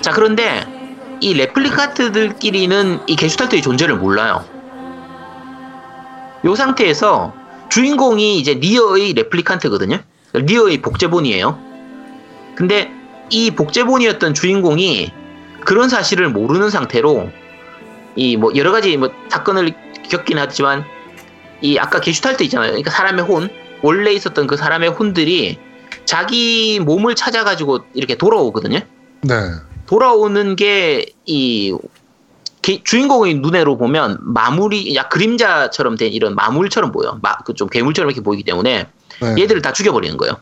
자 0.01 0.11
그런데 0.13 0.67
이 1.21 1.35
레플리칸트들끼리는 1.35 3.01
이 3.07 3.17
게슈탈트의 3.17 3.63
존재를 3.63 3.97
몰라요. 3.97 4.45
요 6.45 6.55
상태에서 6.55 7.33
주인공이 7.71 8.39
이제 8.39 8.55
니어의 8.55 9.15
레플리칸트거든요. 9.15 9.99
니어의 10.35 10.83
복제본이에요. 10.83 11.59
근데 12.55 12.91
이 13.31 13.51
복제본이었던 13.53 14.35
주인공이 14.35 15.11
그런 15.65 15.89
사실을 15.89 16.29
모르는 16.29 16.71
상태로 16.71 17.31
이 18.17 18.37
뭐 18.37 18.53
여러 18.55 18.71
가지 18.71 18.97
뭐 18.97 19.11
사건을 19.29 19.73
겪긴 20.11 20.39
하지만 20.39 20.85
이 21.63 21.79
아까 21.79 22.01
게슈탈트 22.01 22.43
있잖아요. 22.45 22.71
그러니까 22.71 22.91
사람의 22.91 23.25
혼 23.25 23.49
원래 23.83 24.13
있었던 24.13 24.47
그 24.47 24.57
사람의 24.57 24.91
혼들이 24.91 25.59
자기 26.05 26.81
몸을 26.81 27.15
찾아가지고 27.15 27.81
이렇게 27.95 28.17
돌아오거든요. 28.17 28.81
네. 29.23 29.35
돌아오는 29.87 30.57
게 30.57 31.07
이 31.27 31.75
주인공의 32.85 33.35
눈으로 33.35 33.77
보면 33.77 34.19
마물이 34.23 34.95
약 34.95 35.11
그림자처럼 35.11 35.97
된 35.97 36.13
이런 36.13 36.35
마물처럼 36.35 36.93
보여. 36.93 37.21
그좀 37.45 37.69
괴물처럼 37.69 38.11
이렇게 38.11 38.23
보이기 38.23 38.43
때문에 38.43 38.89
네. 39.21 39.35
얘들을 39.39 39.61
다 39.61 39.73
죽여버리는 39.73 40.17
거예요. 40.17 40.37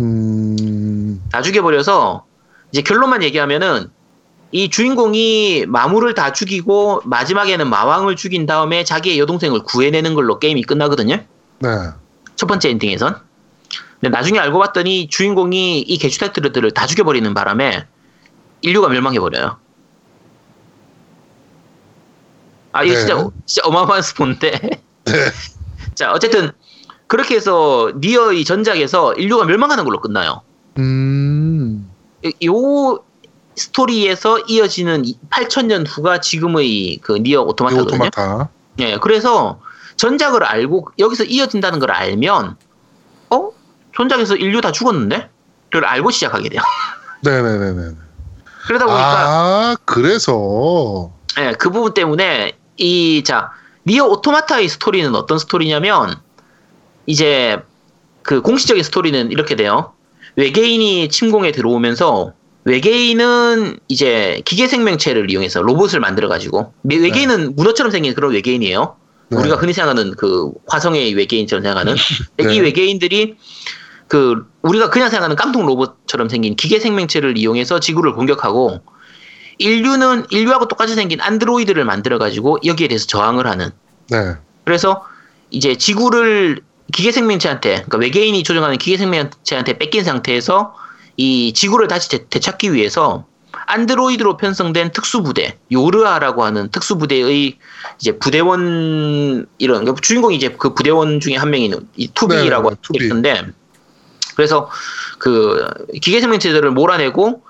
음. 0.00 1.22
다 1.30 1.42
죽여버려서 1.42 2.24
이제 2.72 2.82
결론만 2.82 3.22
얘기하면은 3.22 3.88
이 4.52 4.68
주인공이 4.68 5.66
마물을 5.66 6.14
다 6.14 6.32
죽이고 6.32 7.02
마지막에는 7.04 7.68
마왕을 7.68 8.16
죽인 8.16 8.46
다음에 8.46 8.84
자기의 8.84 9.18
여동생을 9.18 9.62
구해내는 9.62 10.14
걸로 10.14 10.38
게임이 10.38 10.62
끝나거든요. 10.64 11.20
네. 11.60 11.68
첫 12.34 12.46
번째 12.46 12.70
엔딩에선. 12.70 13.20
근데 14.00 14.10
나중에 14.10 14.38
알고 14.38 14.58
봤더니 14.58 15.08
주인공이 15.08 15.80
이 15.80 15.98
게슈탈트들을 15.98 16.70
다 16.72 16.86
죽여버리는 16.86 17.32
바람에 17.34 17.86
인류가 18.62 18.88
멸망해버려요. 18.88 19.58
아, 22.72 22.84
이거 22.84 22.92
네. 22.94 23.00
진짜, 23.00 23.28
진짜 23.46 23.68
어마어마한 23.68 24.02
스포인데. 24.02 24.50
네. 25.04 25.12
자, 25.94 26.12
어쨌든, 26.12 26.50
그렇게 27.06 27.36
해서, 27.36 27.90
니어의 27.96 28.44
전작에서 28.44 29.14
인류가 29.14 29.44
멸망하는 29.46 29.84
걸로 29.84 30.00
끝나요. 30.00 30.42
음. 30.78 31.90
이- 32.22 32.46
요 32.46 33.02
스토리에서 33.54 34.40
이어지는 34.40 35.04
8000년 35.30 35.86
후가 35.88 36.20
지금의 36.20 36.98
그 37.00 37.14
니어 37.16 37.40
이 37.40 37.44
오토마타거든요. 37.44 37.94
오토마타. 37.96 38.50
예, 38.80 38.98
그래서 38.98 39.58
전작을 39.96 40.44
알고 40.44 40.88
여기서 40.98 41.24
이어진다는 41.24 41.78
걸 41.78 41.90
알면 41.92 42.56
어? 43.96 44.02
전작에서 44.02 44.36
인류 44.36 44.60
다 44.60 44.72
죽었는데? 44.72 45.30
를 45.70 45.84
알고 45.84 46.10
시작하게 46.10 46.48
돼요. 46.48 46.62
네네네네. 47.22 47.96
그러다 48.66 48.86
보니까 48.86 49.02
아, 49.02 49.76
그래서. 49.84 51.12
예, 51.38 51.52
그 51.58 51.70
부분 51.70 51.92
때문에 51.92 52.56
이 52.76 53.22
자, 53.24 53.50
니어 53.86 54.04
오토마타의 54.04 54.68
스토리는 54.68 55.14
어떤 55.14 55.38
스토리냐면 55.38 56.14
이제 57.06 57.58
그 58.22 58.42
공식적인 58.42 58.82
스토리는 58.82 59.30
이렇게 59.32 59.56
돼요. 59.56 59.92
외계인이 60.36 61.08
침공에 61.08 61.52
들어오면서 61.52 62.32
외계인은 62.64 63.78
이제 63.88 64.42
기계 64.44 64.66
생명체를 64.66 65.30
이용해서 65.30 65.62
로봇을 65.62 66.00
만들어 66.00 66.28
가지고 66.28 66.74
외계인은 66.82 67.54
문어처럼 67.54 67.92
생긴 67.92 68.14
그런 68.14 68.32
외계인이에요. 68.32 68.96
네. 69.28 69.38
우리가 69.38 69.56
흔히 69.56 69.72
생각하는 69.72 70.12
그 70.16 70.52
화성의 70.68 71.14
외계인처럼 71.14 71.62
생각하는 71.62 71.94
네. 72.38 72.54
이 72.54 72.60
외계인들이 72.60 73.36
그 74.08 74.46
우리가 74.62 74.90
그냥 74.90 75.10
생각하는 75.10 75.36
깡통 75.36 75.66
로봇처럼 75.66 76.28
생긴 76.28 76.54
기계 76.56 76.78
생명체를 76.78 77.36
이용해서 77.38 77.80
지구를 77.80 78.12
공격하고 78.12 78.80
인류는 79.58 80.26
인류하고 80.30 80.68
똑같이 80.68 80.94
생긴 80.94 81.20
안드로이드를 81.20 81.84
만들어 81.84 82.18
가지고 82.18 82.58
여기에 82.64 82.88
대해서 82.88 83.06
저항을 83.06 83.46
하는 83.46 83.70
네. 84.10 84.34
그래서 84.64 85.04
이제 85.50 85.76
지구를 85.76 86.60
기계 86.92 87.10
생명체한테 87.10 87.70
그러니까 87.70 87.98
외계인이 87.98 88.42
조종하는 88.42 88.78
기계 88.78 88.96
생명체한테 88.96 89.78
뺏긴 89.78 90.04
상태에서 90.04 90.74
이 91.16 91.52
지구를 91.52 91.88
다시 91.88 92.10
되, 92.10 92.28
되찾기 92.28 92.72
위해서 92.72 93.26
안드로이드로 93.66 94.36
편성된 94.36 94.92
특수부대 94.92 95.58
요르아라고 95.72 96.44
하는 96.44 96.68
특수부대의 96.70 97.58
이제 97.98 98.18
부대원 98.18 99.46
이런 99.58 99.96
주인공이 100.00 100.36
이제 100.36 100.50
그 100.50 100.74
부대원 100.74 101.20
중에 101.20 101.36
한 101.36 101.50
명인 101.50 101.74
이 101.96 102.08
투비라고 102.08 102.70
네, 102.70 102.76
네, 102.76 102.80
투비. 102.82 103.04
했는데 103.04 103.42
그래서 104.36 104.70
그 105.18 105.66
기계 106.00 106.20
생명체들을 106.20 106.70
몰아내고 106.70 107.42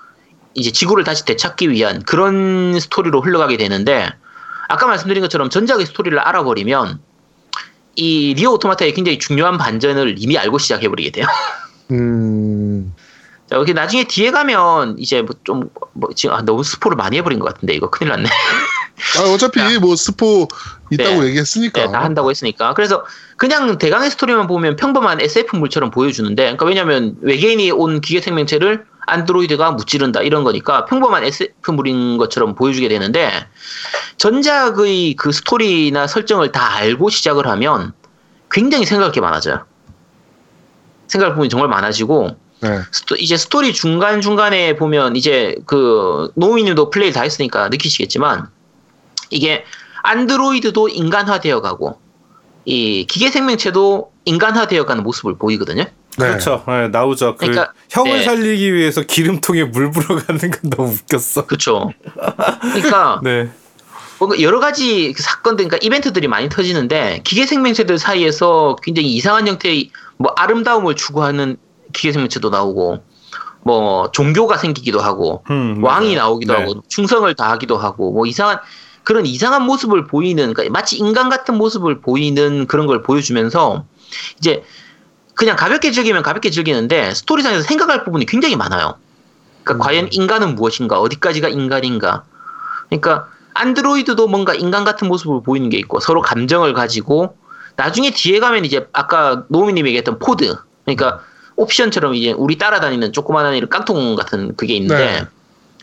이제 0.53 0.71
지구를 0.71 1.03
다시 1.03 1.25
되찾기 1.25 1.69
위한 1.69 2.01
그런 2.03 2.79
스토리로 2.79 3.21
흘러가게 3.21 3.57
되는데 3.57 4.09
아까 4.67 4.87
말씀드린 4.87 5.21
것처럼 5.21 5.49
전작의 5.49 5.85
스토리를 5.85 6.17
알아버리면 6.17 6.99
이 7.95 8.33
니어 8.35 8.53
오토마타의 8.53 8.93
굉장히 8.93 9.19
중요한 9.19 9.57
반전을 9.57 10.15
이미 10.17 10.37
알고 10.37 10.57
시작해버리게 10.57 11.11
돼요. 11.11 11.27
음. 11.91 12.93
자, 13.49 13.55
여기 13.55 13.73
나중에 13.73 14.03
뒤에 14.05 14.31
가면 14.31 14.97
이제 14.99 15.21
뭐좀뭐 15.21 16.09
지금 16.15 16.35
아, 16.35 16.41
너무 16.41 16.63
스포를 16.63 16.95
많이 16.95 17.17
해버린 17.17 17.39
것 17.39 17.53
같은데 17.53 17.73
이거 17.73 17.89
큰일 17.89 18.09
났네. 18.09 18.29
아, 19.17 19.21
어차피 19.33 19.59
뭐 19.79 19.95
스포 19.95 20.47
있다고 20.89 21.21
네. 21.21 21.27
얘기했으니까. 21.27 21.85
네, 21.85 21.91
다 21.91 22.03
한다고 22.03 22.29
했으니까. 22.31 22.73
그래서 22.73 23.05
그냥 23.35 23.77
대강의 23.77 24.09
스토리만 24.11 24.47
보면 24.47 24.75
평범한 24.75 25.21
SF물처럼 25.21 25.91
보여주는데, 25.91 26.43
그러니까 26.43 26.65
왜냐면 26.65 27.15
외계인이 27.21 27.71
온 27.71 28.01
기계 28.01 28.21
생명체를 28.21 28.85
안드로이드가 29.05 29.71
무찌른다 29.71 30.21
이런 30.21 30.43
거니까 30.43 30.85
평범한 30.85 31.23
SF물인 31.23 32.17
것처럼 32.17 32.55
보여주게 32.55 32.89
되는데 32.89 33.47
전작의 34.17 35.15
그 35.15 35.31
스토리나 35.31 36.07
설정을 36.07 36.51
다 36.51 36.75
알고 36.75 37.09
시작을 37.09 37.47
하면 37.47 37.93
굉장히 38.51 38.85
생각할 38.85 39.13
게 39.13 39.21
많아져요. 39.21 39.65
생각할 41.07 41.35
부분이 41.35 41.47
정말 41.47 41.69
많아지고 41.69 42.35
네. 42.59 42.79
스토- 42.91 43.15
이제 43.15 43.37
스토리 43.37 43.71
중간 43.71 44.19
중간에 44.19 44.75
보면 44.75 45.15
이제 45.15 45.55
그 45.65 46.29
노미님도 46.35 46.89
플레이 46.89 47.13
다 47.13 47.21
했으니까 47.21 47.69
느끼시겠지만 47.69 48.49
이게 49.29 49.63
안드로이드도 50.03 50.89
인간화되어 50.89 51.61
가고 51.61 51.99
이 52.65 53.05
기계 53.07 53.29
생명체도 53.29 54.11
인간화되어 54.25 54.85
가는 54.85 55.03
모습을 55.03 55.37
보이거든요. 55.37 55.83
네. 55.83 56.27
그렇죠. 56.29 56.63
네, 56.67 56.87
나오죠. 56.87 57.35
그 57.35 57.45
그러니까, 57.45 57.73
형을 57.89 58.19
네. 58.19 58.23
살리기 58.23 58.73
위해서 58.73 59.01
기름통에 59.01 59.65
물 59.65 59.91
불어가는 59.91 60.39
건 60.39 60.51
너무 60.75 60.91
웃겼어. 60.91 61.45
그렇죠. 61.45 61.91
그러니까 62.73 63.19
네. 63.23 63.49
뭔가 64.19 64.41
여러 64.41 64.59
가지 64.59 65.13
그 65.15 65.21
사건들, 65.21 65.65
그러니까 65.65 65.85
이벤트들이 65.85 66.27
많이 66.27 66.49
터지는데 66.49 67.21
기계 67.23 67.45
생명체들 67.45 67.99
사이에서 67.99 68.75
굉장히 68.81 69.13
이상한 69.13 69.47
형태의 69.47 69.91
뭐 70.17 70.33
아름다움을 70.35 70.95
추구하는 70.95 71.57
기계 71.93 72.11
생명체도 72.11 72.49
나오고 72.49 73.03
뭐 73.61 74.11
종교가 74.11 74.57
생기기도 74.57 74.99
하고 74.99 75.43
음, 75.51 75.83
왕이. 75.83 76.15
나오기도 76.15 76.53
네. 76.53 76.59
하고 76.61 76.81
충성을 76.87 77.31
다하기도 77.35 77.77
하고 77.77 78.11
뭐 78.11 78.25
이상한 78.25 78.59
그런 79.07 79.25
이상한 79.25 79.63
모습을 79.63 80.03
보이는 80.05 80.53
그러니까 80.53 80.69
마치 80.77 80.97
인간 80.97 81.29
같은 81.29 81.55
모습을 81.55 82.01
보이는 82.01 82.67
그런 82.67 82.87
걸 82.87 83.03
보여주면서 83.03 83.85
이제 84.37 84.65
그냥 85.33 85.55
가볍게 85.55 85.91
즐기면 85.91 86.23
가볍게 86.23 86.49
즐기는데 86.49 87.13
스토리상에서 87.13 87.61
생각할 87.61 88.03
부분이 88.03 88.25
굉장히 88.25 88.57
많아요. 88.57 88.95
그러니까 89.63 89.85
과연 89.85 90.09
인간은 90.11 90.55
무엇인가 90.55 90.99
어디까지가 90.99 91.47
인간인가 91.47 92.25
그러니까 92.89 93.29
안드로이드도 93.53 94.27
뭔가 94.27 94.53
인간 94.53 94.83
같은 94.83 95.07
모습을 95.07 95.41
보이는 95.41 95.69
게 95.69 95.77
있고 95.77 96.01
서로 96.01 96.21
감정을 96.21 96.73
가지고 96.73 97.37
나중에 97.77 98.11
뒤에 98.11 98.41
가면 98.41 98.65
이제 98.65 98.89
아까 98.91 99.45
노미님이 99.47 99.87
얘기했던 99.87 100.19
포드 100.19 100.53
그러니까 100.83 101.21
옵션처럼 101.55 102.13
이제 102.15 102.33
우리 102.33 102.57
따라다니는 102.57 103.13
조그마한 103.13 103.55
이런 103.55 103.69
깡통 103.69 104.17
같은 104.17 104.57
그게 104.57 104.73
있는데 104.73 105.25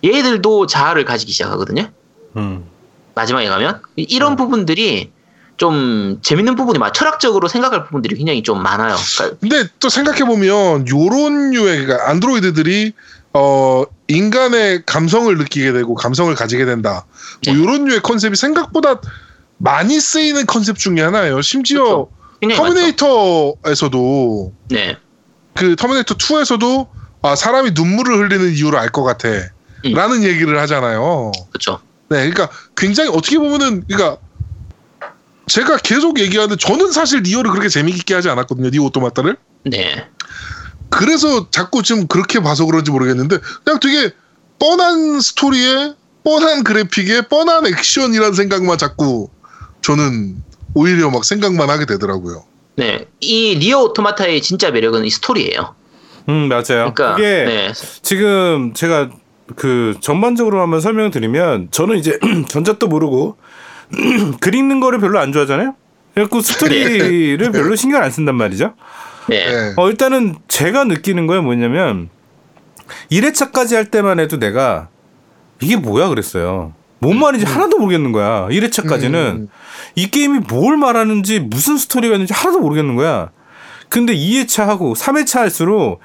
얘들도 0.04 0.66
자아를 0.66 1.06
가지기 1.06 1.32
시작하거든요. 1.32 1.88
음. 2.36 2.73
마지막에 3.14 3.48
가면 3.48 3.82
이런 3.96 4.36
부분들이 4.36 5.12
좀 5.56 6.18
재밌는 6.22 6.56
부분이 6.56 6.78
많아 6.78 6.92
철학적으로 6.92 7.46
생각할 7.48 7.84
부분들이 7.84 8.16
굉장히 8.16 8.42
좀 8.42 8.62
많아요. 8.62 8.96
그러니까 9.16 9.38
근데 9.40 9.68
또 9.78 9.88
생각해 9.88 10.24
보면 10.24 10.88
요런 10.88 11.50
류의 11.50 11.84
그러니까 11.86 12.10
안드로이드들이 12.10 12.92
어 13.34 13.84
인간의 14.08 14.82
감성을 14.84 15.36
느끼게 15.38 15.72
되고 15.72 15.94
감성을 15.94 16.34
가지게 16.34 16.64
된다. 16.64 17.06
뭐 17.46 17.54
네. 17.54 17.60
요런 17.60 17.84
류의 17.84 18.00
컨셉이 18.00 18.36
생각보다 18.36 19.00
많이 19.58 20.00
쓰이는 20.00 20.46
컨셉 20.46 20.76
중에 20.78 21.00
하나예요. 21.00 21.40
심지어 21.40 22.08
많죠. 22.42 22.56
터미네이터에서도 22.56 24.52
네, 24.70 24.96
그 25.54 25.76
터미네이터 25.76 26.16
2에서도 26.16 26.88
아 27.22 27.36
사람이 27.36 27.70
눈물을 27.74 28.18
흘리는 28.18 28.52
이유를 28.54 28.78
알 28.78 28.90
것 28.90 29.02
같아. 29.04 29.28
음. 29.28 29.92
라는 29.92 30.22
얘기를 30.24 30.58
하잖아요. 30.60 31.30
그렇죠. 31.50 31.80
네, 32.08 32.30
그러니까 32.30 32.48
굉장히 32.76 33.10
어떻게 33.10 33.38
보면은 33.38 33.84
그러니까 33.86 34.18
제가 35.46 35.76
계속 35.78 36.18
얘기하는데 36.18 36.56
저는 36.56 36.92
사실 36.92 37.22
니어를 37.22 37.50
그렇게 37.50 37.68
재미있게 37.68 38.14
하지 38.14 38.28
않았거든요. 38.28 38.70
니어 38.70 38.84
오토마타를. 38.84 39.36
네, 39.64 40.06
그래서 40.90 41.50
자꾸 41.50 41.82
좀 41.82 42.06
그렇게 42.06 42.40
봐서 42.40 42.66
그런지 42.66 42.90
모르겠는데 42.90 43.38
그냥 43.64 43.80
되게 43.80 44.14
뻔한 44.58 45.20
스토리에 45.20 45.94
뻔한 46.22 46.64
그래픽에 46.64 47.22
뻔한 47.22 47.66
액션이라는 47.66 48.32
생각만 48.34 48.78
자꾸 48.78 49.28
저는 49.82 50.42
오히려 50.74 51.10
막 51.10 51.24
생각만 51.24 51.68
하게 51.68 51.84
되더라고요. 51.86 52.44
네. 52.76 53.06
이 53.20 53.56
니어 53.58 53.80
오토마타의 53.82 54.42
진짜 54.42 54.70
매력은 54.70 55.04
이 55.04 55.10
스토리예요. 55.10 55.74
음, 56.28 56.48
맞아요. 56.48 56.62
그러니까 56.92 57.16
그게 57.16 57.44
네, 57.44 57.72
지금 58.02 58.72
제가 58.74 59.10
그 59.56 59.94
전반적으로 60.00 60.60
한번 60.60 60.80
설명드리면 60.80 61.68
저는 61.70 61.96
이제 61.96 62.18
전작도 62.48 62.88
모르고 62.88 63.36
그리는 64.40 64.80
거를 64.80 64.98
별로 64.98 65.18
안 65.18 65.32
좋아하잖아요. 65.32 65.74
그래갖고 66.14 66.40
스토리를 66.40 67.50
별로 67.52 67.76
신경 67.76 68.02
안 68.02 68.10
쓴단 68.10 68.34
말이죠. 68.34 68.74
네, 69.28 69.46
네. 69.46 69.72
어, 69.76 69.88
일단은 69.88 70.36
제가 70.48 70.84
느끼는 70.84 71.26
거는 71.26 71.44
뭐냐면 71.44 72.08
1회차까지 73.10 73.74
할 73.74 73.86
때만 73.86 74.20
해도 74.20 74.38
내가 74.38 74.88
이게 75.60 75.76
뭐야 75.76 76.08
그랬어요. 76.08 76.72
뭔 76.98 77.18
말인지 77.18 77.44
하나도 77.44 77.78
모르겠는 77.78 78.12
거야. 78.12 78.48
1회차까지는 78.48 79.14
음. 79.14 79.48
이 79.94 80.10
게임이 80.10 80.40
뭘 80.48 80.76
말하는지 80.76 81.40
무슨 81.40 81.76
스토리가 81.76 82.14
있는지 82.14 82.32
하나도 82.32 82.60
모르겠는 82.60 82.96
거야. 82.96 83.30
근데 83.88 84.14
2회차 84.14 84.64
하고 84.64 84.94
3회차 84.94 85.40
할수록 85.40 86.00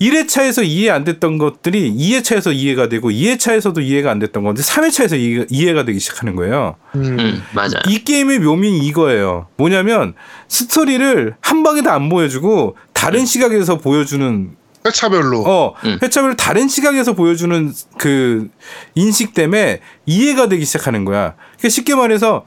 1회차에서 0.00 0.64
이해 0.64 0.90
안 0.90 1.04
됐던 1.04 1.38
것들이 1.38 1.92
2회차에서 1.92 2.54
이해가 2.54 2.88
되고 2.88 3.10
2회차에서도 3.10 3.82
이해가 3.82 4.10
안 4.10 4.18
됐던 4.18 4.44
건데 4.44 4.62
3회차에서 4.62 5.18
이해가, 5.18 5.46
이해가 5.48 5.84
되기 5.84 5.98
시작하는 5.98 6.36
거예요. 6.36 6.76
음. 6.94 7.18
음, 7.18 7.42
맞아요. 7.52 7.72
이 7.88 8.04
게임의 8.04 8.38
묘미는 8.40 8.78
이거예요. 8.84 9.48
뭐냐면 9.56 10.14
스토리를 10.48 11.34
한 11.40 11.62
방에 11.62 11.82
다 11.82 11.88
안 11.98 12.08
보여주고 12.08 12.76
다른 12.92 13.26
시각에서 13.26 13.78
보여주는 13.78 14.50
회차별로. 14.86 15.40
어 15.44 15.74
음. 15.84 15.98
회차별로 16.00 16.36
다른 16.36 16.68
시각에서 16.68 17.14
보여주는 17.14 17.72
그 17.98 18.48
인식 18.94 19.34
때문에 19.34 19.80
이해가 20.06 20.48
되기 20.48 20.64
시작하는 20.64 21.04
거야. 21.04 21.34
그러니까 21.56 21.68
쉽게 21.70 21.96
말해서 21.96 22.46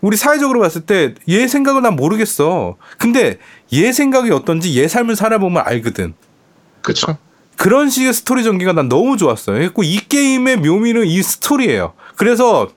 우리 0.00 0.16
사회적으로 0.16 0.60
봤을 0.60 0.82
때 0.82 1.14
얘 1.28 1.48
생각을 1.48 1.82
난 1.82 1.96
모르겠어. 1.96 2.76
근데 2.98 3.38
얘 3.72 3.90
생각이 3.92 4.30
어떤지 4.30 4.78
얘 4.80 4.86
삶을 4.86 5.16
살아보면 5.16 5.62
알거든. 5.66 6.14
그렇죠. 6.82 7.16
그런 7.56 7.90
식의 7.90 8.12
스토리 8.12 8.42
전개가 8.44 8.72
난 8.72 8.88
너무 8.88 9.16
좋았어요. 9.16 9.56
그리고 9.58 9.82
이 9.84 9.96
게임의 10.08 10.56
묘미는 10.58 11.06
이 11.06 11.22
스토리예요. 11.22 11.92
그래서 12.16 12.68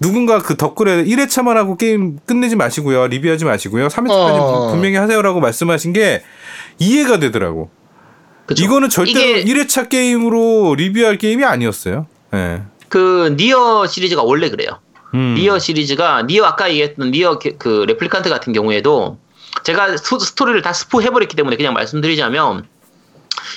누군가 0.00 0.38
그 0.38 0.56
댓글에 0.56 1.04
1회차만 1.04 1.54
하고 1.54 1.76
게임 1.76 2.18
끝내지 2.26 2.56
마시고요. 2.56 3.06
리뷰하지 3.08 3.44
마시고요. 3.44 3.88
3회차까지 3.88 4.08
어. 4.40 4.68
분명히 4.70 4.96
하세요라고 4.96 5.40
말씀하신 5.40 5.92
게 5.92 6.22
이해가 6.78 7.18
되더라고. 7.18 7.70
그렇죠. 8.46 8.64
이거는 8.64 8.88
절대로 8.88 9.20
이게 9.38 9.44
1회차 9.44 9.88
게임으로 9.88 10.74
리뷰할 10.76 11.18
게임이 11.18 11.44
아니었어요. 11.44 12.06
예. 12.34 12.62
그 12.88 13.34
니어 13.38 13.86
시리즈가 13.86 14.22
원래 14.22 14.48
그래요. 14.50 14.70
음. 15.14 15.34
니어 15.38 15.58
시리즈가 15.58 16.22
니어 16.22 16.44
아까 16.44 16.68
얘기했던 16.70 17.10
니어 17.10 17.38
게- 17.38 17.56
그 17.58 17.84
레플리칸트 17.88 18.28
같은 18.30 18.52
경우에도 18.52 19.18
제가 19.64 19.96
스- 19.96 20.18
스토리를 20.18 20.62
다 20.62 20.72
스포 20.72 21.02
해버렸기 21.02 21.36
때문에 21.36 21.56
그냥 21.56 21.74
말씀드리자면 21.74 22.64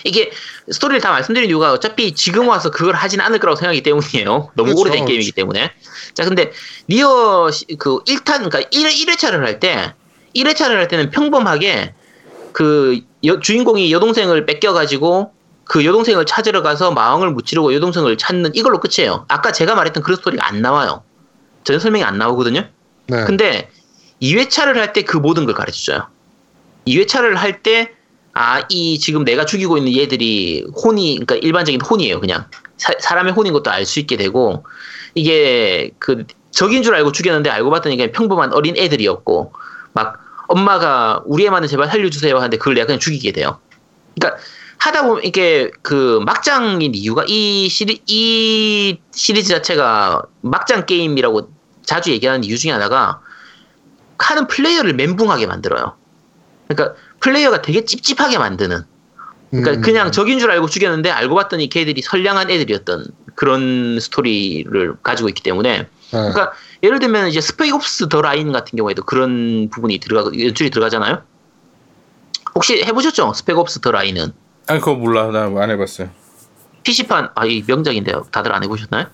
이게 0.03 0.31
스토리를 0.69 1.01
다 1.01 1.11
말씀드린 1.11 1.49
이유가 1.49 1.71
어차피 1.73 2.13
지금 2.13 2.47
와서 2.47 2.71
그걸 2.71 2.95
하진 2.95 3.19
않을 3.21 3.39
거라고 3.39 3.55
생각하기 3.57 3.83
때문이에요. 3.83 4.51
너무 4.55 4.69
그렇죠. 4.71 4.81
오래된 4.81 5.05
게임이기 5.05 5.31
때문에. 5.33 5.71
자, 6.13 6.23
근데 6.25 6.51
니어 6.89 7.49
시- 7.51 7.65
그 7.77 8.03
1탄 8.03 8.49
그러니까 8.49 8.59
1, 8.71 8.87
1회차를 8.89 9.39
할 9.39 9.59
때 9.59 9.93
1회차를 10.35 10.75
할 10.75 10.87
때는 10.87 11.09
평범하게 11.11 11.93
그 12.53 12.99
여- 13.25 13.39
주인공이 13.39 13.91
여동생을 13.91 14.45
뺏겨 14.45 14.73
가지고 14.73 15.31
그 15.65 15.85
여동생을 15.85 16.25
찾으러 16.25 16.61
가서 16.61 16.91
마왕을 16.91 17.31
무찌르고 17.31 17.73
여동생을 17.73 18.17
찾는 18.17 18.53
이걸로 18.55 18.79
끝이에요. 18.79 19.25
아까 19.29 19.51
제가 19.51 19.75
말했던 19.75 20.03
그런 20.03 20.17
스토리가 20.17 20.45
안 20.47 20.61
나와요. 20.61 21.03
전혀 21.63 21.79
설명이 21.79 22.03
안 22.03 22.17
나오거든요. 22.17 22.67
네. 23.07 23.23
근데 23.25 23.69
2회차를 24.21 24.75
할 24.75 24.91
때 24.93 25.03
그 25.03 25.17
모든 25.17 25.45
걸 25.45 25.55
가르쳐 25.55 25.77
줘요. 25.93 26.07
2회차를 26.87 27.35
할 27.35 27.61
때, 27.63 27.91
아, 28.33 28.63
이 28.69 28.99
지금 28.99 29.23
내가 29.23 29.45
죽이고 29.45 29.77
있는 29.77 29.95
얘들이 29.95 30.65
혼이, 30.83 31.19
그러니까 31.19 31.35
일반적인 31.35 31.81
혼이에요, 31.81 32.19
그냥. 32.19 32.45
사, 32.77 33.15
람의 33.15 33.33
혼인 33.33 33.53
것도 33.53 33.69
알 33.69 33.85
수 33.85 33.99
있게 33.99 34.17
되고, 34.17 34.65
이게 35.13 35.91
그 35.99 36.25
적인 36.51 36.83
줄 36.83 36.95
알고 36.95 37.11
죽였는데 37.11 37.49
알고 37.49 37.69
봤더니 37.69 37.95
그냥 37.97 38.11
평범한 38.11 38.53
어린 38.53 38.75
애들이었고, 38.77 39.53
막 39.93 40.17
엄마가 40.47 41.21
우리 41.25 41.45
애만은 41.45 41.67
제발 41.67 41.87
살려주세요 41.87 42.35
하는데 42.35 42.57
그걸 42.57 42.73
내가 42.73 42.87
그냥 42.87 42.99
죽이게 42.99 43.31
돼요. 43.31 43.59
그러니까 44.15 44.41
하다 44.77 45.03
보면 45.03 45.23
이게 45.23 45.71
그 45.81 46.19
막장인 46.25 46.93
이유가 46.93 47.23
이 47.27 47.69
시리 47.69 48.01
이 48.05 48.99
시리즈 49.11 49.49
자체가 49.49 50.23
막장 50.41 50.85
게임이라고 50.85 51.49
자주 51.83 52.11
얘기하는 52.11 52.43
이유 52.43 52.57
중에 52.57 52.71
하나가 52.71 53.21
하는 54.17 54.47
플레이어를 54.47 54.93
멘붕하게 54.93 55.47
만들어요. 55.47 55.95
그러니까 56.67 56.95
플레이어가 57.19 57.61
되게 57.61 57.85
찝찝하게 57.85 58.37
만드는 58.37 58.83
그러니까 59.51 59.71
음. 59.73 59.81
그냥 59.81 60.11
적인 60.11 60.39
줄 60.39 60.49
알고 60.51 60.67
죽였는데 60.67 61.11
알고 61.11 61.35
봤더니 61.35 61.69
걔들이 61.69 62.01
선량한 62.01 62.49
애들이었던 62.49 63.05
그런 63.35 63.99
스토리를 63.99 64.95
가지고 65.03 65.29
있기 65.29 65.43
때문에 65.43 65.77
네. 65.79 65.87
그러니까 66.11 66.53
예를 66.81 66.99
들면 66.99 67.27
이제 67.29 67.39
스펙옵스 67.41 68.09
더 68.09 68.21
라인 68.21 68.51
같은 68.51 68.75
경우에도 68.77 69.03
그런 69.03 69.69
부분이 69.69 69.99
들어가 69.99 70.31
연출이 70.37 70.69
들어가잖아요. 70.69 71.21
혹시 72.55 72.83
해보셨죠? 72.83 73.33
스펙옵스 73.33 73.79
더 73.81 73.91
라인은 73.91 74.31
아니 74.67 74.79
그거 74.79 74.95
몰라 74.95 75.27
나 75.31 75.45
안 75.61 75.69
해봤어요. 75.71 76.09
PC판 76.83 77.29
아 77.35 77.45
이 77.45 77.63
명작인데요. 77.65 78.27
다들 78.31 78.53
안 78.53 78.63
해보셨나요? 78.63 79.07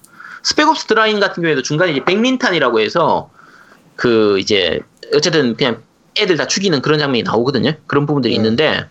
스펙옵스 0.44 0.88
더 0.88 0.96
라인 0.96 1.20
같은 1.20 1.42
경우에도 1.44 1.62
중간에 1.62 1.92
이제 1.92 2.04
백린탄이라고 2.04 2.80
해서 2.80 3.30
그 3.96 4.40
이제 4.40 4.80
어쨌든 5.14 5.56
그냥 5.56 5.82
애들 6.20 6.38
다 6.38 6.48
죽이는 6.48 6.82
그런 6.82 7.00
장면이 7.00 7.24
나오거든요. 7.24 7.74
그런 7.88 8.06
부분들이 8.06 8.34
네. 8.34 8.38
있는데 8.38 8.86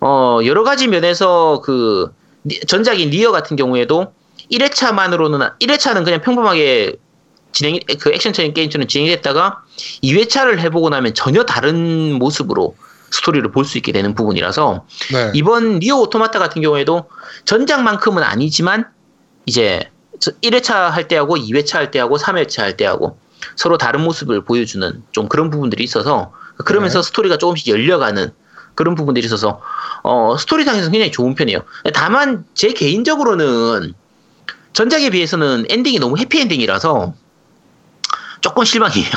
어 0.00 0.40
여러 0.44 0.64
가지 0.64 0.88
면에서 0.88 1.60
그 1.64 2.12
니- 2.46 2.60
전작인 2.60 3.10
니어 3.10 3.30
같은 3.32 3.56
경우에도 3.56 4.12
1회차만으로는 4.50 5.58
1회차는 5.60 6.04
그냥 6.04 6.20
평범하게 6.20 6.96
진행 7.52 7.78
그 8.00 8.10
액션적인 8.12 8.54
게임처럼 8.54 8.88
진행이 8.88 9.10
됐다가 9.16 9.62
2회차를 10.02 10.58
해보고 10.58 10.88
나면 10.90 11.14
전혀 11.14 11.44
다른 11.44 12.14
모습으로 12.14 12.74
스토리를 13.10 13.50
볼 13.52 13.64
수 13.64 13.76
있게 13.78 13.92
되는 13.92 14.14
부분이라서 14.14 14.86
네. 15.12 15.30
이번 15.34 15.78
니어 15.80 15.98
오토마타 16.00 16.38
같은 16.38 16.62
경우에도 16.62 17.04
전작만큼은 17.44 18.22
아니지만 18.22 18.86
이제 19.46 19.90
1회차 20.42 20.88
할 20.90 21.08
때하고 21.08 21.36
2회차 21.36 21.74
할 21.74 21.90
때하고 21.90 22.16
3회차 22.16 22.62
할 22.62 22.76
때하고 22.76 23.18
서로 23.56 23.78
다른 23.78 24.02
모습을 24.02 24.44
보여주는 24.44 25.02
좀 25.12 25.28
그런 25.28 25.50
부분들이 25.50 25.84
있어서 25.84 26.32
그러면서 26.64 27.02
스토리가 27.02 27.38
조금씩 27.38 27.68
열려가는 27.68 28.30
그런 28.74 28.94
부분들이 28.94 29.26
있어서 29.26 29.60
어 30.02 30.36
스토리상에서 30.38 30.86
는 30.86 30.92
굉장히 30.92 31.12
좋은 31.12 31.34
편이에요. 31.34 31.60
다만 31.94 32.44
제 32.54 32.72
개인적으로는 32.72 33.94
전작에 34.72 35.10
비해서는 35.10 35.66
엔딩이 35.68 35.98
너무 35.98 36.18
해피엔딩이라서 36.18 37.14
조금 38.40 38.64
실망이에요. 38.64 39.10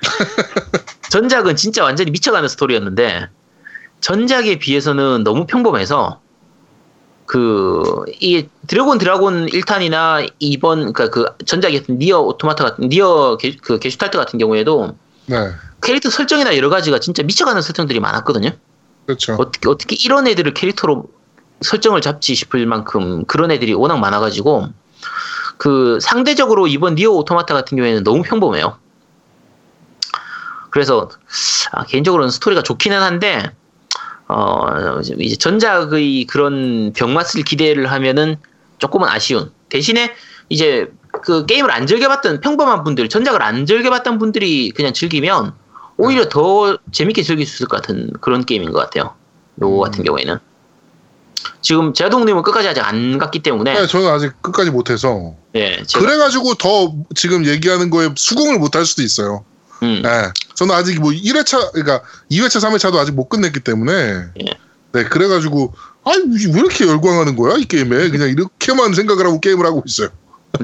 전작은 1.10 1.56
진짜 1.56 1.84
완전히 1.84 2.10
미쳐가는 2.10 2.48
스토리였는데 2.48 3.28
전작에 4.00 4.58
비해서는 4.58 5.24
너무 5.24 5.46
평범해서 5.46 6.20
그 7.30 7.80
이 8.20 8.48
드래그 8.66 8.92
온 8.92 8.98
드라군 8.98 9.46
1탄이나 9.46 10.30
이번 10.38 10.92
그러니까 10.92 11.10
그 11.10 11.26
전작이었던 11.44 11.98
니어 11.98 12.20
오토마타 12.20 12.64
같은 12.64 12.88
니어 12.88 13.36
게, 13.40 13.56
그 13.56 13.78
게슈탈트 13.78 14.18
같은 14.18 14.38
경우에도 14.38 14.96
네. 15.26 15.36
캐릭터 15.82 16.10
설정이나 16.10 16.56
여러 16.56 16.68
가지가 16.68 16.98
진짜 16.98 17.22
미쳐가는 17.22 17.62
설정들이 17.62 18.00
많았거든요. 18.00 18.50
그렇죠. 19.06 19.36
어떻게 19.38 19.68
어떻게 19.68 19.96
이런 20.04 20.26
애들을 20.26 20.54
캐릭터로 20.54 21.04
설정을 21.62 22.00
잡지 22.00 22.34
싶을 22.34 22.66
만큼 22.66 23.24
그런 23.24 23.50
애들이 23.50 23.74
워낙 23.74 23.98
많아가지고 23.98 24.68
그 25.56 25.98
상대적으로 26.00 26.66
이번 26.66 26.94
니어 26.94 27.10
오토마타 27.10 27.54
같은 27.54 27.76
경우에는 27.76 28.04
너무 28.04 28.22
평범해요. 28.22 28.76
그래서 30.70 31.10
아, 31.72 31.84
개인적으로는 31.84 32.30
스토리가 32.30 32.62
좋기는 32.62 33.00
한데 33.00 33.50
어 34.32 35.00
이제 35.18 35.34
전작의 35.34 36.26
그런 36.26 36.92
병맛을 36.94 37.42
기대를 37.42 37.90
하면은 37.90 38.36
조금은 38.78 39.08
아쉬운. 39.08 39.50
대신에 39.68 40.12
이제 40.48 40.86
그 41.22 41.46
게임을 41.46 41.70
안 41.72 41.88
즐겨봤던 41.88 42.40
평범한 42.40 42.84
분들 42.84 43.08
전작을 43.08 43.42
안 43.42 43.66
즐겨봤던 43.66 44.20
분들이 44.20 44.70
그냥 44.70 44.92
즐기면 44.92 45.52
오히려 45.96 46.28
더 46.28 46.78
재밌게 46.92 47.24
즐길 47.24 47.44
수 47.44 47.56
있을 47.56 47.66
것 47.66 47.82
같은 47.82 48.12
그런 48.20 48.44
게임인 48.44 48.70
것 48.70 48.78
같아요. 48.78 49.14
요거 49.60 49.80
같은 49.80 50.04
경우에는. 50.04 50.38
지금 51.60 51.92
제동님은 51.92 52.42
끝까지 52.42 52.68
아직 52.68 52.80
안 52.80 53.18
갔기 53.18 53.40
때문에. 53.40 53.74
네, 53.74 53.86
저는 53.86 54.06
아직 54.08 54.40
끝까지 54.40 54.70
못해서. 54.70 55.34
예, 55.56 55.82
제가, 55.84 56.04
그래가지고 56.04 56.54
더 56.54 56.94
지금 57.16 57.44
얘기하는 57.46 57.90
거에 57.90 58.10
수긍을 58.16 58.58
못할 58.58 58.86
수도 58.86 59.02
있어요. 59.02 59.44
음, 59.82 60.00
네. 60.02 60.30
저는 60.54 60.74
아직 60.74 61.00
뭐 61.00 61.10
1회차, 61.10 61.72
그러니까 61.72 62.02
2회차, 62.30 62.60
3회차도 62.62 62.96
아직 62.96 63.12
못 63.12 63.28
끝냈기 63.28 63.60
때문에. 63.60 63.92
예. 63.92 64.44
네, 64.92 65.04
그래가지고, 65.04 65.72
아니, 66.04 66.18
왜 66.52 66.58
이렇게 66.60 66.86
열광하는 66.86 67.36
거야, 67.36 67.56
이 67.56 67.64
게임에. 67.64 68.10
그냥 68.10 68.28
이렇게만 68.28 68.92
생각을 68.94 69.24
하고 69.26 69.40
게임을 69.40 69.64
하고 69.64 69.82
있어요. 69.86 70.08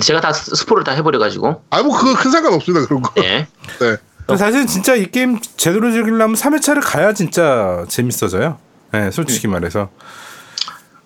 제가 0.02 0.20
다 0.20 0.32
스- 0.32 0.54
스포를 0.56 0.82
다 0.82 0.92
해버려가지고 0.92 1.62
아, 1.70 1.82
뭐, 1.82 1.96
그거 1.96 2.14
큰 2.20 2.30
상관 2.32 2.52
없습니다, 2.54 2.86
그런 2.86 3.02
거. 3.02 3.12
예. 3.22 3.46
네. 3.80 4.36
사실 4.36 4.66
진짜 4.66 4.96
이 4.96 5.08
게임 5.12 5.38
제대로 5.56 5.92
즐기려면 5.92 6.34
3회차를 6.34 6.80
가야 6.84 7.12
진짜 7.12 7.84
재밌어져요. 7.88 8.58
네, 8.92 9.10
솔직히 9.12 9.46
말해서. 9.46 9.90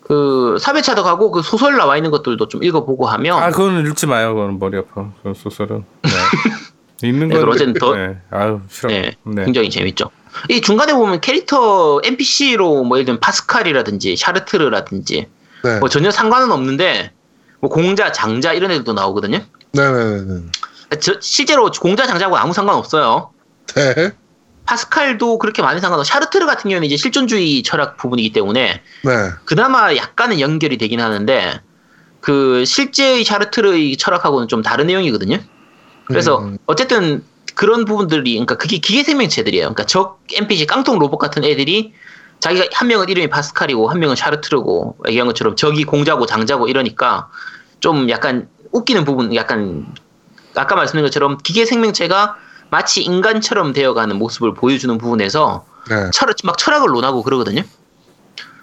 그 0.03 0.57
3회차도 0.61 1.03
가고 1.05 1.31
그 1.31 1.43
소설 1.43 1.77
나와 1.77 1.97
있는 1.97 2.11
것들도 2.11 2.49
좀 2.49 2.65
읽어보고 2.65 3.07
하면 3.07 3.41
아, 3.43 3.51
그거는 3.51 3.87
읽지 3.91 4.07
마요. 4.07 4.35
그건 4.35 4.59
머리 4.59 4.79
아파. 4.79 5.13
그 5.23 5.35
소설은. 5.37 5.85
네. 6.03 6.11
읽는 7.03 7.29
네, 7.29 7.35
건. 7.35 7.41
그럼 7.41 7.55
어쨌든 7.55 7.75
더- 7.75 7.95
네. 7.95 8.19
아유, 8.31 8.61
싫어. 8.71 8.89
네, 8.91 9.13
네. 9.25 9.45
굉장히 9.45 9.71
재밌죠. 9.71 10.11
이 10.49 10.61
중간에 10.61 10.93
보면 10.95 11.21
캐릭터 11.21 12.01
NPC로 12.05 12.85
뭐 12.85 12.97
예를 12.99 13.05
들면 13.07 13.21
파스칼이라든지 13.21 14.17
샤르트르라든지 14.17 15.27
네. 15.65 15.79
뭐 15.79 15.89
전혀 15.89 16.11
상관은 16.11 16.53
없는데 16.53 17.13
뭐 17.61 17.69
공자, 17.71 18.13
장자 18.13 18.53
이런 18.53 18.71
애들도 18.71 18.93
나오거든요. 18.93 19.41
네네네. 19.73 20.43
저- 21.01 21.19
실제로 21.21 21.71
공자, 21.71 22.07
장자하고 22.07 22.37
아무 22.37 22.53
상관 22.53 22.77
없어요. 22.77 23.31
네. 23.75 24.13
파스칼도 24.67 25.39
그렇게 25.39 25.63
많이 25.63 25.81
상관없고 25.81 26.05
샤르트르 26.05 26.47
같은 26.47 26.69
경우는 26.71 26.87
이제 26.87 26.97
실존주의 26.97 27.63
철학 27.63 27.97
부분이기 27.97 28.33
때문에 28.33 28.83
네. 29.05 29.11
그나마 29.45 29.97
약간은 29.97 30.39
연결이 30.39 30.79
되긴 30.79 31.01
하는데 31.01 31.61
그 32.21 32.65
실제의 32.65 33.25
샤르트르의 33.25 33.97
철학하고는 33.97 34.47
좀 34.49 34.63
다른 34.63 34.87
내용이거든요. 34.87 35.39
그래서 36.11 36.39
음. 36.41 36.59
어쨌든 36.67 37.25
그런 37.55 37.85
부분들이 37.85 38.33
그러니까 38.33 38.57
그게 38.57 38.79
기계 38.79 39.03
생명체들이에요. 39.03 39.65
그러니까 39.65 39.85
적 39.85 40.21
NPC 40.33 40.67
깡통 40.67 40.99
로봇 40.99 41.19
같은 41.19 41.45
애들이 41.45 41.93
자기가 42.41 42.67
한 42.73 42.89
명은 42.89 43.09
이름이 43.09 43.29
파스칼이고 43.29 43.89
한 43.89 43.99
명은 44.01 44.17
샤르트르고 44.17 44.97
얘기한 45.09 45.27
것처럼 45.27 45.57
적이 45.57 45.85
공자고 45.85 46.27
장자고 46.27 46.69
이러니까 46.69 47.29
좀 47.81 48.09
약간 48.11 48.49
웃기는 48.73 49.05
부분 49.05 49.35
약간 49.35 49.87
아까 50.57 50.75
말씀드린 50.75 51.05
것처럼 51.05 51.39
기계 51.39 51.65
생명체가 51.65 52.37
마치 52.71 53.03
인간처럼 53.03 53.73
되어가는 53.73 54.17
모습을 54.17 54.55
보여주는 54.55 54.97
부분에서 54.97 55.65
네. 55.89 56.11
철, 56.13 56.33
막 56.45 56.57
철학을 56.57 56.89
논하고 56.89 57.23
그러거든요. 57.23 57.63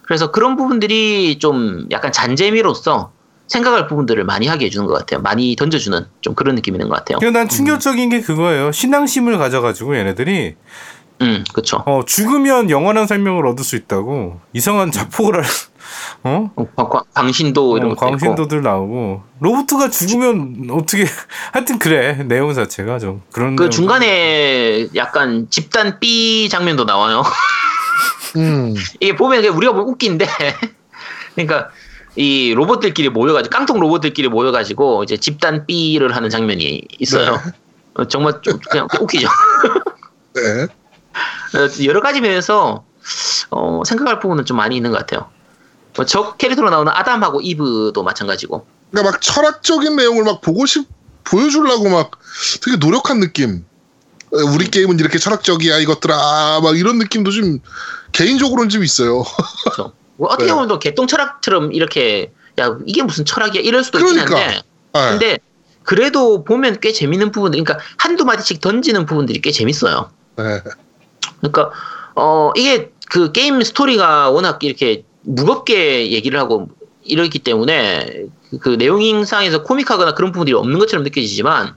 그래서 0.03 0.31
그런 0.31 0.55
부분들이 0.55 1.39
좀 1.39 1.85
약간 1.91 2.11
잔재미로서 2.11 3.11
생각할 3.47 3.87
부분들을 3.87 4.23
많이 4.25 4.47
하게 4.47 4.65
해주는 4.65 4.85
것 4.87 4.93
같아요. 4.93 5.21
많이 5.21 5.55
던져주는 5.55 6.05
좀 6.21 6.35
그런 6.35 6.55
느낌이 6.55 6.75
있는 6.75 6.89
것 6.89 6.95
같아요. 6.95 7.17
그리고 7.19 7.31
난 7.37 7.47
충격적인 7.47 8.09
게 8.09 8.21
그거예요. 8.21 8.71
신앙심을 8.71 9.37
가져가지고 9.37 9.97
얘네들이 9.97 10.55
음, 11.21 11.43
그쵸. 11.53 11.81
어, 11.87 12.01
죽으면 12.05 12.69
영원한 12.69 13.07
생명을 13.07 13.47
얻을 13.47 13.63
수 13.63 13.75
있다고 13.75 14.39
이상한 14.53 14.91
자폭을 14.91 15.37
할, 15.43 15.45
어? 16.23 16.51
어, 16.55 16.65
광- 16.75 16.89
광- 16.89 17.03
광신도 17.13 17.77
이런 17.77 17.91
어, 17.91 17.95
것도 17.95 18.05
있고. 18.09 18.11
광신도들 18.17 18.61
나오고 18.61 19.23
로봇가 19.39 19.89
죽으면 19.89 20.67
어떻게 20.69 21.05
하여튼 21.53 21.79
그래 21.79 22.23
내용 22.27 22.53
자체가 22.53 22.99
좀 22.99 23.23
그런 23.31 23.55
그 23.55 23.69
중간에 23.71 24.87
약간 24.95 25.47
집단 25.49 25.99
B 25.99 26.49
장면도 26.49 26.83
나와요. 26.83 27.23
음. 28.35 28.75
이게 28.99 29.15
보면 29.15 29.43
우리가 29.43 29.73
보면 29.73 29.87
웃긴데, 29.87 30.27
그러니까 31.35 31.69
이 32.17 32.53
로봇들끼리 32.55 33.09
모여가지고 33.09 33.55
깡통 33.55 33.79
로봇들끼리 33.79 34.27
모여가지고 34.27 35.03
이제 35.03 35.17
집단 35.17 35.67
B를 35.67 36.15
하는 36.15 36.29
장면이 36.31 36.81
있어요. 36.99 37.39
어, 37.93 38.05
정말 38.05 38.41
좀 38.41 38.59
그냥 38.69 38.87
웃기죠. 38.99 39.27
네. 40.33 40.63
어, 40.63 41.85
여러 41.85 42.01
가지 42.01 42.19
면에서 42.19 42.83
어, 43.51 43.81
생각할 43.85 44.19
부분은 44.19 44.45
좀 44.45 44.57
많이 44.57 44.75
있는 44.75 44.91
것 44.91 44.97
같아요. 44.97 45.29
뭐적 45.95 46.39
캐릭터로 46.39 46.71
나오는 46.71 46.91
아담하고 46.91 47.41
이브도 47.41 48.01
마찬가지고. 48.01 48.65
그러니까 48.91 49.11
막 49.11 49.21
철학적인 49.21 49.95
내용을 49.95 50.23
막 50.23 50.41
보고 50.41 50.65
싶, 50.65 50.87
보여주려고 51.23 51.89
막 51.89 52.11
되게 52.63 52.77
노력한 52.77 53.19
느낌. 53.19 53.63
어, 54.33 54.37
우리 54.55 54.69
게임은 54.69 54.99
이렇게 54.99 55.19
철학적이야, 55.19 55.77
이것들아. 55.77 56.61
막 56.61 56.77
이런 56.77 56.97
느낌도 56.97 57.29
좀 57.31 57.59
개인적으로는 58.11 58.69
좀 58.69 58.83
있어요. 58.83 59.23
그렇죠. 59.63 59.93
뭐 60.17 60.29
어떻게 60.29 60.45
네. 60.47 60.53
보면 60.53 60.67
또 60.67 60.79
개똥 60.79 61.07
철학처럼 61.07 61.71
이렇게 61.73 62.31
야 62.59 62.75
이게 62.85 63.03
무슨 63.03 63.25
철학이야 63.25 63.61
이럴 63.61 63.83
수도 63.83 63.99
있긴 63.99 64.25
그러니까. 64.25 64.35
한데 64.39 64.61
네. 64.93 65.09
근데 65.11 65.37
그래도 65.83 66.43
보면 66.43 66.79
꽤 66.81 66.91
재밌는 66.91 67.31
부분들 67.31 67.63
그러니까 67.63 67.83
한두 67.97 68.25
마디씩 68.25 68.59
던지는 68.61 69.05
부분들이 69.05 69.39
꽤 69.41 69.51
재밌어요. 69.51 70.09
네. 70.37 70.61
그러니까 71.39 71.71
어 72.15 72.51
이게 72.55 72.91
그 73.09 73.31
게임 73.31 73.61
스토리가 73.61 74.31
워낙 74.31 74.63
이렇게 74.63 75.03
무겁게 75.21 76.11
얘기를 76.11 76.39
하고 76.39 76.67
이러기 77.03 77.39
때문에 77.39 78.25
그- 78.49 78.59
그 78.59 78.69
내용상에서 78.71 79.63
코믹하거나 79.63 80.13
그런 80.13 80.31
부분들이 80.31 80.55
없는 80.55 80.79
것처럼 80.79 81.03
느껴지지만 81.03 81.75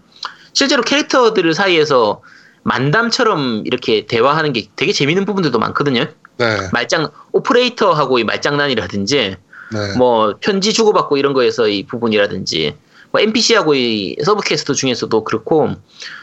실제로 0.53 0.83
캐릭터들 0.83 1.53
사이에서 1.55 2.23
만담처럼 2.63 3.63
이렇게 3.65 4.07
대화하는 4.07 4.53
게 4.53 4.69
되게 4.77 4.93
재밌는 4.93 5.25
부분들도 5.25 5.59
많거든요. 5.59 6.07
네. 6.41 6.71
말장 6.73 7.11
오퍼레이터하고의 7.33 8.25
말장난이라든지 8.25 9.37
네. 9.73 9.99
뭐 9.99 10.37
편지 10.41 10.73
주고받고 10.73 11.19
이런 11.19 11.35
거에서의 11.35 11.83
부분이라든지 11.85 12.77
뭐 13.13 13.21
NPC하고의 13.21 14.17
sub 14.25 14.43
quest 14.43 14.73
중에서도 14.73 15.23
그렇고 15.25 15.75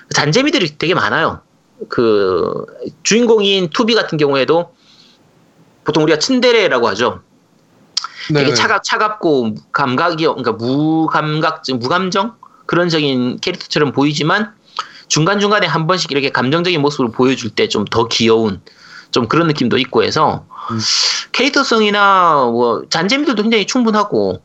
잔재미들이 0.09 0.79
되게 0.79 0.95
많아요. 0.95 1.41
그 1.87 2.65
주인공인 3.03 3.69
투비 3.69 3.93
같은 3.93 4.17
경우에도 4.17 4.73
보통 5.83 6.01
우리가 6.03 6.17
츤데레라고 6.17 6.87
하죠. 6.89 7.21
네. 8.31 8.39
되게 8.43 8.55
차갑 8.55 8.83
차갑고 8.83 9.53
감각이 9.71 10.25
그러니까 10.25 10.53
무감각증 10.53 11.77
무감정 11.77 12.35
그런적인 12.65 13.39
캐릭터처럼 13.39 13.91
보이지만 13.91 14.53
중간 15.07 15.39
중간에 15.39 15.67
한 15.67 15.85
번씩 15.85 16.11
이렇게 16.11 16.31
감정적인 16.31 16.81
모습을 16.81 17.11
보여줄 17.11 17.51
때 17.51 17.67
좀 17.67 17.85
더 17.85 18.07
귀여운 18.07 18.61
좀 19.17 19.27
그런 19.27 19.47
느낌도 19.47 19.79
있고 19.79 20.03
해서 20.03 20.45
음. 20.69 20.79
캐릭터성이나 21.31 22.49
뭐 22.51 22.83
잔재미들도 22.87 23.41
굉장히 23.41 23.65
충분하고 23.65 24.43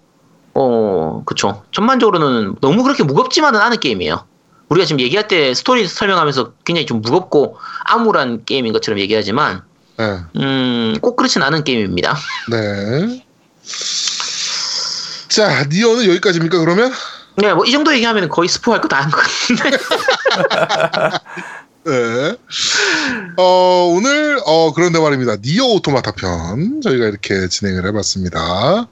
어 0.55 1.23
그쵸 1.27 1.63
전반적으로는 1.73 2.55
너무 2.63 2.83
그렇게 2.83 3.05
무겁지만은 3.05 3.61
않은 3.61 3.81
게임이에요. 3.81 4.25
우리가 4.71 4.87
지금 4.87 5.01
얘기할 5.01 5.29
때 5.29 5.53
스토리 5.53 5.87
설명하면서 5.87 6.53
굉장히 6.65 6.87
좀 6.87 7.03
무겁고 7.03 7.59
암울한 7.85 8.47
게임인 8.47 8.73
것처럼 8.73 8.99
얘기하지만 9.01 9.61
네. 9.99 10.21
음꼭 10.35 11.17
그렇진 11.17 11.43
않은 11.43 11.65
게임입니다. 11.65 12.17
네. 12.51 13.27
자, 15.29 15.65
니어는 15.71 16.07
여기까지입니까, 16.07 16.59
그러면? 16.61 16.93
네, 17.37 17.53
뭐 17.53 17.67
이 17.67 17.73
정도 17.73 17.93
얘기하면 17.95 18.31
거의 18.31 18.49
스포할 18.49 18.81
거 18.81 18.89
다 18.89 19.03
한 19.03 19.11
것 19.11 19.21
같은데. 19.21 19.77
네. 21.85 22.37
어, 23.37 23.93
오늘, 23.95 24.41
어, 24.45 24.73
그런데 24.73 24.99
말입니다. 24.99 25.37
니어 25.43 25.65
오토마타 25.65 26.13
편, 26.13 26.81
저희가 26.83 27.07
이렇게 27.07 27.49
진행을 27.49 27.87
해봤습니다. 27.87 28.89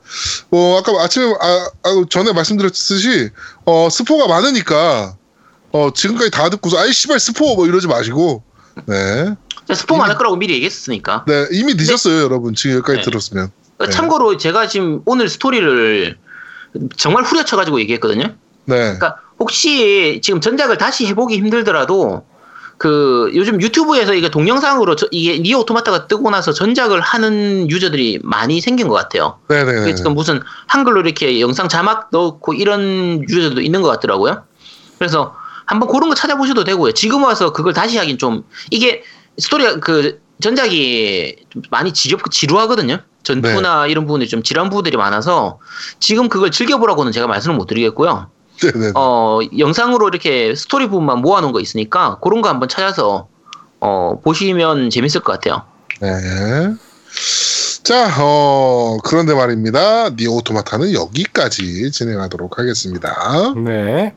어, 0.51 0.79
아까 0.79 1.03
아침에, 1.03 1.35
아, 1.41 1.71
아, 1.83 2.05
전에 2.09 2.33
말씀드렸듯이, 2.33 3.31
어, 3.65 3.89
스포가 3.91 4.29
많으니까, 4.29 5.17
어, 5.73 5.91
지금까지 5.95 6.31
다 6.31 6.49
듣고서, 6.51 6.79
아이, 6.79 6.93
씨발, 6.93 7.21
스포! 7.21 7.55
뭐 7.55 7.67
이러지 7.67 7.87
마시고, 7.87 8.43
네. 8.87 9.35
스포 9.75 9.97
많을 9.97 10.17
거라고 10.17 10.37
미리 10.37 10.55
얘기했으니까. 10.55 11.25
네, 11.29 11.47
이미 11.53 11.75
늦었어요, 11.75 12.23
여러분. 12.23 12.55
지금 12.55 12.77
여기까지 12.77 12.99
네. 12.99 13.05
들었으면. 13.05 13.51
네. 13.79 13.89
참고로 13.89 14.37
제가 14.37 14.67
지금 14.69 15.01
오늘 15.07 15.29
스토리를 15.29 16.19
정말 16.97 17.25
후려쳐가지고 17.25 17.81
얘기했거든요. 17.81 18.35
네. 18.65 18.77
그러니까 18.77 19.17
혹시 19.39 20.21
지금 20.23 20.41
전작을 20.41 20.77
다시 20.77 21.07
해보기 21.07 21.37
힘들더라도 21.37 22.25
그 22.81 23.31
요즘 23.35 23.61
유튜브에서 23.61 24.15
이게 24.15 24.31
동영상으로 24.31 24.97
저- 24.97 25.07
이게 25.11 25.39
니어 25.39 25.59
오토마타가 25.59 26.07
뜨고 26.07 26.31
나서 26.31 26.51
전작을 26.55 27.03
하는 27.03 27.71
유저들이 27.71 28.21
많이 28.23 28.63
생긴 28.63 28.89
것 28.89 28.95
같아요. 28.95 29.39
네네네. 29.49 29.81
그게 29.81 29.95
지금 29.95 30.15
무슨 30.15 30.41
한글로 30.67 31.03
이렇게 31.03 31.43
영상 31.43 31.69
자막 31.69 32.09
넣고 32.11 32.55
이런 32.55 33.23
유저들도 33.29 33.61
있는 33.61 33.83
것 33.83 33.89
같더라고요. 33.89 34.45
그래서 34.99 35.35
한번 35.67 35.91
그런 35.91 36.09
거 36.09 36.15
찾아보셔도 36.15 36.65
되고요. 36.65 36.93
지금 36.93 37.23
와서 37.23 37.53
그걸 37.53 37.75
다시 37.75 37.99
하긴 37.99 38.17
좀 38.17 38.45
이게 38.71 39.03
스토리가 39.37 39.81
그 39.81 40.23
전작이 40.41 41.37
좀 41.51 41.61
많이 41.71 41.93
지겹고 41.93 42.31
지루하거든요. 42.31 43.01
전투나 43.23 43.89
이런 43.89 44.07
부분들이 44.07 44.31
좀 44.31 44.43
지루한 44.43 44.71
부분들이 44.71 44.97
많아서 44.97 45.59
지금 45.99 46.31
그걸 46.31 46.51
즐겨보라고는 46.51 47.13
제가 47.13 47.27
말씀을 47.27 47.57
못 47.57 47.67
드리겠고요. 47.67 48.31
네네. 48.61 48.93
어, 48.97 49.41
영상으로 49.59 50.09
이렇게 50.09 50.55
스토리 50.55 50.89
부분만 50.89 51.21
모아놓은 51.21 51.53
거 51.53 51.61
있으니까 51.61 52.19
그런 52.21 52.43
거 52.43 52.49
한번 52.49 52.69
찾아서 52.69 53.29
어, 53.81 54.21
보시면 54.23 54.91
재밌을 54.91 55.23
것 55.23 55.33
같아요. 55.33 55.63
네. 56.01 56.09
자, 57.83 58.09
어, 58.21 58.99
그런데 59.03 59.35
말입니다. 59.35 60.11
니어 60.11 60.31
오토마타는 60.33 60.93
여기까지 60.93 61.91
진행하도록 61.91 62.59
하겠습니다. 62.59 63.55
네. 63.57 64.15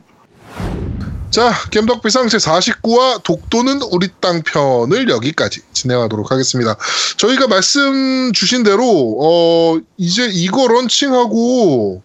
자, 1.30 1.52
겜덕비상 1.72 2.26
제49화 2.26 3.22
독도는 3.24 3.82
우리 3.90 4.08
땅 4.20 4.42
편을 4.42 5.08
여기까지 5.08 5.62
진행하도록 5.72 6.30
하겠습니다. 6.30 6.76
저희가 7.16 7.48
말씀 7.48 8.32
주신 8.32 8.62
대로, 8.62 9.18
어, 9.20 9.80
이제 9.96 10.28
이거 10.32 10.68
런칭하고 10.68 12.02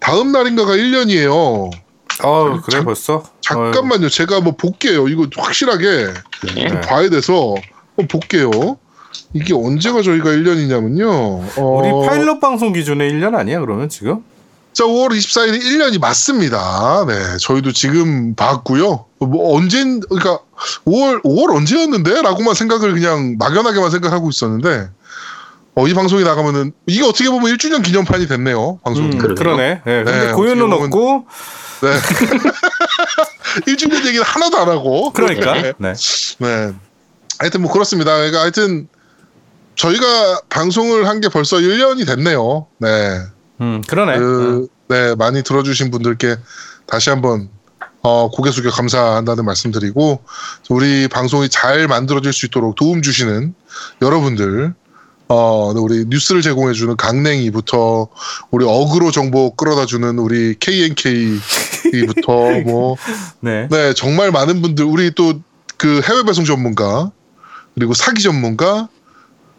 다음 0.00 0.32
날인가가 0.32 0.72
1년이에요. 0.72 1.70
어 2.22 2.60
그래 2.62 2.78
잠- 2.78 2.84
벌써. 2.84 3.24
잠깐만요. 3.42 4.08
제가 4.08 4.40
뭐 4.40 4.54
볼게요. 4.56 5.08
이거 5.08 5.26
확실하게 5.36 5.86
예. 6.56 6.64
네. 6.68 6.80
봐야 6.80 7.08
돼서 7.10 7.54
한번 7.96 8.08
볼게요. 8.08 8.50
이게 9.32 9.54
언제가 9.54 10.02
저희가 10.02 10.30
1년이냐면요. 10.30 11.58
어, 11.58 11.62
우리 11.62 12.06
파일럿 12.08 12.40
방송 12.40 12.72
기준에 12.72 13.08
1년 13.10 13.34
아니야 13.34 13.60
그러면 13.60 13.88
지금? 13.88 14.22
자, 14.72 14.84
5월 14.84 15.08
24일이 15.10 15.58
1년이 15.62 15.98
맞습니다. 15.98 17.06
네, 17.08 17.38
저희도 17.40 17.72
지금 17.72 18.34
봤고요. 18.34 19.06
뭐 19.20 19.56
언젠 19.56 20.00
그러니까 20.00 20.38
5월 20.86 21.22
5월 21.22 21.54
언제였는데? 21.56 22.20
라고만 22.22 22.54
생각을 22.54 22.92
그냥 22.92 23.36
막연하게만 23.38 23.90
생각하고 23.90 24.28
있었는데 24.28 24.88
어, 25.78 25.86
이 25.86 25.92
방송이 25.94 26.24
나가면은 26.24 26.72
이게 26.86 27.04
어떻게 27.04 27.28
보면 27.28 27.54
1주년 27.54 27.82
기념판이 27.84 28.26
됐네요. 28.28 28.78
방송이. 28.82 29.14
음. 29.16 29.34
그러네. 29.34 29.82
네, 29.84 30.04
근데 30.04 30.26
네, 30.26 30.32
보면- 30.32 30.72
없고 30.72 31.26
네. 31.82 31.92
1주년 33.66 34.04
얘기는 34.06 34.22
하나도 34.24 34.56
안 34.58 34.68
하고. 34.68 35.12
그러니까. 35.12 35.52
네. 35.54 35.72
네. 35.78 35.92
네. 36.38 36.72
하여튼 37.38 37.60
뭐 37.62 37.70
그렇습니다. 37.70 38.16
그러니까 38.16 38.40
하여튼 38.40 38.88
저희가 39.74 40.40
방송을 40.48 41.06
한 41.06 41.20
게 41.20 41.28
벌써 41.28 41.56
1년이 41.58 42.06
됐네요. 42.06 42.66
네. 42.78 43.20
음 43.60 43.82
그러네. 43.86 44.18
그, 44.18 44.68
네, 44.88 45.14
많이 45.16 45.42
들어주신 45.42 45.90
분들께 45.90 46.36
다시 46.86 47.10
한번 47.10 47.50
어, 48.02 48.30
고개 48.30 48.50
숙여 48.50 48.70
감사한다는 48.70 49.44
말씀드리고 49.44 50.22
우리 50.70 51.08
방송이 51.08 51.48
잘 51.50 51.88
만들어질 51.88 52.32
수 52.32 52.46
있도록 52.46 52.76
도움 52.76 53.02
주시는 53.02 53.54
여러분들 54.00 54.74
어, 55.28 55.72
네, 55.74 55.80
우리 55.80 56.04
뉴스를 56.06 56.42
제공해주는 56.42 56.96
강냉이부터 56.96 58.08
우리 58.50 58.64
어그로 58.64 59.10
정보 59.10 59.54
끌어다주는 59.54 60.18
우리 60.18 60.54
KNK부터 60.58 62.32
뭐 62.66 62.96
네. 63.40 63.66
네, 63.70 63.92
정말 63.94 64.30
많은 64.30 64.62
분들, 64.62 64.84
우리 64.84 65.10
또 65.12 65.34
그 65.76 66.00
해외 66.02 66.22
배송 66.22 66.44
전문가, 66.44 67.10
그리고 67.74 67.94
사기 67.94 68.22
전문가, 68.22 68.88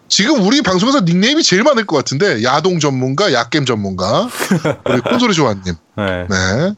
지금 0.10 0.42
우리 0.42 0.62
방송에서 0.62 1.02
닉네임이 1.02 1.44
제일 1.44 1.64
많을 1.64 1.86
것 1.86 1.96
같은데, 1.98 2.44
야동 2.44 2.80
전문가, 2.80 3.34
약겜 3.34 3.66
전문가, 3.66 4.30
우리 4.90 5.02
콘솔이 5.02 5.34
조아님, 5.34 5.76
네. 5.98 6.28
네. 6.30 6.74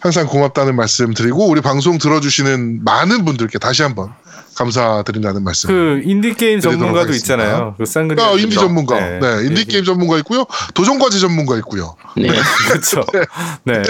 항상 0.00 0.26
고맙다는 0.26 0.74
말씀 0.74 1.14
드리고, 1.14 1.48
우리 1.48 1.60
방송 1.60 1.98
들어주시는 1.98 2.84
많은 2.84 3.24
분들께 3.24 3.58
다시 3.58 3.82
한번 3.82 4.12
감사드린다는 4.56 5.44
말씀. 5.44 5.68
그 5.68 6.00
인디 6.04 6.34
게임 6.34 6.60
전문가도. 6.60 7.12
있잖아요. 7.12 7.74
그 7.78 7.84
쌍그리. 7.86 8.20
아, 8.20 8.32
인디 8.32 8.54
전문가, 8.56 8.98
네. 8.98 9.18
네, 9.20 9.46
인디 9.46 9.64
게임 9.64 9.84
전문가 9.84 10.16
있고요, 10.18 10.44
도전 10.74 10.98
과제 10.98 11.18
전문가 11.18 11.56
있고요. 11.58 11.94
네. 12.16 12.28
그렇죠. 12.68 13.04
네. 13.64 13.82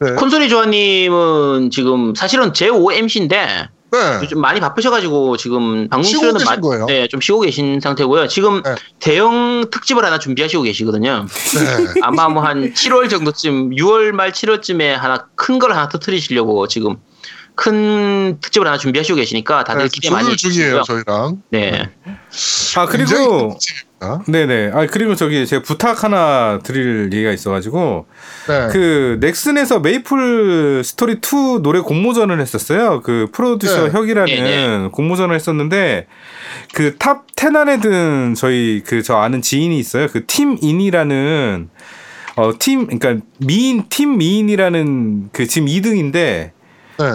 네. 0.00 0.12
콘솔이 0.12 0.48
조아님은 0.48 1.70
지금 1.70 2.14
사실은 2.14 2.52
제5 2.52 2.94
MC인데 2.94 3.68
네, 3.92 3.98
요즘 4.22 4.40
많이 4.40 4.60
바쁘셔가지고 4.60 5.36
지금 5.36 5.88
방송 5.88 6.20
출연은 6.20 6.44
많이- 6.44 6.60
거예요? 6.62 6.86
네, 6.86 7.08
좀 7.08 7.20
쉬고 7.20 7.40
계신 7.40 7.80
상태고요. 7.80 8.28
지금 8.28 8.62
네. 8.62 8.76
대형 9.00 9.66
특집을 9.70 10.04
하나 10.04 10.18
준비하시고 10.20 10.62
계시거든요. 10.62 11.26
네. 11.26 12.00
아마 12.02 12.28
뭐 12.28 12.42
한 12.44 12.72
7월 12.72 13.10
정도쯤, 13.10 13.70
6월 13.70 14.12
말 14.12 14.30
7월쯤에 14.32 14.90
하나 14.92 15.26
큰 15.34 15.58
걸 15.58 15.72
하나 15.72 15.88
터트리시려고 15.88 16.66
지금 16.68 16.96
큰 17.60 18.38
특집을 18.40 18.66
하나 18.66 18.78
준비하시고 18.78 19.16
계시니까 19.16 19.64
다들 19.64 19.82
네, 19.82 19.88
기대 19.92 20.08
많이 20.08 20.30
해주시고요. 20.30 20.82
저희랑. 20.82 21.42
네. 21.50 21.90
아 22.76 22.86
그리고. 22.86 23.58
네네. 24.26 24.70
아 24.72 24.86
그리고 24.86 25.14
저기 25.14 25.46
제가 25.46 25.62
부탁 25.62 26.02
하나 26.02 26.58
드릴 26.62 27.10
얘기가 27.12 27.32
있어가지고 27.32 28.06
네. 28.48 28.68
그 28.72 29.18
넥슨에서 29.20 29.80
메이플 29.80 30.82
스토리 30.82 31.16
2 31.16 31.60
노래 31.62 31.80
공모전을 31.80 32.40
했었어요. 32.40 33.02
그 33.02 33.26
프로듀서 33.30 33.88
네. 33.88 33.90
혁이라는 33.90 34.34
네, 34.34 34.78
네. 34.78 34.88
공모전을 34.90 35.34
했었는데 35.34 36.06
그 36.72 36.96
top 36.98 37.26
10 37.36 37.54
안에 37.56 37.80
든 37.80 38.34
저희 38.34 38.82
그 38.86 39.02
저 39.02 39.16
아는 39.16 39.42
지인이 39.42 39.78
있어요. 39.78 40.06
그 40.08 40.24
팀 40.26 40.56
인이라는 40.62 41.68
어 42.36 42.52
팀 42.58 42.86
그러니까 42.98 43.22
미인 43.36 43.84
팀 43.90 44.16
미인이라는 44.16 45.28
그 45.34 45.46
지금 45.46 45.68
2등인데 45.68 46.12
네. 46.12 46.52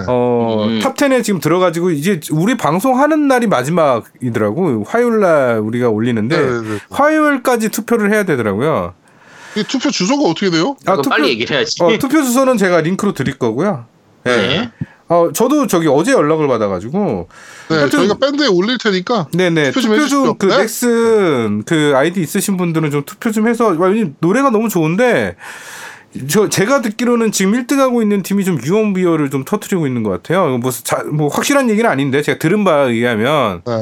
어, 0.07 0.65
음. 0.67 0.79
top 0.79 0.95
10에 0.95 1.23
지금 1.23 1.39
들어가지고 1.39 1.91
이제 1.91 2.19
우리 2.31 2.55
방송하는 2.57 3.27
날이 3.27 3.47
마지막이더라고. 3.47 4.83
화요일 4.87 5.19
날 5.19 5.59
우리가 5.59 5.89
올리는데 5.89 6.37
네, 6.37 6.43
네, 6.45 6.61
네. 6.61 6.79
화요일까지 6.89 7.69
투표를 7.69 8.11
해야 8.11 8.23
되더라고요. 8.23 8.93
이 9.55 9.63
투표 9.63 9.89
주소가 9.89 10.29
어떻게 10.29 10.49
돼요? 10.49 10.75
이거 10.81 11.01
빨리 11.03 11.29
얘기를 11.29 11.55
해야지. 11.55 11.81
어, 11.83 11.97
투표 11.97 12.21
주소는 12.21 12.57
제가 12.57 12.81
링크로 12.81 13.13
드릴 13.13 13.37
거고요. 13.37 13.85
예. 14.27 14.29
네. 14.31 14.71
어, 15.07 15.29
저도 15.31 15.67
저기 15.67 15.87
어제 15.87 16.11
연락을 16.13 16.47
받아가지고 16.47 17.27
네, 17.69 17.75
하여튼- 17.75 17.89
저희가 17.99 18.15
밴드에 18.15 18.47
올릴 18.47 18.79
테니까 18.79 19.27
네네 19.33 19.69
투표 19.71 19.81
좀 19.81 19.89
투표 19.91 19.95
해주십시오. 20.01 20.23
좀그 20.25 20.45
네? 20.47 20.57
넥슨 20.57 21.63
그 21.63 21.93
아이디 21.95 22.21
있으신 22.21 22.57
분들은 22.57 22.89
좀 22.89 23.03
투표 23.05 23.31
좀 23.31 23.47
해서 23.47 23.67
왜냐면 23.67 24.15
노래가 24.19 24.49
너무 24.49 24.67
좋은데 24.67 25.35
저 26.29 26.49
제가 26.49 26.81
듣기로는 26.81 27.31
지금 27.31 27.53
1등하고 27.53 28.01
있는 28.01 28.23
팀이 28.23 28.45
좀 28.45 28.59
유언비어를 28.63 29.29
좀 29.29 29.43
터트리고 29.43 29.85
있는 29.87 30.03
것 30.03 30.09
같아요. 30.09 30.57
뭐, 30.57 30.71
자, 30.71 31.03
뭐 31.11 31.27
확실한 31.27 31.69
얘기는 31.69 31.89
아닌데 31.89 32.21
제가 32.21 32.39
들은 32.39 32.63
바에 32.63 32.91
의하면 32.91 33.61
네. 33.65 33.73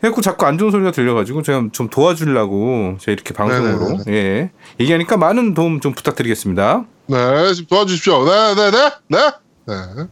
그래갖고 0.00 0.20
자꾸 0.20 0.46
안 0.46 0.58
좋은 0.58 0.70
소리가 0.70 0.92
들려가지고 0.92 1.42
제가 1.42 1.64
좀 1.72 1.88
도와주려고 1.88 2.96
제가 3.00 3.12
이렇게 3.12 3.34
방송으로 3.34 3.98
네네네. 4.04 4.12
예 4.12 4.50
얘기하니까 4.80 5.16
많은 5.16 5.54
도움 5.54 5.80
좀 5.80 5.94
부탁드리겠습니다. 5.94 6.84
네, 7.06 7.54
좀 7.54 7.66
도와주십시오. 7.66 8.24
네, 8.24 8.54
네, 8.54 8.70
네, 8.70 8.90
네. 9.08 9.18
네. 9.66 10.06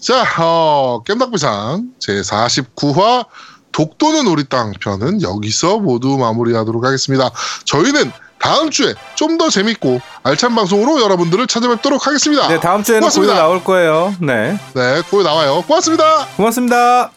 자, 0.00 0.24
어, 0.42 1.02
겜덕비상 1.06 1.92
제 1.98 2.20
49화 2.20 3.26
독도는 3.72 4.26
우리 4.26 4.44
땅 4.44 4.72
편은 4.80 5.22
여기서 5.22 5.78
모두 5.78 6.18
마무리하도록 6.18 6.84
하겠습니다. 6.84 7.30
저희는 7.64 8.10
다음 8.40 8.70
주에 8.70 8.94
좀 9.14 9.38
더 9.38 9.48
재밌고 9.48 10.00
알찬 10.22 10.54
방송으로 10.54 11.00
여러분들을 11.00 11.46
찾아뵙도록 11.46 12.06
하겠습니다. 12.06 12.48
네 12.48 12.58
다음 12.60 12.82
주에는 12.82 13.00
고맙습니다. 13.00 13.32
고요 13.34 13.42
나올 13.42 13.64
거예요. 13.64 14.14
네 14.20 14.58
네, 14.74 15.02
고요 15.10 15.22
나와요. 15.22 15.62
고맙습니다. 15.66 16.26
고맙습니다. 16.36 17.10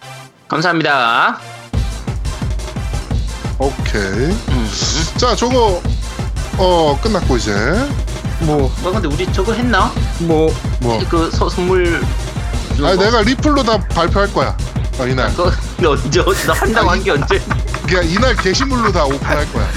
감사합니다. 0.47 1.39
오케이. 3.59 4.01
음. 4.03 4.69
자, 5.17 5.35
저거 5.35 5.81
어 6.57 6.99
끝났고 7.01 7.37
이제 7.37 7.51
뭐 8.41 8.69
뭐 8.81 8.91
근데 8.91 9.07
우리 9.07 9.31
저거 9.33 9.53
했나? 9.53 9.91
뭐, 10.19 10.53
뭐 10.81 10.99
그 11.09 11.29
서, 11.31 11.49
선물 11.49 12.01
거? 12.77 12.95
내가 12.95 13.21
리플로 13.21 13.63
다 13.63 13.77
발표할 13.89 14.31
거야. 14.33 14.55
어, 14.99 15.07
이날. 15.07 15.33
근데 15.35 15.87
언제 15.87 16.21
나 16.45 16.53
한다고 16.53 16.89
한 16.89 17.03
게 17.03 17.11
언제? 17.11 17.41
그냥 17.87 18.07
이날 18.09 18.35
게시물로 18.35 18.91
다 18.91 19.05
오픈할 19.05 19.51
거야. 19.51 19.67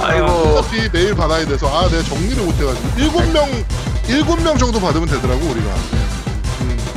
아이고 0.00 0.26
어차피 0.26 0.88
메일 0.92 1.14
받아야 1.14 1.44
돼서 1.46 1.66
아 1.68 1.88
내가 1.88 2.02
정리를 2.02 2.42
못 2.42 2.54
해가지고 2.54 2.88
일곱 2.96 3.26
명 3.32 3.64
일곱 4.08 4.42
명 4.42 4.58
정도 4.58 4.80
받으면 4.80 5.08
되더라고 5.08 5.40
우리가. 5.46 5.70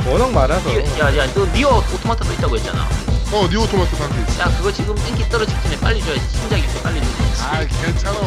워낙 0.06 0.30
많아서 0.32 0.70
야야 0.98 1.26
너 1.34 1.44
니어 1.46 1.78
오토마타도 1.94 2.32
있다고 2.34 2.56
했잖아. 2.56 2.88
어 3.30 3.46
니오토마토 3.50 3.96
상태 3.96 4.32
있어. 4.32 4.40
야 4.42 4.56
그거 4.56 4.72
지금 4.72 4.96
인기 5.06 5.28
떨어질 5.28 5.54
전에 5.62 5.78
빨리 5.78 6.02
줘야지 6.02 6.20
신작 6.32 6.58
일때 6.58 6.82
빨리 6.82 7.00
줘야지. 7.00 7.42
아 7.42 7.82
괜찮아. 7.82 8.18